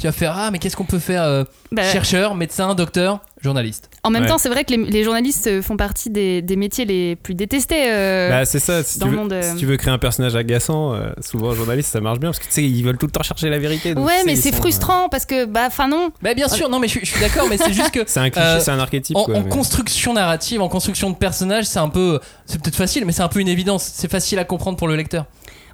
[0.01, 3.89] tu vas faire ah mais qu'est-ce qu'on peut faire euh, Bah, Chercheur, médecin, docteur, journaliste.
[4.05, 4.29] en même Ouais.
[4.29, 7.35] temps, c'est vrai que les, les journalistes euh, font partie des, des métiers les plus
[7.35, 7.91] détestés.
[7.91, 9.93] euh, Bah, c'est ça, si dans tu, le veux, monde, euh, si tu veux créer
[9.93, 12.99] un personnage agaçant, euh, souvent journaliste ça marche bien parce que tu sais, ils veulent
[12.99, 13.95] tout le temps chercher la vérité.
[13.95, 16.11] donc, ouais, mais c'est sont, euh, frustrant parce que, bah, enfin non.
[16.23, 18.21] Bah bien sûr, non mais je, suis- je suis d'accord, mais c'est juste que C'est
[18.21, 19.17] un cliché, Euh, c'est un archétype.
[19.17, 22.77] en, quoi, en mais- construction narrative, en construction de personnage, c'est un peu, c'est peut-être
[22.77, 23.91] facile, mais c'est un peu une évidence.
[23.95, 25.25] C'est facile à comprendre pour le lecteur.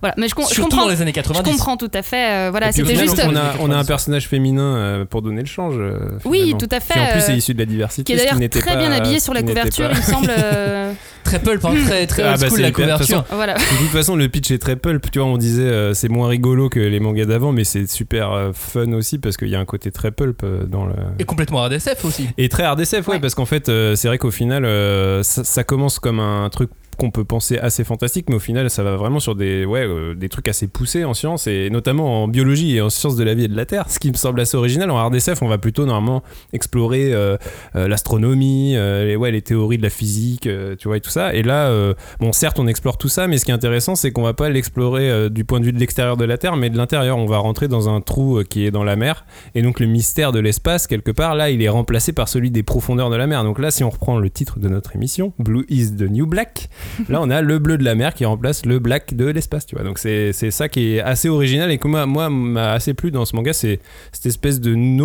[0.02, 0.84] Voilà, mais je, com- je Surtout comprends.
[0.86, 1.50] dans les années Je 90.
[1.50, 2.30] comprends tout à fait.
[2.30, 3.22] euh, voilà, c'était final, juste.
[3.24, 5.76] on a, on a un personnage féminin euh, pour donner le change.
[5.78, 6.94] euh, Oui, tout à fait.
[6.94, 8.02] Qui en plus euh, est issu de la diversité.
[8.02, 10.28] qui est d'ailleurs n'était très pas- bien habillé sur la couverture, pas- il me semble.
[10.38, 10.92] euh,
[11.24, 13.24] Très pulp, hein, très très Ah, bah, c'est la hyper- de toute couverture.
[13.30, 13.54] voilà.
[13.54, 15.08] De toute façon, le pitch est très pulp.
[15.10, 18.32] Tu vois, on disait euh, c'est moins rigolo que les mangas d'avant, mais c'est super
[18.32, 20.94] euh, fun aussi parce qu'il y a un côté très pulp euh, dans le.
[21.20, 22.28] Et complètement RDSF aussi.
[22.38, 23.20] Et très RDSF, ouais, Ouais.
[23.20, 26.70] parce qu'en fait, euh, c'est vrai qu'au final, euh, ça, ça commence comme un truc
[26.96, 30.14] qu'on peut penser assez fantastique, mais au final, ça va vraiment sur des, ouais, euh,
[30.14, 33.34] des trucs assez poussés en sciences, et notamment en biologie et en sciences de la
[33.34, 34.90] vie et de la Terre, ce qui me semble assez original.
[34.90, 36.22] En RDSF, on va plutôt normalement
[36.52, 37.36] explorer euh,
[37.76, 41.34] euh, l'astronomie, les, ouais, les théories de la physique, tu vois, et tout ça.
[41.34, 41.72] Et là,
[42.20, 44.48] bon, certes, on explore tout ça, mais ce qui est intéressant, c'est qu'on va pas
[44.48, 47.18] l'explorer du point de vue de l'extérieur de la Terre, mais de l'intérieur.
[47.18, 49.24] On va rentrer dans un trou qui est dans la mer,
[49.54, 52.62] et donc le mystère de l'espace, quelque part, là, il est remplacé par celui des
[52.62, 53.44] profondeurs de la mer.
[53.44, 56.68] Donc là, si on reprend le titre de notre émission, Blue is the New Black,
[57.08, 59.74] là, on a le bleu de la mer qui remplace le black de l'espace, tu
[59.74, 59.84] vois.
[59.84, 63.24] Donc c'est ça qui est assez original et que moi, moi m'a assez plu dans
[63.24, 63.80] ce manga, c'est
[64.12, 65.00] cette espèce d'une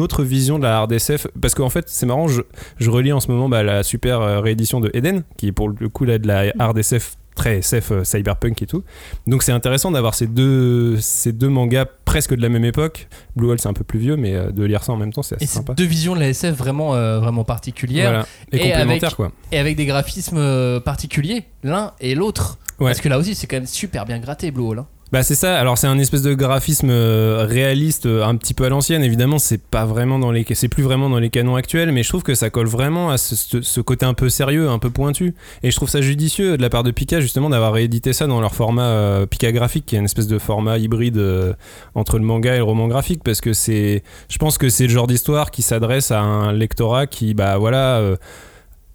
[0.00, 1.26] autre vision de la RDSF.
[1.40, 4.80] Parce qu'en fait, c'est marrant, je, relis en ce moment bah, la super euh, réédition
[4.80, 8.62] de Eden, qui est pour le coup là de la RDSF très SF euh, cyberpunk
[8.62, 8.82] et tout.
[9.26, 13.08] Donc c'est intéressant d'avoir ces deux, ces deux mangas presque de la même époque.
[13.36, 15.22] Blue Hole c'est un peu plus vieux, mais euh, de lire ça en même temps
[15.22, 15.74] c'est assez Et sympa.
[15.74, 18.26] deux visions de la SF vraiment, euh, vraiment particulières Voilà.
[18.52, 19.32] Et, Et complémentaires avec- quoi.
[19.52, 22.58] et avec des graphismes particuliers, l'un et l'autre.
[22.80, 22.86] Ouais.
[22.90, 24.78] Parce que là aussi, c'est quand même super bien gratté, Blue Hole.
[24.80, 24.86] hein.
[25.12, 28.64] Bah c'est ça, alors c'est un espèce de graphisme euh, réaliste euh, un petit peu
[28.64, 31.92] à l'ancienne, évidemment c'est pas vraiment dans les c'est plus vraiment dans les canons actuels,
[31.92, 34.90] mais je trouve que ça colle vraiment à ce, côté un peu sérieux, un peu
[34.90, 38.26] pointu, et je trouve ça judicieux de la part de Pika justement d'avoir réédité ça
[38.26, 41.52] dans leur format euh, Pika graphique, qui est une espèce de format hybride euh,
[41.94, 44.92] entre le manga et le roman graphique, parce que c'est, je pense que c'est le
[44.92, 48.16] genre d'histoire qui s'adresse à un lectorat qui bah voilà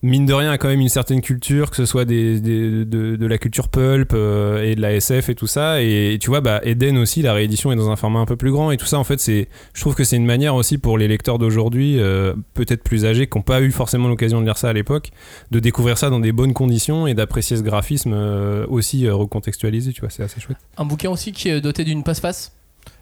[0.02, 3.68] mine de rien a quand même une certaine culture, que ce soit de, la culture
[3.68, 5.82] pulp euh, et de la SF et tout ça.
[5.82, 8.52] Et, tu vois, bah, Eden aussi, la réédition est dans un format un peu plus
[8.52, 8.98] grand et tout ça.
[8.98, 12.34] En fait, c'est, je trouve que c'est une manière aussi pour les lecteurs d'aujourd'hui, euh,
[12.54, 15.12] peut-être plus âgés, qui n'ont pas eu forcément l'occasion de lire ça à l'époque,
[15.52, 19.92] de découvrir ça dans des bonnes conditions et d'apprécier ce graphisme euh, aussi recontextualisé.
[19.92, 20.58] Tu vois, c'est assez chouette.
[20.78, 22.54] Un bouquin aussi qui est doté d'une passe-passe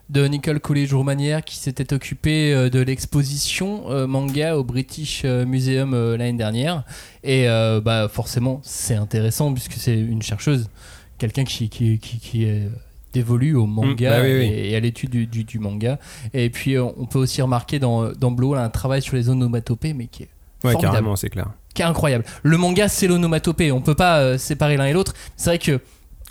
[0.10, 5.94] de Nicole Coolidge-Roumanière qui s'était occupé euh, de l'exposition euh, manga au British euh, Museum
[6.16, 6.84] l'année dernière.
[7.24, 7.46] Et
[7.84, 10.70] bah, forcément, c'est intéressant puisque c'est une chercheuse,
[11.18, 12.70] quelqu'un qui, qui, qui, qui est
[13.14, 14.46] dévolu au manga bah oui, oui.
[14.54, 16.00] Et, à l'étude du, du- du manga.
[16.34, 20.08] Et puis, on peut aussi remarquer dans, dans Hole un travail sur les onomatopées, mais
[20.08, 20.30] qui est
[20.64, 20.94] Ouais, Formidable.
[20.96, 21.52] carrément, c'est clair.
[21.76, 22.24] qui est incroyable.
[22.42, 23.72] Le manga, c'est l'onomatopée.
[23.72, 25.14] On peut pas euh, séparer l'un et l'autre.
[25.36, 25.80] C'est vrai que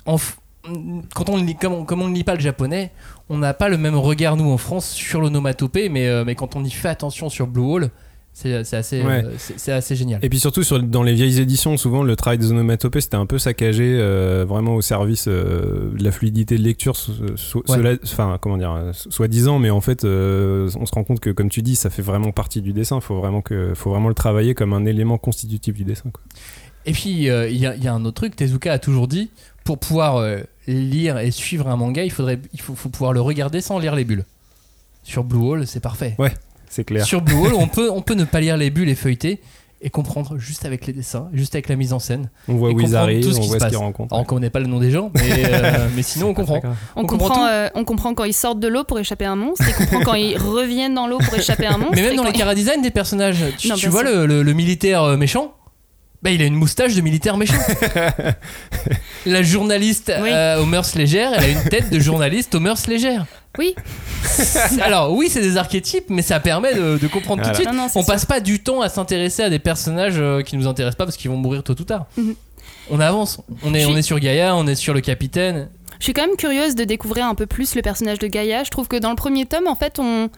[0.05, 0.17] en
[1.15, 2.91] quand on lit, comme, on, comme on ne lit pas le japonais,
[3.29, 6.55] on n'a pas le même regard nous en France sur l'onomatopée, mais, euh, mais quand
[6.55, 7.89] on y fait attention sur Blue Hole,
[8.33, 9.23] c'est c'est assez, Ouais.
[9.25, 10.19] euh, c'est assez génial.
[10.23, 13.25] Et puis surtout sur, dans les vieilles éditions, souvent le travail des onomatopées c'était un
[13.25, 17.77] peu saccagé, euh, vraiment au service euh, de la fluidité de lecture, so- so- Ouais.
[17.77, 21.31] cela- enfin comment dire, euh, soi-disant, mais en fait euh, on se rend compte que
[21.31, 23.01] comme tu dis, ça fait vraiment partie du dessin.
[23.01, 26.11] Faut vraiment que, faut vraiment le travailler comme un élément constitutif du dessin.
[26.13, 26.21] Quoi.
[26.85, 29.07] Et puis euh, il y, a- il y a un autre truc, Tezuka a toujours
[29.07, 29.31] dit,
[29.63, 33.21] pour pouvoir euh, lire et suivre un manga, il faudrait, il faut, faut pouvoir le
[33.21, 34.25] regarder sans lire les bulles.
[35.03, 36.15] Sur Blue Hole, c'est parfait.
[36.19, 36.33] Ouais,
[36.69, 37.05] c'est clair.
[37.05, 39.39] Sur Blue Hole, on peut, on peut ne pas lire les bulles et feuilleter
[39.79, 42.31] et comprendre juste avec les dessins, juste avec la mise en scène.
[42.47, 44.11] On voit et où ils arrivent, tout ce on qui voit se ce qu'ils rencontrent.
[44.11, 46.59] Alors, on connaît pas le nom des gens, mais, euh, mais sinon on comprend.
[46.95, 49.35] On, On comprend euh, on comprend quand ils sortent de l'eau pour échapper à un
[49.35, 51.93] monstre, et comprend quand ils reviennent dans l'eau pour échapper à un monstre.
[51.95, 54.53] Mais même dans les chara design des personnages, tu, Non, tu bien vois le- le
[54.53, 55.53] militaire euh, méchant
[56.27, 57.53] bah, il a une moustache de militaire méchant.
[59.25, 60.29] la journaliste Oui.
[60.31, 63.25] euh, aux mœurs légères, elle a une tête de journaliste aux mœurs légères.
[63.57, 63.75] Oui.
[64.81, 67.67] Alors oui, c'est des archétypes, mais ça permet de, de comprendre tout de suite.
[67.67, 68.13] Non, non, c'est On sûr.
[68.13, 71.17] passe pas du temps à s'intéresser à des personnages euh, qui nous intéressent pas parce
[71.17, 72.05] qu'ils vont mourir tôt ou tard.
[72.17, 72.35] Mhm.
[72.89, 73.39] On avance.
[73.63, 75.69] On est, on est sur Gaïa, on est sur le capitaine.
[75.99, 78.63] Je suis quand même curieuse de découvrir un peu plus le personnage de Gaïa.
[78.63, 80.29] Je trouve que dans le premier tome, en fait, on.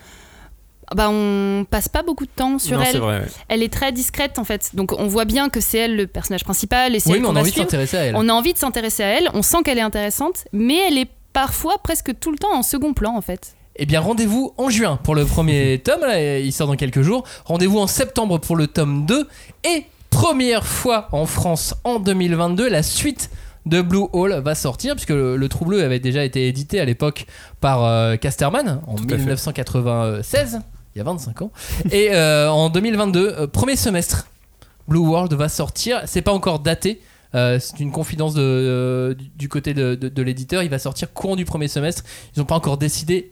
[0.96, 2.92] Bah on passe pas beaucoup de temps sur Non, elle.
[2.92, 3.20] c'est vrai.
[3.20, 3.26] ouais.
[3.48, 4.72] Elle est très discrète en fait.
[4.76, 7.36] Donc on voit bien que c'est elle le personnage principal et c'est Oui, on qu'on
[7.36, 8.16] a envie de s'intéresser à elle.
[8.16, 11.10] On a envie de s'intéresser à elle, on sent qu'elle est intéressante, mais elle est
[11.34, 13.56] parfois presque tout le temps en second plan en fait.
[13.82, 17.24] Eh bien, rendez-vous en juin pour le premier tome, là, il sort dans quelques jours.
[17.46, 19.26] Rendez-vous en septembre pour le tome 2.
[19.64, 23.30] Et première fois en France en 2022, la suite
[23.66, 26.86] de Blue Hall va sortir, puisque le, le Trou Bleu avait déjà été édité à
[26.86, 27.26] l'époque
[27.62, 29.18] par euh, Casterman en Tout à fait.
[29.18, 30.60] 1996,
[31.00, 31.52] il y a 25 ans.
[31.92, 34.28] Et euh, en 2022, euh, premier semestre,
[34.88, 36.02] Blue World va sortir.
[36.06, 37.00] C'est pas encore daté.
[37.36, 40.64] euh, c'est une confidence de, euh, du- côté de, de- de l'éditeur.
[40.64, 42.04] Il va sortir courant du premier semestre.
[42.36, 43.32] Ils n'ont pas encore décidé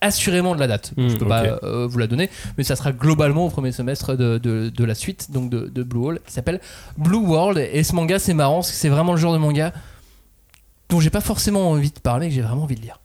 [0.00, 0.92] assurément de la date.
[0.96, 4.14] Hmm, Je peux pas euh, vous la donner, mais ça sera globalement au premier semestre
[4.16, 6.60] de, de- de la suite, donc de, de Blue Hole, qui s'appelle
[6.98, 7.56] Blue World.
[7.72, 9.72] Et ce manga, c'est marrant, parce que c'est vraiment le genre de manga
[10.88, 13.00] dont j'ai pas forcément envie de parler, que j'ai vraiment envie de lire.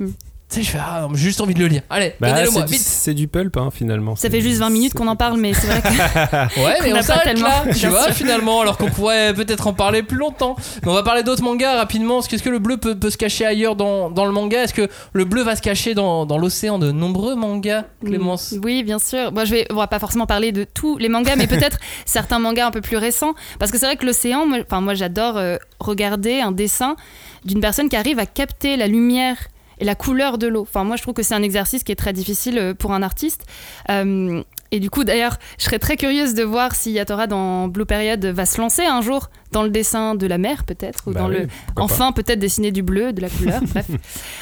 [0.00, 0.08] Hmm.
[0.50, 1.82] Tu sais, je fais, ah, j'ai juste envie de le lire.
[1.88, 2.82] Allez, Bah, donnez-le c'est moi, du- vite.
[2.82, 4.16] c'est du pulp hein, finalement.
[4.16, 5.88] Ça fait juste 20 minutes qu'on en parle, mais c'est vrai que
[6.64, 8.14] Ouais, mais on pas s'arrête tellement, là, tu vois, sûr.
[8.14, 10.56] finalement, alors qu'on pourrait peut-être en parler plus longtemps.
[10.82, 12.16] Mais on va parler d'autres mangas rapidement.
[12.20, 14.64] parce Est-ce que le bleu peut, peut se cacher ailleurs dans, dans le manga?
[14.64, 18.54] Est-ce que le bleu va se cacher dans, dans l'océan de nombreux mangas, Clémence?
[18.64, 19.30] Oui, bien sûr.
[19.32, 22.40] Moi, je vais, on va pas forcément parler de tous les mangas, mais peut-être certains
[22.40, 23.34] mangas un peu plus récents.
[23.60, 26.96] Parce que c'est vrai que l'océan, moi, enfin, moi j'adore euh, regarder un dessin
[27.44, 29.36] d'une personne qui arrive à capter la lumière
[29.80, 30.62] et la couleur de l'eau.
[30.62, 33.02] Enfin, moi, je trouve que c'est un exercice qui est très difficile euh, pour un
[33.02, 33.44] artiste.
[33.90, 37.86] Euh, et du coup, d'ailleurs, je serais très curieuse de voir si Yatora dans Blue
[37.86, 41.20] Period va se lancer un jour dans le dessin de la mer, peut-être, ou Bah
[41.20, 43.86] dans oui, le enfin peut-être dessiner du bleu, de la couleur, bref.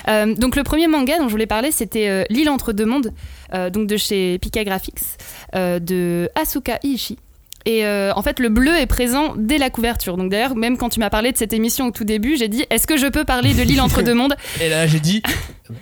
[0.08, 3.12] Euh, donc le premier manga dont je voulais parler, c'était euh, L'île entre deux mondes,
[3.54, 5.00] euh, donc de chez Pika Graphics,
[5.54, 7.18] de Asuka Iishi.
[7.66, 10.16] Et euh, en fait, le bleu est présent dès la couverture.
[10.16, 12.64] Donc d'ailleurs, même quand tu m'as parlé de cette émission au tout début, j'ai dit
[12.70, 14.34] est-ce que je peux parler de l'île entre deux mondes?
[14.60, 15.22] Et là, j'ai dit,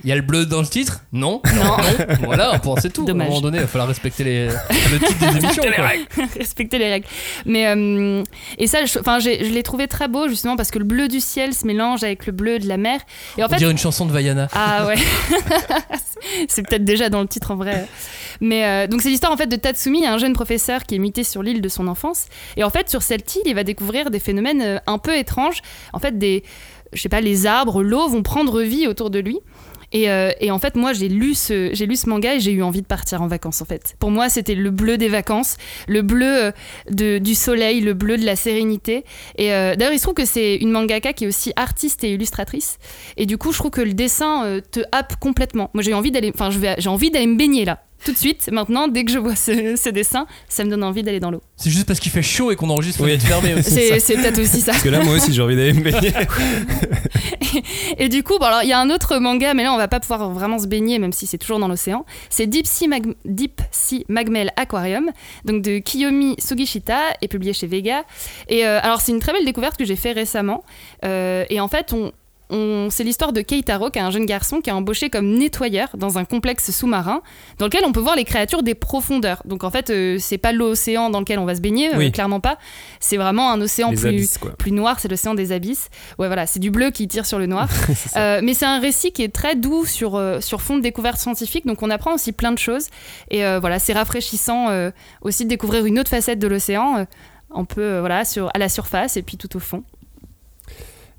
[0.04, 1.40] il y a le bleu dans le titre Non.
[1.54, 1.76] Non.
[2.24, 3.04] Voilà, bon, c'est tout.
[3.04, 3.26] Dommage.
[3.26, 5.62] À un moment donné, il va falloir respecter les, le titre des émissions.
[5.74, 6.24] quoi.
[6.38, 7.06] respecter les règles.
[7.44, 8.22] Mais euh,
[8.58, 11.54] et ça, je, je l'ai trouvé très beau justement parce que le bleu du ciel
[11.54, 13.00] se mélange avec le bleu de la mer.
[13.38, 14.48] Et en On fait, dirait une chanson de Vaiana.
[14.52, 14.96] Ah ouais,
[16.48, 17.86] c'est peut-être déjà dans le titre en vrai.
[18.40, 21.24] Mais euh, donc c'est l'histoire en fait de Tatsumi, un jeune professeur qui est muté
[21.24, 22.26] sur l'île de son enfance.
[22.56, 25.62] Et en fait sur cette île, il va découvrir des phénomènes euh, un peu étranges.
[25.92, 26.42] En fait des,
[26.92, 29.38] je sais pas, les arbres, l'eau vont prendre vie autour de lui.
[29.96, 32.86] Et, euh, et en fait, moi, j'ai lu ce, manga et j'ai eu envie de
[32.86, 33.62] partir en vacances.
[33.62, 35.56] En fait, pour moi, c'était le bleu des vacances,
[35.88, 36.52] le bleu
[37.00, 39.04] euh, du soleil, le bleu de la sérénité.
[39.38, 42.12] Et euh, d'ailleurs, il se trouve que c'est une mangaka qui est aussi artiste et
[42.12, 42.76] illustratrice.
[43.16, 45.70] Et du coup, je trouve que le dessin te happe complètement.
[45.72, 48.48] Moi, j'ai envie d'aller, enfin, j'ai envie d'aller me baigner là, tout de suite.
[48.52, 51.42] Maintenant, dès que je vois ce, ce dessin, ça me donne envie d'aller dans l'eau.
[51.56, 53.12] C'est juste parce qu'il fait chaud et qu'on enregistre Oui.
[53.12, 53.20] oui.
[53.20, 53.70] fermé aussi.
[54.00, 54.72] C'est, peut-être aussi ça.
[54.72, 56.12] Parce que là, moi aussi, j'ai envie d'aller me baigner.
[57.98, 59.88] Et du coup, bon, alors il y a un autre manga, mais là on va
[59.88, 62.04] pas pouvoir vraiment se baigner, même si c'est toujours dans l'océan.
[62.28, 65.10] C'est Deep Sea, Mag- Deep sea Magmel Aquarium,
[65.44, 68.04] donc de Kiyomi Sugishita, et publié chez Vega.
[68.48, 70.64] Et euh, alors c'est une très belle découverte que j'ai fait récemment.
[71.04, 72.12] Euh, et en fait, on-
[72.50, 76.18] c'est l'histoire de Keitaro, qui est un jeune garçon qui est embauché comme nettoyeur dans
[76.18, 77.22] un complexe sous-marin,
[77.58, 79.42] dans lequel on peut voir les créatures des profondeurs.
[79.44, 82.40] Donc en fait, euh, c'est pas l'océan dans lequel on va se baigner, euh, clairement
[82.40, 82.58] pas.
[83.00, 84.52] C'est vraiment un océan Les plus abysses, quoi.
[84.52, 85.88] plus noir, c'est l'océan des abysses.
[86.18, 87.68] Ouais, voilà, c'est du bleu qui tire sur le noir.
[88.16, 91.18] Euh, mais c'est un récit qui est très doux sur, euh, sur fond de découverte
[91.18, 92.86] scientifique, donc on apprend aussi plein de choses.
[93.30, 94.68] Et voilà, c'est rafraîchissant
[95.20, 97.04] aussi de découvrir une autre facette de l'océan, euh,
[97.54, 99.84] un peu euh, voilà, sur, à la surface et puis tout au fond.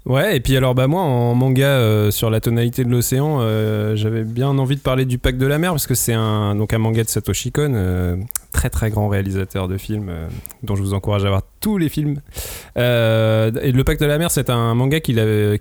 [0.08, 3.97] Ouais, et puis alors bah moi en manga euh, sur la tonalité de l'océan, euh,
[3.97, 6.72] j'avais bien envie de parler du Pacte de la mer parce que c'est un donc
[6.72, 8.16] un manga de Satoshi Kon, euh,
[8.51, 10.27] très très grand réalisateur de films euh,
[10.63, 12.21] dont je vous encourage à voir tous les films.
[12.77, 15.11] Euh, et le Pacte de la mer, c'est un manga a- qui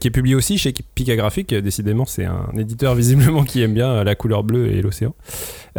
[0.08, 1.16] est publié aussi chez Pika.
[1.62, 5.14] Décidément, c'est un éditeur visiblement qui aime bien la couleur bleue et l'océan.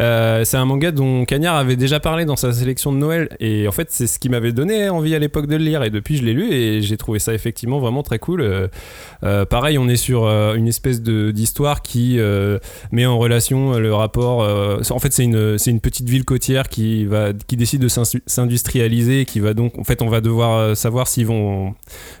[0.00, 3.66] Euh, c'est un manga dont Cagnard avait déjà parlé dans sa sélection de Noël et
[3.66, 6.16] en fait c'est ce qui m'avait donné envie à l'époque de le lire et depuis
[6.16, 8.40] je l'ai lu et j'ai trouvé ça effectivement vraiment très cool.
[8.42, 8.68] Euh,
[9.24, 12.60] euh, pareil on est sur euh, une espèce d'histoire qui euh,
[12.92, 14.42] met en relation euh, le rapport.
[14.42, 16.97] euh, en fait c'est une une petite ville côtière qui
[17.46, 21.26] qui décide de s'industrialiser qui va donc en fait on va devoir euh, savoir s'ils
[21.26, 21.74] vont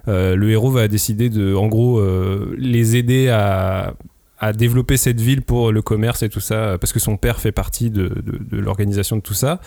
[0.08, 3.94] euh, le héros va décider de en gros euh, les aider à
[4.40, 7.52] à développer cette ville pour le commerce et tout ça, parce que son père fait
[7.52, 9.60] partie de, de- de l'organisation de tout ça,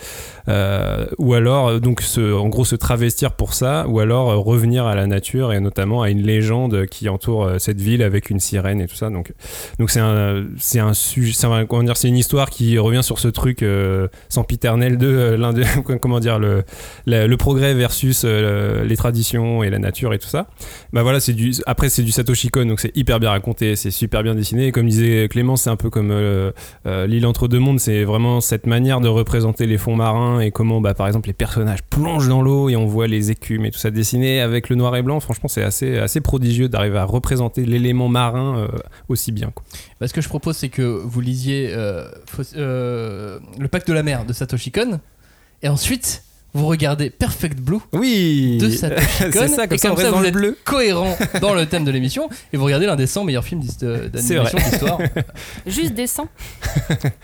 [0.47, 4.37] Euh, ou alors euh, donc se, en gros se travestir pour ça, ou alors euh,
[4.37, 8.29] revenir à la nature et notamment à une légende qui entoure euh, cette ville avec
[8.29, 9.09] une sirène et tout ça.
[9.09, 9.33] Donc
[9.77, 13.19] donc c'est un c'est un sujet, un- comment dire, c'est une histoire qui revient sur
[13.19, 15.63] ce truc euh, sempiternel de euh, l'un des-
[16.01, 16.63] comment dire le
[17.05, 20.47] la- le progrès versus euh, les traditions et la nature et tout ça.
[20.93, 23.91] Bah voilà, c'est du après c'est du Satoshi Kon donc c'est hyper bien raconté, c'est
[23.91, 26.51] super bien dessiné Comme disait Clément, c'est un peu comme euh,
[26.85, 27.79] euh, l'île entre deux mondes.
[27.79, 31.33] C'est vraiment cette manière de représenter les fonds marins et comment, bah, par exemple, les
[31.33, 34.75] personnages plongent dans l'eau et on voit les écumes et tout ça dessiné avec le
[34.75, 35.19] noir et blanc.
[35.19, 38.67] Franchement, c'est assez, assez prodigieux d'arriver à représenter l'élément marin euh,
[39.09, 39.51] aussi bien.
[39.99, 41.73] Bah, ce que je propose, c'est que vous lisiez
[42.53, 44.99] Le Pacte de la mer de Satoshi Kon,
[45.63, 46.23] et ensuite
[46.53, 50.11] vous regardez Perfect Blue Oui, de Satoshi Kon, c'est ça, comme et ça, comme ça
[50.11, 50.57] vous êtes bleu.
[50.65, 54.57] cohérent dans le thème de l'émission, et vous regardez l'un des 100 meilleurs films d'animation
[54.57, 54.69] vrai.
[54.69, 54.99] d'histoire.
[55.65, 56.27] Juste des 100.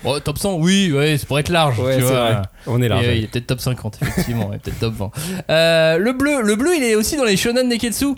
[0.03, 1.79] Bon, top 100, oui, ouais, c'est pour être large.
[1.79, 2.31] Ouais, tu vois.
[2.31, 2.41] vrai.
[2.67, 3.01] On est là.
[3.03, 5.11] Et, euh, il est peut-être top 50, effectivement, et peut-être top 20.
[5.49, 8.15] Euh, le bleu, le bleu, il est aussi dans les Shonen Neketsu.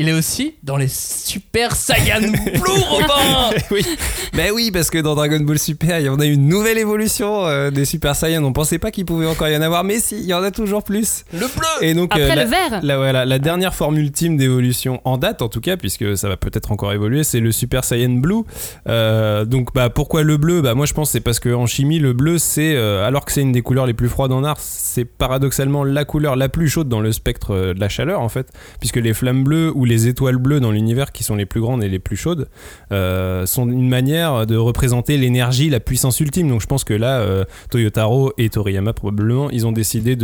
[0.00, 3.84] Il est aussi dans les Super Saiyan Blue, Robin oui,
[4.32, 7.44] ben oui, parce que dans Dragon Ball Super, il y en a une nouvelle évolution
[7.46, 8.44] euh, des Super Saiyan.
[8.44, 10.52] On pensait pas qu'il pouvait encore y en avoir, mais si, il y en a
[10.52, 11.24] toujours plus.
[11.32, 11.48] Le bleu
[11.82, 12.80] Et donc, Après euh, la, le vert.
[12.80, 16.36] la- voilà, la dernière forme ultime d'évolution en date, en tout cas, puisque ça va
[16.36, 18.44] peut-être encore évoluer, c'est le Super Saiyan Blue.
[18.88, 20.62] Euh, donc, bah, pourquoi le bleu?
[20.62, 23.32] Bah, moi, je pense que c'est parce qu'en chimie, le bleu, c'est euh, alors que
[23.32, 26.68] c'est une des couleurs les plus froides en art, c'est paradoxalement la couleur la plus
[26.68, 29.87] chaude dans le spectre euh, de la chaleur, en fait, puisque les flammes bleues ou
[29.88, 32.48] les étoiles bleues dans l'univers, qui sont les plus grandes et les plus chaudes,
[32.92, 36.48] euh, sont une manière de représenter l'énergie, la puissance ultime.
[36.48, 40.16] Donc, je pense que là, euh, Toyotaro et Toriyama probablement, ils ont décidé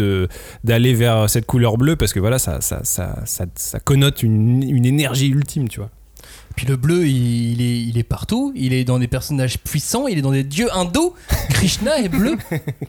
[0.63, 4.63] d'aller vers cette couleur bleue parce que voilà, ça, ça, ça, ça, ça connote une,
[4.63, 5.91] une énergie ultime, tu vois.
[6.57, 8.53] Puis le bleu, il, il est, il est partout.
[8.55, 10.07] Il est dans des personnages puissants.
[10.07, 11.15] Il est dans des dieux hindous.
[11.51, 12.37] Krishna est bleu.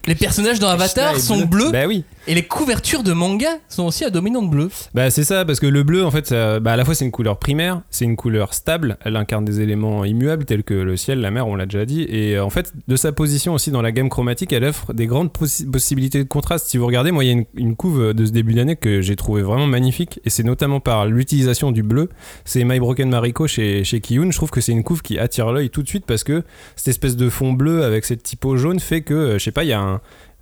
[0.08, 1.46] Les personnages dans Avatar sont bleu.
[1.66, 1.72] bleus.
[1.72, 2.04] Bah oui.
[2.28, 4.70] Et les couvertures de manga sont aussi à dominante bleu.
[4.94, 7.06] Bah c'est ça, parce que le bleu, en fait, ça- bah, à la fois c'est
[7.06, 10.98] une couleur primaire, c'est une couleur stable, elle incarne des éléments immuables tels que le
[10.98, 13.70] ciel, la mer, on l'a déjà dit, et euh, en fait, de sa position aussi
[13.70, 16.68] dans la gamme chromatique, elle offre des grandes possi- possibilités de contraste.
[16.68, 19.02] Si vous regardez, moi, il y a une, une couve de ce début d'année que
[19.02, 22.10] j'ai trouvé vraiment magnifique, et c'est notamment par l'utilisation du bleu.
[22.44, 24.32] C'est My Broken Mariko chez, chez Kiyun.
[24.32, 26.44] Je trouve que c'est une couve qui attire l'œil tout de suite parce que
[26.76, 29.64] cette espèce de fond bleu avec cette typo jaune fait que, euh, je sais pas,
[29.64, 30.02] il y a un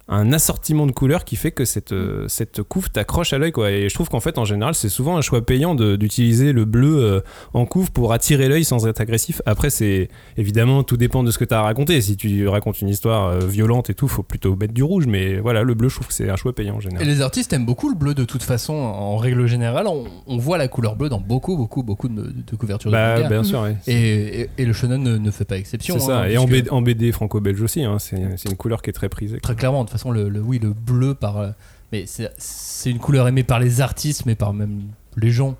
[0.10, 3.88] un assortiment de couleurs qui fait que cette, euh, cette couve t'accroche à l'œil et
[3.88, 7.22] je trouve qu'en fait en général c'est souvent un choix payant d'utiliser le bleu euh,
[7.54, 9.41] en couve pour attirer l'œil sans être agressif.
[9.45, 12.01] Après c'est évidemment tout dépend de ce que tu as à raconter.
[12.01, 15.06] Si tu racontes une histoire euh, violente et tout faut plutôt mettre du rouge.
[15.08, 17.22] Mais voilà le bleu je trouve que c'est un choix payant en Et général les
[17.22, 18.74] artistes aiment beaucoup le bleu de toute façon.
[18.74, 22.56] En règle générale, on, on voit la couleur bleue dans beaucoup, beaucoup, beaucoup de, de
[22.58, 23.66] couvertures de bah bien sûr.
[23.88, 23.93] Et,
[24.41, 25.97] et- et le shonen ne, ne fait pas exception.
[25.97, 26.20] c'est ça.
[26.22, 28.18] hein, et en BD, en BD franco-belge aussi hein, c'est
[28.49, 29.39] une couleur qui est très prisée.
[29.39, 31.38] Très clairement, façon, le, le- oui, le bleu par.
[31.38, 31.50] euh,
[31.91, 34.82] Mais c'est c'est une couleur aimée par les artistes, mais par même
[35.18, 35.56] les gens.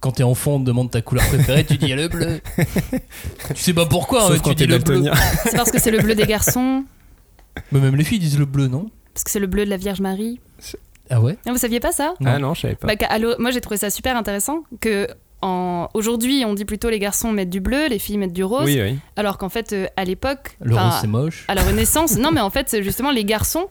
[0.00, 2.40] Quand t'es enfant, on te demande ta couleur préférée, tu dis le bleu.
[3.54, 5.04] tu sais pas pourquoi, hein, mais tu dis le bleu.
[5.44, 6.84] C'est parce que c'est le bleu des garçons,
[7.72, 9.78] Mais même les filles disent le bleu, non parce que c'est le bleu de la
[9.78, 10.38] Vierge Marie.
[11.08, 13.62] Ah ouais Non, vous saviez pas ça ah non je savais pas Bah, Moi j'ai
[13.62, 15.08] trouvé ça super intéressant que
[15.42, 15.88] en...
[15.94, 18.80] aujourd'hui on dit plutôt les garçons mettent du bleu, les filles mettent du rose, oui
[18.80, 18.98] oui.
[19.16, 21.44] Alors qu'en fait euh, à l'époque, Le rose, c'est moche.
[21.48, 23.68] à la Renaissance, non mais en fait justement les garçons,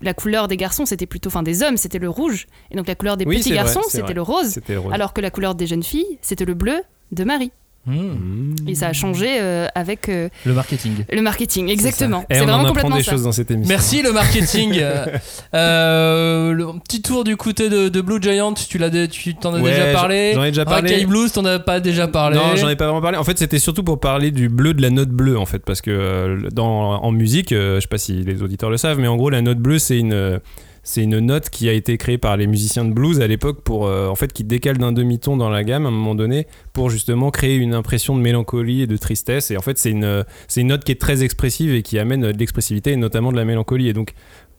[0.00, 2.94] la couleur des garçons c'était plutôt, enfin des hommes c'était le rouge, et donc la
[2.94, 4.58] couleur des Oui, petits garçons c'était le le rose.
[4.92, 6.82] Alors que la couleur des jeunes filles c'était le bleu
[7.12, 7.52] de Marie.
[7.84, 7.94] Hmm.
[7.94, 8.54] Mmh.
[8.68, 11.04] Et ça a changé euh, avec euh, Le marketing.
[11.10, 12.24] le marketing, exactement.
[12.30, 13.10] C'est vraiment apprend complètement des ça.
[13.10, 14.80] choses dans cette émission Merci le marketing.
[14.82, 15.06] Euh,
[15.54, 19.60] euh, le petit tour du côté de, de Blue Giant, tu l'as, tu t'en as
[19.60, 20.32] Ouais, déjà parlé.
[20.34, 20.92] j'en ai déjà parlé.
[20.92, 22.36] Rakai Blues, t'en as pas déjà parlé.
[22.36, 23.18] Non, j'en ai pas vraiment parlé.
[23.18, 25.80] En fait, c'était surtout pour parler du bleu de la note bleue, en fait, parce
[25.80, 29.08] que euh, dans, en musique, euh, je sais pas si les auditeurs le savent, mais
[29.08, 30.38] en gros, la note bleue, c'est une euh,
[30.82, 33.86] c'est une note qui a été créée par les musiciens de blues à l'époque pour
[33.86, 36.90] euh, en fait qui décale d'un demi-ton dans la gamme à un moment donné pour
[36.90, 39.50] justement créer une impression de mélancolie et de tristesse.
[39.50, 40.22] Et en fait c'est une euh,
[40.56, 43.88] note qui est très expressive et qui amène de l'expressivité et notamment de la mélancolie.
[43.88, 44.12] Et donc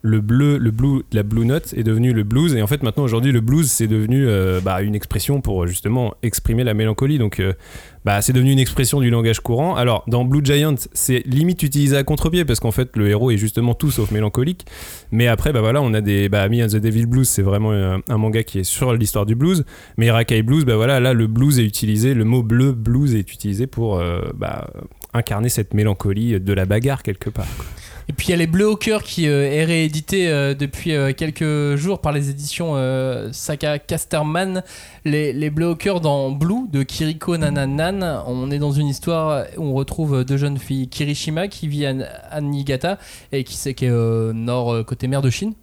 [0.04, 3.04] le bleu, le blue, la blue note est devenu le blues et en fait maintenant
[3.04, 7.40] aujourd'hui le blues c'est devenu euh, bah, une expression pour justement exprimer la mélancolie donc
[7.40, 7.54] euh,
[8.06, 9.76] bah, c'est devenu une expression du langage courant.
[9.76, 13.38] Alors, dans Blue Giant, c'est limite utilisé à contre-pied parce qu'en fait, le héros est
[13.38, 14.66] justement tout sauf mélancolique.
[15.12, 16.28] Mais après, bah voilà, on a des.
[16.28, 19.26] Bah, Me and the Devil Blues, c'est vraiment euh, un manga qui est sur l'histoire
[19.26, 19.64] du blues.
[19.98, 23.32] Mais Rakai Blues, bah voilà, là, le blues est utilisé, le mot bleu blues est
[23.32, 24.70] utilisé pour euh, bah,
[25.14, 27.48] incarner cette mélancolie de la bagarre quelque part.
[28.10, 30.94] Et puis il y a les Bleus au cœur qui euh, est réédité euh, depuis
[30.94, 32.74] euh, quelques jours par les éditions
[33.32, 34.64] Saka Casterman.
[35.06, 38.24] Les, les Bleus au cœur dans Blue de Kiriko Nananan.
[38.28, 42.42] On est dans une histoire où on retrouve deux jeunes filles, Kirishima qui vit à,
[42.42, 42.98] Niigata
[43.32, 43.92] et qui c'est qui est
[44.34, 45.54] nord côté mer de Chine.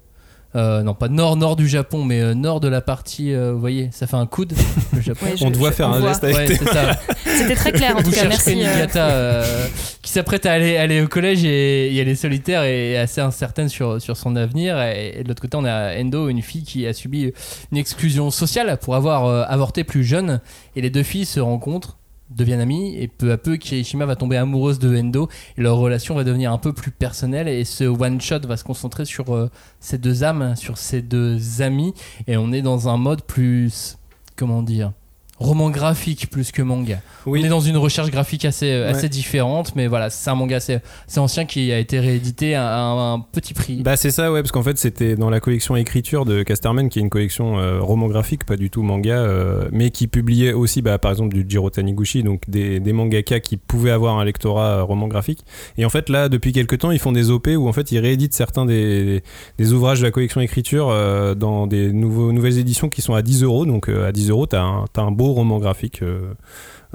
[0.56, 3.32] Euh, non, pas nord nord du Japon, mais euh, nord de la partie.
[3.32, 4.52] euh, vous voyez, ça fait un coude.
[4.92, 5.26] Le Japon.
[5.26, 6.08] Ouais, je- on te voit je- faire on un voit.
[6.08, 6.56] geste avec Ouais.
[7.38, 8.60] C'était très clair en tout cas, merci.
[8.96, 9.66] euh,
[10.02, 13.68] qui s'apprête à aller, aller au collège et, et elle est solitaire et assez incertaine
[13.68, 14.80] sur, sur son avenir.
[14.82, 17.32] Et, et de l'autre côté, on a Endo, une fille qui a subi
[17.70, 20.40] une exclusion sociale pour avoir euh, avorté plus jeune.
[20.74, 21.96] Et les deux filles se rencontrent
[22.30, 25.28] deviennent amis et peu à peu Kirishima va tomber amoureuse de Endo
[25.58, 28.64] et leur relation va devenir un peu plus personnelle et ce one shot va se
[28.64, 29.50] concentrer sur euh,
[29.80, 31.94] ces deux âmes, sur ces deux amis
[32.26, 33.98] et on est dans un mode plus
[34.36, 34.92] comment dire
[35.40, 37.00] roman graphique plus que manga.
[37.26, 37.40] Oui.
[37.42, 39.08] On est dans une recherche graphique assez, euh, assez Ouais.
[39.08, 43.14] différente, mais voilà, c'est un manga assez, assez ancien qui a été réédité à un,
[43.14, 43.82] un petit prix.
[43.82, 46.98] Bah c'est ça ouais parce qu'en fait c'était dans la collection écriture de Casterman qui
[46.98, 50.82] est une collection euh, roman graphique pas du tout manga euh, mais qui publiait aussi
[50.82, 54.66] bah, par exemple du Jiro Taniguchi donc des, des mangaka qui pouvaient avoir un lectorat
[54.78, 55.40] euh, roman graphique
[55.78, 57.98] et en fait là depuis quelques temps ils font des OP où en fait ils
[57.98, 59.22] rééditent certains des,
[59.58, 60.88] des ouvrages de la collection écriture
[61.36, 64.62] dans des nouveaux, nouvelles éditions qui sont à 10 euros donc à 10 euros t'as
[64.62, 66.34] un, t'as un beau roman graphique euh,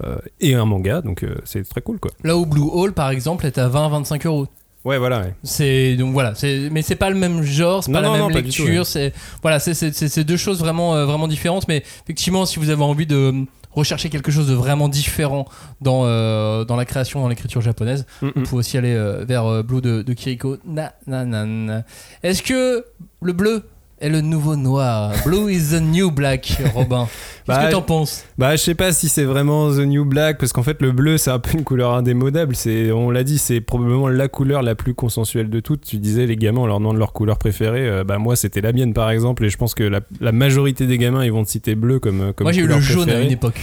[0.03, 3.09] euh, et un manga donc euh, c'est très cool quoi Là où Blue Hole par
[3.09, 4.47] exemple est à 20-25 euros.
[4.83, 5.33] ouais voilà ouais.
[5.43, 8.13] C'est donc voilà, c'est mais c'est pas le même genre, c'est Non, pas la non,
[8.27, 8.83] même non, lecture, ouais.
[8.83, 13.05] c'est voilà, c'est deux choses vraiment euh, vraiment différentes mais effectivement si vous avez envie
[13.07, 15.45] de euh, rechercher quelque chose de vraiment différent
[15.81, 19.63] dans euh, dans la création dans l'écriture japonaise, Mm, vous pouvez aussi aller euh, vers
[19.65, 20.57] Blue de, de Kiriko.
[20.65, 21.83] Na, na, na, na.
[22.23, 22.85] Est-ce que
[23.21, 23.63] le bleu
[23.99, 27.07] est le nouveau noir Blue is the new black, Robin.
[27.45, 28.25] Qu'est-ce Bah, que t'en penses?
[28.37, 31.17] Bah, je sais pas si c'est vraiment The New Black, parce qu'en fait, le bleu,
[31.17, 32.55] c'est un peu une couleur indémodable.
[32.55, 35.81] C'est, on l'a dit, c'est probablement la couleur la plus consensuelle de toutes.
[35.85, 37.87] Tu disais, les gamins, on leur demande leur couleur préférée.
[37.87, 40.87] Euh, bah, moi, c'était la mienne, par exemple, et je pense que la, la majorité
[40.87, 43.05] des gamins, ils vont te citer bleu comme, comme Moi j'ai eu le jaune à
[43.05, 43.25] préférée.
[43.25, 43.59] une époque.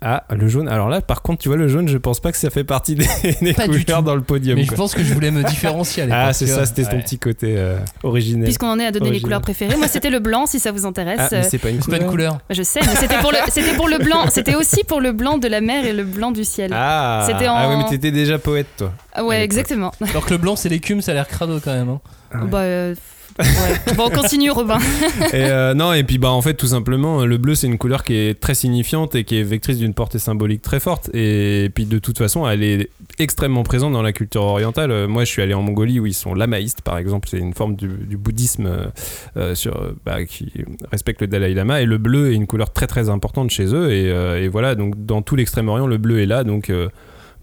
[0.00, 0.68] Ah, le jaune.
[0.68, 2.94] Alors là, par contre, tu vois, le jaune, je pense pas que ça fait partie
[2.94, 3.06] des,
[3.54, 4.56] couleurs dans le podium.
[4.56, 6.06] Mais je pense que je voulais me différencier à.
[6.28, 8.44] Ah, c'est ça, c'était ton petit côté euh, originel.
[8.44, 9.22] Puisqu'on en est à donner les Original.
[9.22, 11.20] couleurs préférées, moi c'était le blanc si ça vous intéresse.
[11.32, 12.00] Ah, c'est pas une pas couleur.
[12.02, 12.32] une couleur.
[12.34, 14.26] Bah, Je sais, mais c'était pour le, c'était pour le blanc.
[14.30, 16.70] C'était aussi pour le blanc de la mer et le blanc du ciel.
[16.74, 18.92] Ah, C'était ah en- ouais, mais t'étais déjà poète, toi.
[19.12, 19.92] Ah ouais, exactement.
[20.08, 21.88] Alors que le blanc c'est l'écume, ça a l'air crado quand même.
[21.88, 22.00] hein.
[22.32, 22.50] Ah ouais.
[22.50, 22.94] Bah, euh,
[23.38, 23.94] ouais.
[23.96, 24.78] Bon, continue, Robin.
[25.32, 28.04] Et euh, non, et puis bah en fait tout simplement le bleu c'est une couleur
[28.04, 31.84] qui est très signifiante et qui est vectrice d'une portée symbolique très forte et puis
[31.86, 34.90] de toute façon elle est extrêmement présente dans la culture orientale.
[34.90, 37.54] Euh, Moi je suis allé en Mongolie où ils sont lamaïstes par exemple, c'est une
[37.54, 38.86] forme du, du bouddhisme euh,
[39.36, 40.52] euh, sur, euh, bah, qui
[40.90, 43.92] respecte le Dalai Lama et le bleu est une couleur très très importante chez eux
[43.92, 46.88] et, euh, et voilà donc dans tout l'extrême-orient le bleu est là donc euh,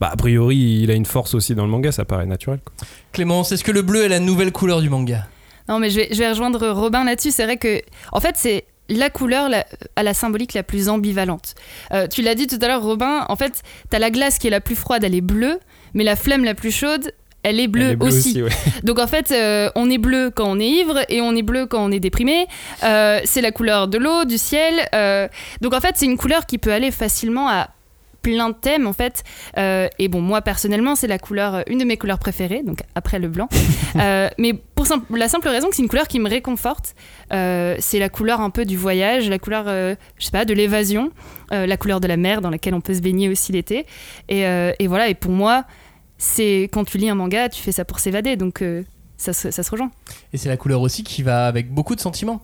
[0.02, 2.60] bah, a priori il a une force aussi dans le manga, ça paraît naturel.
[2.64, 2.74] quoi.
[3.12, 5.28] Clémence, est-ce que le bleu est la nouvelle couleur du manga?
[5.70, 7.32] Non, mais je vais, je vais rejoindre Robin là-dessus.
[7.32, 7.82] C'est vrai que,
[8.12, 9.66] en fait, c'est la couleur la-
[9.96, 11.56] à la symbolique la plus ambivalente.
[11.94, 13.26] Euh, tu l'as dit tout à l'heure, Robin.
[13.30, 15.60] En fait, t'as la glace qui est la plus froide, elle est bleue,
[15.94, 17.14] mais la flemme la plus chaude,
[17.44, 18.42] elle est bleue Elle est bleue aussi.
[18.44, 18.50] ouais.
[18.84, 21.66] Donc en fait, euh, on est bleu quand on est ivre et on est bleu
[21.66, 22.46] quand on est déprimé.
[22.84, 24.74] Euh, c'est la couleur de l'eau, du ciel.
[25.62, 27.70] donc en fait, c'est une couleur qui peut aller facilement à
[28.22, 29.24] plein de thèmes en fait.
[29.58, 33.20] Euh, et bon, moi personnellement, c'est la couleur, une de mes couleurs préférées, donc après
[33.20, 33.48] le blanc.
[33.96, 34.54] Euh, mais
[35.10, 36.96] la simple raison que c'est une couleur qui me réconforte.
[37.32, 40.54] Euh, c'est la couleur un peu du voyage, la couleur, euh, je sais pas, de
[40.54, 41.12] l'évasion,
[41.52, 43.86] euh, la couleur de la mer dans laquelle on peut se baigner aussi l'été.
[44.30, 45.10] Et, voilà.
[45.10, 45.66] Et pour moi,
[46.18, 48.36] c'est quand tu lis un manga, tu fais ça pour s'évader.
[48.36, 48.64] Donc
[49.18, 49.92] ça, se- rejoint.
[50.34, 52.42] Et c'est la couleur aussi qui va avec beaucoup de sentiments.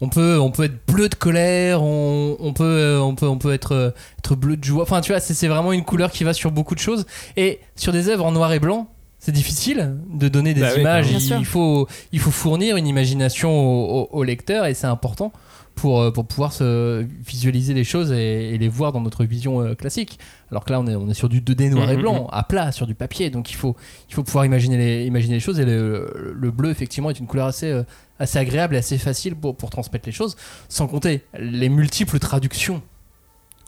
[0.00, 3.94] On peut, on peut être bleu de colère, on, peut, on peut, on peut être,
[4.18, 4.82] être bleu de joie.
[4.82, 7.06] Enfin, tu vois, c'est vraiment une couleur qui va sur beaucoup de choses.
[7.36, 8.88] Et sur des œuvres en noir et blanc,
[9.24, 11.10] c'est difficile de donner des Bah oui, images.
[11.38, 15.32] Il, faut, il faut fournir une imagination au, au- au lecteur et c'est important
[15.74, 19.60] pour, euh, pour pouvoir se visualiser les choses et, et les voir dans notre vision
[19.62, 20.18] euh, classique.
[20.50, 22.42] Alors que là, on est, on est sur du 2D noir et Mhm, blanc, à
[22.44, 23.30] plat, sur du papier.
[23.30, 23.74] Donc il faut,
[24.08, 25.58] il faut pouvoir imaginer les, imaginer les choses.
[25.58, 27.82] Et le, le bleu, effectivement, est une couleur assez, euh,
[28.18, 30.36] assez agréable et assez facile pour, pour transmettre les choses.
[30.68, 32.82] Sans compter les multiples traductions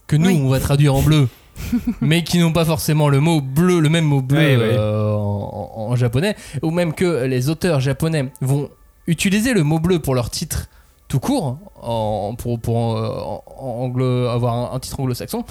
[0.07, 0.39] que nous, Oui.
[0.41, 1.27] on va traduire en bleu.
[2.01, 4.75] mais qui n'ont pas forcément le mot bleu, le même mot bleu Ouais, ouais.
[4.77, 8.69] euh, en, en- en japonais, ou même que les auteurs japonais vont
[9.07, 10.67] utiliser le mot bleu pour leur titre
[11.07, 13.19] tout court, en, pour, pour euh,
[13.59, 15.45] anglo- avoir un, un titre anglo-saxon.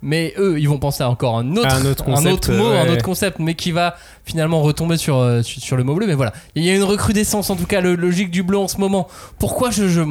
[0.00, 2.78] Mais eux, ils vont penser à encore un autre, À un autre concept, mot, ouais.
[2.78, 6.06] un autre concept, mais qui va finalement retomber sur, euh, sur, sur le mot bleu.
[6.06, 8.68] Mais voilà, il y a une recrudescence, en tout cas, le logique du bleu en
[8.68, 9.08] ce moment.
[9.40, 9.88] Pourquoi je.
[9.88, 10.02] je...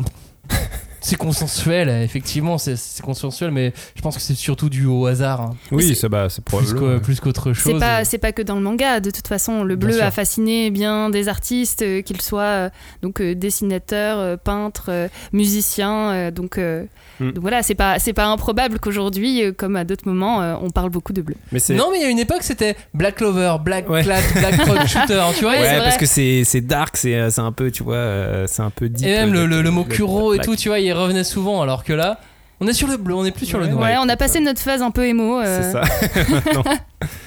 [1.08, 5.40] C'est consensuel, effectivement, c'est c'est consensuel, mais je pense que c'est surtout dû au hasard,
[5.42, 6.96] hein, Oui, ça bah, c'est plus probablement.
[6.98, 7.74] qu'au- plus qu'autre chose.
[7.76, 9.00] C'est pas, c'est pas que dans le manga.
[9.00, 12.70] De toute façon, le bleu a fasciné bien des artistes, euh, qu'ils soient euh,
[13.02, 16.12] donc euh, dessinateurs, euh, peintres, euh, musiciens.
[16.12, 16.84] euh, donc, euh,
[17.20, 17.32] Mm.
[17.32, 20.70] donc voilà, c'est pas, c'est pas improbable qu'aujourd'hui, euh, comme à d'autres moments, euh, on
[20.70, 21.36] parle beaucoup de bleu.
[21.52, 24.04] Mais Non, mais il y a une époque, c'était Black Clover, Black Ouais.
[24.04, 25.54] Clat, Black Rock Shooter, tu vois.
[25.54, 28.62] Ouais, parce que c'est c'est dark, c'est euh, c'est un peu, tu vois, euh, c'est
[28.62, 29.08] un peu deep.
[29.08, 31.84] Et même le, le- le mot Kuro et tout, tu vois, il revenait souvent, alors
[31.84, 32.20] que là,
[32.60, 33.84] on est sur le bleu, on est plus sur le noir.
[33.84, 35.40] Ouais, on a passé notre phase un peu émo.
[35.40, 36.64] euh, C'est ça.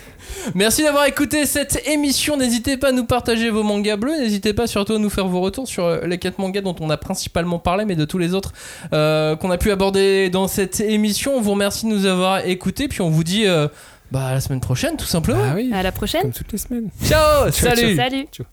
[0.55, 2.37] Merci d'avoir écouté cette émission.
[2.37, 4.19] N'hésitez pas à nous partager vos mangas bleus.
[4.19, 6.91] N'hésitez pas surtout à nous faire vos retours sur euh, les quatre mangas dont on
[6.91, 8.53] a principalement parlé, mais de tous les autres
[8.93, 11.35] euh, qu'on a pu aborder dans cette émission.
[11.37, 12.89] On vous remercie de nous avoir écoutés.
[12.89, 13.69] Puis on vous dit euh,
[14.11, 15.43] bah, à la semaine prochaine, tout simplement.
[15.45, 16.23] Ah oui, À la prochaine.
[16.23, 16.91] comme toutes les semaines.
[17.05, 17.97] Ciao, Ciao, salut.
[17.97, 18.27] Salut.
[18.33, 18.47] Ciao.